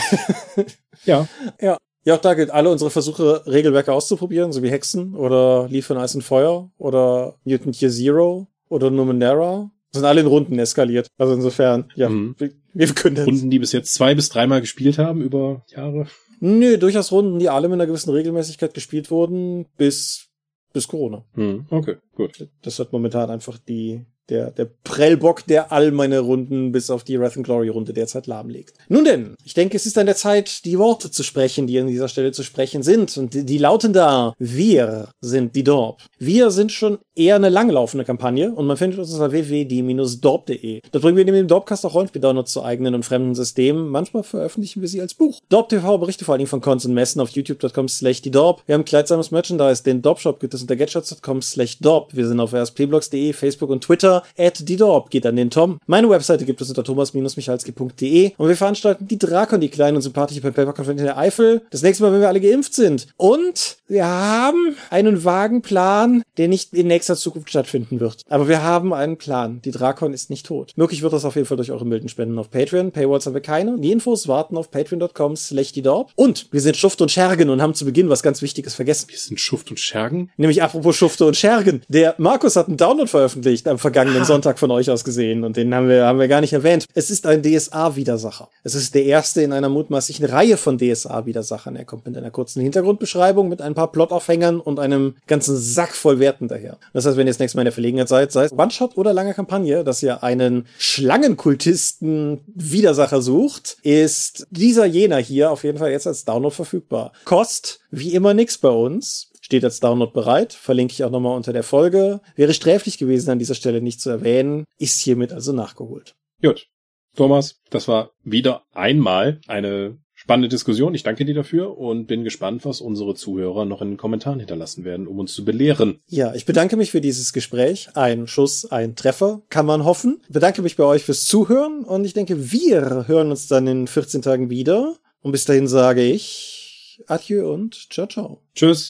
ja. 1.05 1.27
Ja. 1.61 1.77
Ja, 2.05 2.15
auch 2.15 2.21
da 2.21 2.35
gilt 2.35 2.51
alle 2.51 2.71
unsere 2.71 2.89
Versuche, 2.89 3.45
Regelwerke 3.47 3.91
auszuprobieren, 3.91 4.53
so 4.53 4.63
wie 4.63 4.69
Hexen 4.69 5.13
oder 5.13 5.67
Lied 5.67 5.83
von 5.83 5.97
Eis 5.97 6.15
und 6.15 6.21
Feuer 6.21 6.71
oder 6.77 7.35
Mutant 7.43 7.81
Year 7.81 7.91
Zero 7.91 8.47
oder 8.69 8.89
Numenera 8.89 9.71
sind 9.91 10.05
alle 10.05 10.21
in 10.21 10.27
Runden 10.27 10.59
eskaliert. 10.59 11.07
Also 11.17 11.33
insofern, 11.33 11.91
ja, 11.95 12.09
mhm. 12.09 12.35
wir, 12.73 12.87
können 12.93 13.17
Runden, 13.17 13.49
die 13.49 13.59
bis 13.59 13.71
jetzt 13.71 13.93
zwei 13.93 14.15
bis 14.15 14.29
dreimal 14.29 14.61
gespielt 14.61 14.97
haben 14.97 15.21
über 15.21 15.63
Jahre. 15.69 16.07
Nö, 16.39 16.77
durchaus 16.77 17.11
Runden, 17.11 17.39
die 17.39 17.49
alle 17.49 17.67
mit 17.67 17.75
einer 17.75 17.87
gewissen 17.87 18.11
Regelmäßigkeit 18.11 18.73
gespielt 18.73 19.09
wurden, 19.09 19.65
bis, 19.77 20.27
bis 20.73 20.87
Corona. 20.87 21.25
Mhm. 21.35 21.65
Okay, 21.69 21.97
gut. 22.15 22.47
Das 22.61 22.79
hat 22.79 22.91
momentan 22.91 23.29
einfach 23.29 23.57
die, 23.57 24.05
der, 24.29 24.51
der 24.51 24.67
Prellbock, 24.83 25.45
der 25.45 25.71
all 25.71 25.91
meine 25.91 26.19
Runden 26.19 26.71
bis 26.71 26.89
auf 26.89 27.03
die 27.03 27.19
Wrath 27.19 27.37
and 27.37 27.45
Glory 27.45 27.69
Runde 27.69 27.93
derzeit 27.93 28.27
lahmlegt. 28.27 28.73
Nun 28.89 29.05
denn, 29.05 29.35
ich 29.43 29.53
denke, 29.53 29.77
es 29.77 29.85
ist 29.85 29.97
an 29.97 30.05
der 30.05 30.15
Zeit, 30.15 30.65
die 30.65 30.77
Worte 30.77 31.11
zu 31.11 31.23
sprechen, 31.23 31.67
die 31.67 31.79
an 31.79 31.87
dieser 31.87 32.07
Stelle 32.07 32.31
zu 32.31 32.43
sprechen 32.43 32.83
sind. 32.83 33.17
Und 33.17 33.33
die, 33.33 33.45
die 33.45 33.57
lauten 33.57 33.93
da, 33.93 34.33
wir 34.37 35.09
sind 35.21 35.55
die 35.55 35.63
Dorp. 35.63 36.01
Wir 36.19 36.51
sind 36.51 36.71
schon 36.71 36.99
eher 37.15 37.35
eine 37.35 37.49
langlaufende 37.49 38.05
Kampagne 38.05 38.53
und 38.53 38.67
man 38.67 38.77
findet 38.77 38.99
uns 38.99 39.13
unter 39.13 39.31
www.die-dorp.de. 39.31 40.81
Dort 40.91 41.01
bringen 41.01 41.17
wir 41.17 41.25
neben 41.25 41.37
dem 41.37 41.47
Dorpcast 41.47 41.85
auch 41.85 41.93
Rollenspiel-Downloads 41.93 42.51
zu 42.51 42.63
eigenen 42.63 42.95
und 42.95 43.03
fremden 43.03 43.35
Systemen. 43.35 43.87
Manchmal 43.89 44.23
veröffentlichen 44.23 44.81
wir 44.81 44.87
sie 44.87 45.01
als 45.01 45.13
Buch. 45.13 45.39
Dorp 45.49 45.69
TV 45.69 45.97
berichte 45.97 46.25
vor 46.25 46.33
allen 46.33 46.39
Dingen 46.39 46.49
von 46.49 46.61
Cons 46.61 46.85
und 46.85 46.93
Messen 46.93 47.21
auf 47.21 47.29
youtube.com 47.31 47.87
slash 47.87 48.21
die 48.21 48.31
Dorp. 48.31 48.61
Wir 48.65 48.75
haben 48.75 48.85
kleidsames 48.85 49.31
Merchandise. 49.31 49.83
Den 49.83 50.01
Dorp 50.01 50.19
Shop 50.19 50.39
gibt 50.39 50.53
es 50.53 50.61
unter 50.61 50.75
gadgets.com 50.75 51.41
slash 51.41 51.79
Dorp. 51.79 52.15
Wir 52.15 52.27
sind 52.27 52.39
auf 52.39 52.53
rspblogs.de, 52.53 53.33
Facebook 53.33 53.69
und 53.69 53.83
Twitter 53.83 54.16
at 54.37 54.67
die 54.67 54.75
Dorp 54.75 55.09
geht 55.09 55.25
an 55.25 55.35
den 55.35 55.49
Tom. 55.49 55.79
Meine 55.85 56.09
Webseite 56.09 56.45
gibt 56.45 56.61
es 56.61 56.69
unter 56.69 56.83
thomas-michalski.de 56.83 58.31
und 58.37 58.47
wir 58.47 58.57
veranstalten 58.57 59.07
die 59.07 59.17
Drakon, 59.17 59.61
die 59.61 59.69
kleine 59.69 59.97
und 59.97 60.01
sympathische 60.01 60.41
Pen 60.41 60.53
Paper 60.53 60.73
Convention 60.73 61.05
der 61.05 61.17
Eifel. 61.17 61.61
Das 61.71 61.81
nächste 61.81 62.03
Mal, 62.03 62.13
wenn 62.13 62.21
wir 62.21 62.27
alle 62.27 62.41
geimpft 62.41 62.73
sind. 62.73 63.07
Und 63.17 63.77
wir 63.87 64.05
haben 64.05 64.75
einen 64.89 65.23
vagen 65.23 65.61
Plan, 65.61 66.23
der 66.37 66.47
nicht 66.47 66.73
in 66.73 66.87
nächster 66.87 67.15
Zukunft 67.15 67.49
stattfinden 67.49 67.99
wird. 67.99 68.23
Aber 68.29 68.47
wir 68.47 68.63
haben 68.63 68.93
einen 68.93 69.17
Plan. 69.17 69.61
Die 69.63 69.71
Drakon 69.71 70.13
ist 70.13 70.29
nicht 70.29 70.45
tot. 70.45 70.73
Möglich 70.75 71.01
wird 71.01 71.13
das 71.13 71.25
auf 71.25 71.35
jeden 71.35 71.47
Fall 71.47 71.57
durch 71.57 71.71
eure 71.71 71.85
milden 71.85 72.09
Spenden 72.09 72.37
auf 72.39 72.49
Patreon. 72.49 72.91
Paywalls 72.91 73.25
haben 73.25 73.33
wir 73.33 73.41
keine. 73.41 73.77
Die 73.79 73.91
Infos 73.91 74.27
warten 74.27 74.57
auf 74.57 74.71
patreon.com 74.71 75.35
slash. 75.35 75.67
Und 76.15 76.47
wir 76.51 76.61
sind 76.61 76.77
Schuft 76.77 77.01
und 77.01 77.11
Schergen 77.11 77.49
und 77.49 77.61
haben 77.61 77.73
zu 77.73 77.83
Beginn 77.83 78.09
was 78.09 78.23
ganz 78.23 78.41
Wichtiges 78.41 78.75
vergessen. 78.75 79.09
Wir 79.09 79.17
sind 79.17 79.39
Schuft 79.39 79.69
und 79.69 79.79
Schergen? 79.79 80.31
Nämlich 80.37 80.63
apropos 80.63 80.95
Schufte 80.95 81.25
und 81.25 81.35
Schergen. 81.35 81.81
Der 81.89 82.15
Markus 82.17 82.55
hat 82.55 82.67
einen 82.67 82.77
Download 82.77 83.07
veröffentlicht 83.07 83.67
am 83.67 83.77
vergangenen 83.77 84.06
vergangenen 84.07 84.25
Sonntag 84.25 84.59
von 84.59 84.71
euch 84.71 84.89
aus 84.89 85.03
gesehen 85.03 85.43
und 85.43 85.57
den 85.57 85.73
haben 85.73 85.89
wir, 85.89 86.05
haben 86.05 86.19
wir 86.19 86.27
gar 86.27 86.41
nicht 86.41 86.53
erwähnt. 86.53 86.85
Es 86.93 87.09
ist 87.09 87.25
ein 87.25 87.43
DSA-Widersacher. 87.43 88.49
Es 88.63 88.75
ist 88.75 88.95
der 88.95 89.05
erste 89.05 89.41
in 89.41 89.53
einer 89.53 89.69
mutmaßlichen 89.69 90.25
Reihe 90.25 90.57
von 90.57 90.77
DSA-Widersachern. 90.77 91.75
Er 91.75 91.85
kommt 91.85 92.05
mit 92.05 92.17
einer 92.17 92.31
kurzen 92.31 92.61
Hintergrundbeschreibung, 92.61 93.49
mit 93.49 93.61
ein 93.61 93.75
paar 93.75 93.91
Plotaufhängern 93.91 94.59
und 94.59 94.79
einem 94.79 95.15
ganzen 95.27 95.57
Sack 95.57 95.93
voll 95.93 96.19
Werten 96.19 96.47
daher. 96.47 96.77
Das 96.93 97.05
heißt, 97.05 97.17
wenn 97.17 97.27
ihr 97.27 97.31
das 97.31 97.39
nächste 97.39 97.57
Mal 97.57 97.63
in 97.63 97.67
der 97.67 97.73
Verlegenheit 97.73 98.09
seid, 98.09 98.31
sei 98.31 98.45
es 98.45 98.51
One-Shot 98.53 98.97
oder 98.97 99.13
lange 99.13 99.33
Kampagne, 99.33 99.83
dass 99.83 100.03
ihr 100.03 100.23
einen 100.23 100.67
Schlangenkultisten 100.77 102.39
Widersacher 102.47 103.21
sucht, 103.21 103.77
ist 103.83 104.47
dieser 104.51 104.85
jener 104.85 105.17
hier 105.17 105.51
auf 105.51 105.63
jeden 105.63 105.77
Fall 105.77 105.91
jetzt 105.91 106.07
als 106.07 106.25
Download 106.25 106.53
verfügbar. 106.53 107.11
Kost 107.25 107.79
wie 107.91 108.13
immer 108.13 108.33
nix 108.33 108.57
bei 108.57 108.69
uns 108.69 109.31
steht 109.47 109.63
als 109.63 109.79
Download 109.79 110.11
bereit. 110.11 110.51
Verlinke 110.51 110.91
ich 110.91 111.05
auch 111.05 111.09
nochmal 111.09 111.37
unter 111.37 111.53
der 111.53 111.63
Folge. 111.63 112.19
Wäre 112.35 112.53
sträflich 112.53 112.97
gewesen, 112.97 113.31
an 113.31 113.39
dieser 113.39 113.55
Stelle 113.55 113.81
nicht 113.81 114.01
zu 114.01 114.09
erwähnen. 114.09 114.65
Ist 114.77 114.99
hiermit 114.99 115.31
also 115.31 115.53
nachgeholt. 115.53 116.15
Gut. 116.41 116.67
Thomas, 117.15 117.61
das 117.69 117.87
war 117.87 118.11
wieder 118.23 118.63
einmal 118.73 119.39
eine 119.47 119.97
spannende 120.13 120.49
Diskussion. 120.49 120.93
Ich 120.93 121.03
danke 121.03 121.23
dir 121.23 121.33
dafür 121.33 121.77
und 121.77 122.07
bin 122.07 122.25
gespannt, 122.25 122.65
was 122.65 122.81
unsere 122.81 123.15
Zuhörer 123.15 123.63
noch 123.63 123.81
in 123.81 123.91
den 123.91 123.97
Kommentaren 123.97 124.39
hinterlassen 124.39 124.83
werden, 124.83 125.07
um 125.07 125.17
uns 125.17 125.33
zu 125.33 125.45
belehren. 125.45 126.01
Ja, 126.09 126.35
ich 126.35 126.45
bedanke 126.45 126.75
mich 126.75 126.91
für 126.91 126.99
dieses 126.99 127.31
Gespräch. 127.31 127.87
Ein 127.93 128.27
Schuss, 128.27 128.69
ein 128.69 128.97
Treffer, 128.97 129.43
kann 129.49 129.65
man 129.65 129.85
hoffen. 129.85 130.19
Ich 130.27 130.33
bedanke 130.33 130.61
mich 130.61 130.75
bei 130.75 130.83
euch 130.83 131.05
fürs 131.05 131.23
Zuhören 131.23 131.85
und 131.85 132.03
ich 132.03 132.13
denke, 132.13 132.51
wir 132.51 133.07
hören 133.07 133.31
uns 133.31 133.47
dann 133.47 133.65
in 133.65 133.87
14 133.87 134.21
Tagen 134.21 134.49
wieder. 134.49 134.97
Und 135.21 135.31
bis 135.31 135.45
dahin 135.45 135.69
sage 135.69 136.03
ich 136.03 137.01
Adieu 137.07 137.51
und 137.53 137.87
ciao, 137.89 138.07
ciao. 138.07 138.41
Tschüss. 138.53 138.89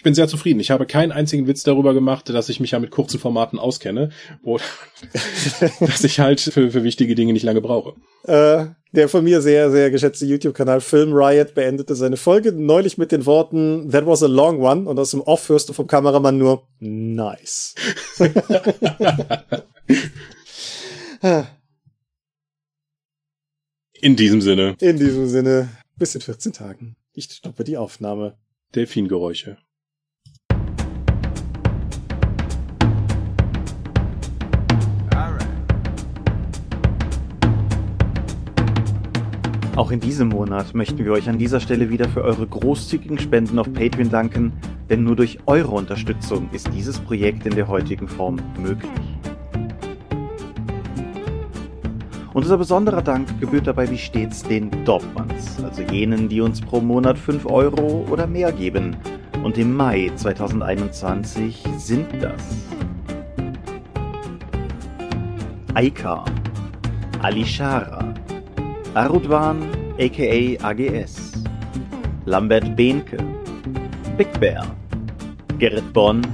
Ich 0.00 0.02
bin 0.02 0.14
sehr 0.14 0.28
zufrieden. 0.28 0.60
Ich 0.60 0.70
habe 0.70 0.86
keinen 0.86 1.12
einzigen 1.12 1.46
Witz 1.46 1.62
darüber 1.62 1.92
gemacht, 1.92 2.26
dass 2.30 2.48
ich 2.48 2.58
mich 2.58 2.70
ja 2.70 2.78
mit 2.78 2.90
kurzen 2.90 3.20
Formaten 3.20 3.58
auskenne 3.58 4.08
oder 4.42 4.64
dass 5.80 6.02
ich 6.04 6.20
halt 6.20 6.40
für, 6.40 6.70
für 6.70 6.84
wichtige 6.84 7.14
Dinge 7.14 7.34
nicht 7.34 7.42
lange 7.42 7.60
brauche. 7.60 7.92
Äh, 8.24 8.68
der 8.92 9.10
von 9.10 9.22
mir 9.22 9.42
sehr, 9.42 9.70
sehr 9.70 9.90
geschätzte 9.90 10.24
YouTube-Kanal 10.24 10.80
Film 10.80 11.12
Riot 11.12 11.52
beendete 11.52 11.94
seine 11.94 12.16
Folge 12.16 12.50
neulich 12.50 12.96
mit 12.96 13.12
den 13.12 13.26
Worten 13.26 13.90
That 13.90 14.06
was 14.06 14.22
a 14.22 14.26
long 14.26 14.62
one 14.62 14.88
und 14.88 14.98
aus 14.98 15.10
dem 15.10 15.20
Off 15.20 15.46
hörst 15.50 15.68
du 15.68 15.74
vom 15.74 15.86
Kameramann 15.86 16.38
nur 16.38 16.66
Nice. 16.78 17.74
In 24.00 24.16
diesem 24.16 24.40
Sinne. 24.40 24.76
In 24.80 24.98
diesem 24.98 25.28
Sinne. 25.28 25.68
Bis 25.98 26.14
in 26.14 26.22
14 26.22 26.54
Tagen. 26.54 26.96
Ich 27.12 27.26
stoppe 27.26 27.64
die 27.64 27.76
Aufnahme. 27.76 28.38
Delfingeräusche. 28.74 29.58
Auch 39.80 39.92
in 39.92 40.00
diesem 40.00 40.28
Monat 40.28 40.74
möchten 40.74 40.98
wir 40.98 41.12
euch 41.12 41.26
an 41.26 41.38
dieser 41.38 41.58
Stelle 41.58 41.88
wieder 41.88 42.06
für 42.06 42.22
eure 42.22 42.46
großzügigen 42.46 43.18
Spenden 43.18 43.58
auf 43.58 43.72
Patreon 43.72 44.10
danken, 44.10 44.52
denn 44.90 45.04
nur 45.04 45.16
durch 45.16 45.38
eure 45.46 45.70
Unterstützung 45.70 46.50
ist 46.52 46.68
dieses 46.74 46.98
Projekt 46.98 47.46
in 47.46 47.54
der 47.54 47.66
heutigen 47.66 48.06
Form 48.06 48.36
möglich. 48.62 48.90
Unser 52.34 52.58
besonderer 52.58 53.00
Dank 53.00 53.40
gebührt 53.40 53.68
dabei 53.68 53.88
wie 53.90 53.96
stets 53.96 54.42
den 54.42 54.70
Dorpmans, 54.84 55.64
also 55.64 55.80
jenen, 55.80 56.28
die 56.28 56.42
uns 56.42 56.60
pro 56.60 56.82
Monat 56.82 57.16
5 57.16 57.46
Euro 57.46 58.06
oder 58.10 58.26
mehr 58.26 58.52
geben. 58.52 58.98
Und 59.42 59.56
im 59.56 59.74
Mai 59.74 60.12
2021 60.14 61.64
sind 61.78 62.06
das 62.20 62.44
Aika, 65.72 66.26
Alishara, 67.22 68.12
Arudwan 68.94 69.62
aka 70.00 70.58
AGS, 70.58 71.44
Lambert 72.26 72.74
Behnke, 72.74 73.18
Big 74.16 74.32
Bear, 74.40 74.66
Gerrit 75.60 75.92
Bonn, 75.92 76.26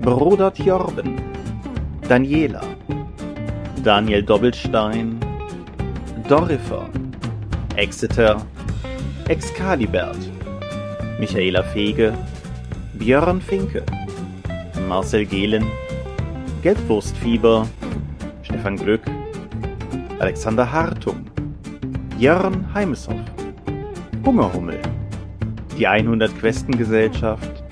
Bruder 0.00 0.50
Jorben, 0.50 1.20
Daniela, 2.08 2.64
Daniel 3.84 4.20
Doppelstein, 4.20 5.20
Dorifer, 6.28 6.88
Exeter, 7.76 8.44
Excalibert, 9.28 10.18
Michaela 11.20 11.62
Fege, 11.62 12.12
Björn 12.94 13.40
Finke, 13.40 13.84
Marcel 14.88 15.24
Gehlen, 15.24 15.64
Gelbwurstfieber, 16.62 17.68
Stefan 18.42 18.76
Glück, 18.76 19.02
Alexander 20.18 20.72
Hartung, 20.72 21.29
Jörn 22.20 22.66
Heimeshoff, 22.74 23.16
Hungerhummel, 24.26 24.78
die 25.78 25.86
100 25.86 26.38
Questengesellschaft, 26.38 27.64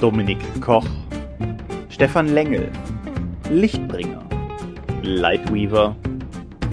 Dominik 0.00 0.38
Koch, 0.62 0.86
Stefan 1.90 2.28
Lengel, 2.28 2.70
Lichtbringer, 3.50 4.24
Lightweaver, 5.02 5.94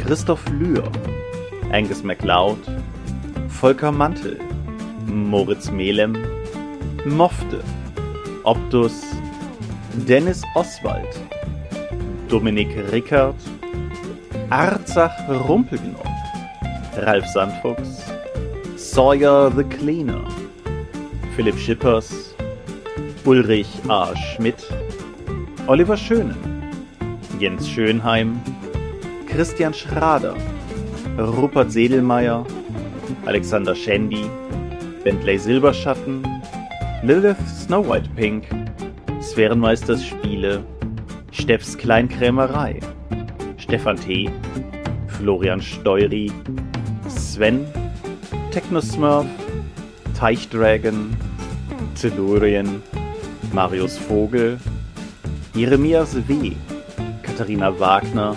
Christoph 0.01 0.41
Lühr, 0.49 0.89
Angus 1.73 2.05
MacLeod, 2.05 2.57
Volker 3.49 3.91
Mantel, 3.91 4.39
Moritz 5.07 5.69
Melem, 5.69 6.17
Mofte, 7.03 7.61
Optus, 8.45 9.01
Dennis 10.07 10.41
Oswald, 10.55 11.19
Dominik 12.29 12.69
Rickert, 12.93 13.35
Arzach 14.49 15.11
Rumpelknopf, 15.27 16.16
Ralf 17.06 17.26
Sandfuchs, 17.26 18.02
Sawyer 18.78 19.50
the 19.50 19.64
Cleaner, 19.64 20.26
Philipp 21.36 21.56
Schippers, 21.56 22.34
Ulrich 23.26 23.68
A. 23.88 24.16
Schmidt, 24.16 24.64
Oliver 25.68 25.95
Schönen, 25.95 26.36
Jens 27.39 27.68
Schönheim, 27.70 28.39
Christian 29.28 29.74
Schrader, 29.74 30.36
Rupert 31.18 31.72
Sedelmeier, 31.72 32.45
Alexander 33.26 33.76
Schendi, 33.76 34.28
Bentley 35.04 35.38
Silberschatten, 35.38 36.24
Lilith 37.04 37.38
Snow 37.48 37.88
White 37.88 38.10
Pink, 38.16 38.48
Sphärenmeisters 39.22 40.04
Spiele, 40.04 40.64
Steffs 41.32 41.78
Kleinkrämerei, 41.78 42.80
Stefan 43.58 43.98
T., 43.98 44.30
Florian 45.08 45.62
Steury, 45.62 46.32
Sven, 47.38 47.67
Technosmurf, 48.49 49.27
Teichdragon, 50.17 51.15
Tellurien, 51.93 52.81
Marius 53.53 53.95
Vogel, 53.95 54.59
Jeremias 55.53 56.15
W., 56.27 56.53
Katharina 57.21 57.79
Wagner, 57.79 58.35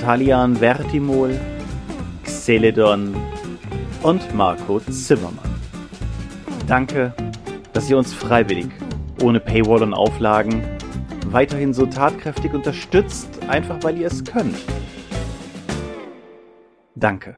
Talian 0.00 0.56
Vertimol, 0.56 1.38
Xeledon 2.24 3.14
und 4.02 4.34
Marco 4.34 4.80
Zimmermann. 4.80 5.38
Danke, 6.66 7.14
dass 7.72 7.88
ihr 7.88 7.96
uns 7.96 8.12
freiwillig, 8.12 8.66
ohne 9.22 9.38
Paywall 9.38 9.84
und 9.84 9.94
Auflagen, 9.94 10.60
weiterhin 11.28 11.72
so 11.72 11.86
tatkräftig 11.86 12.52
unterstützt, 12.52 13.28
einfach 13.46 13.76
weil 13.82 13.96
ihr 13.96 14.08
es 14.08 14.24
könnt. 14.24 14.56
Danke. 16.96 17.36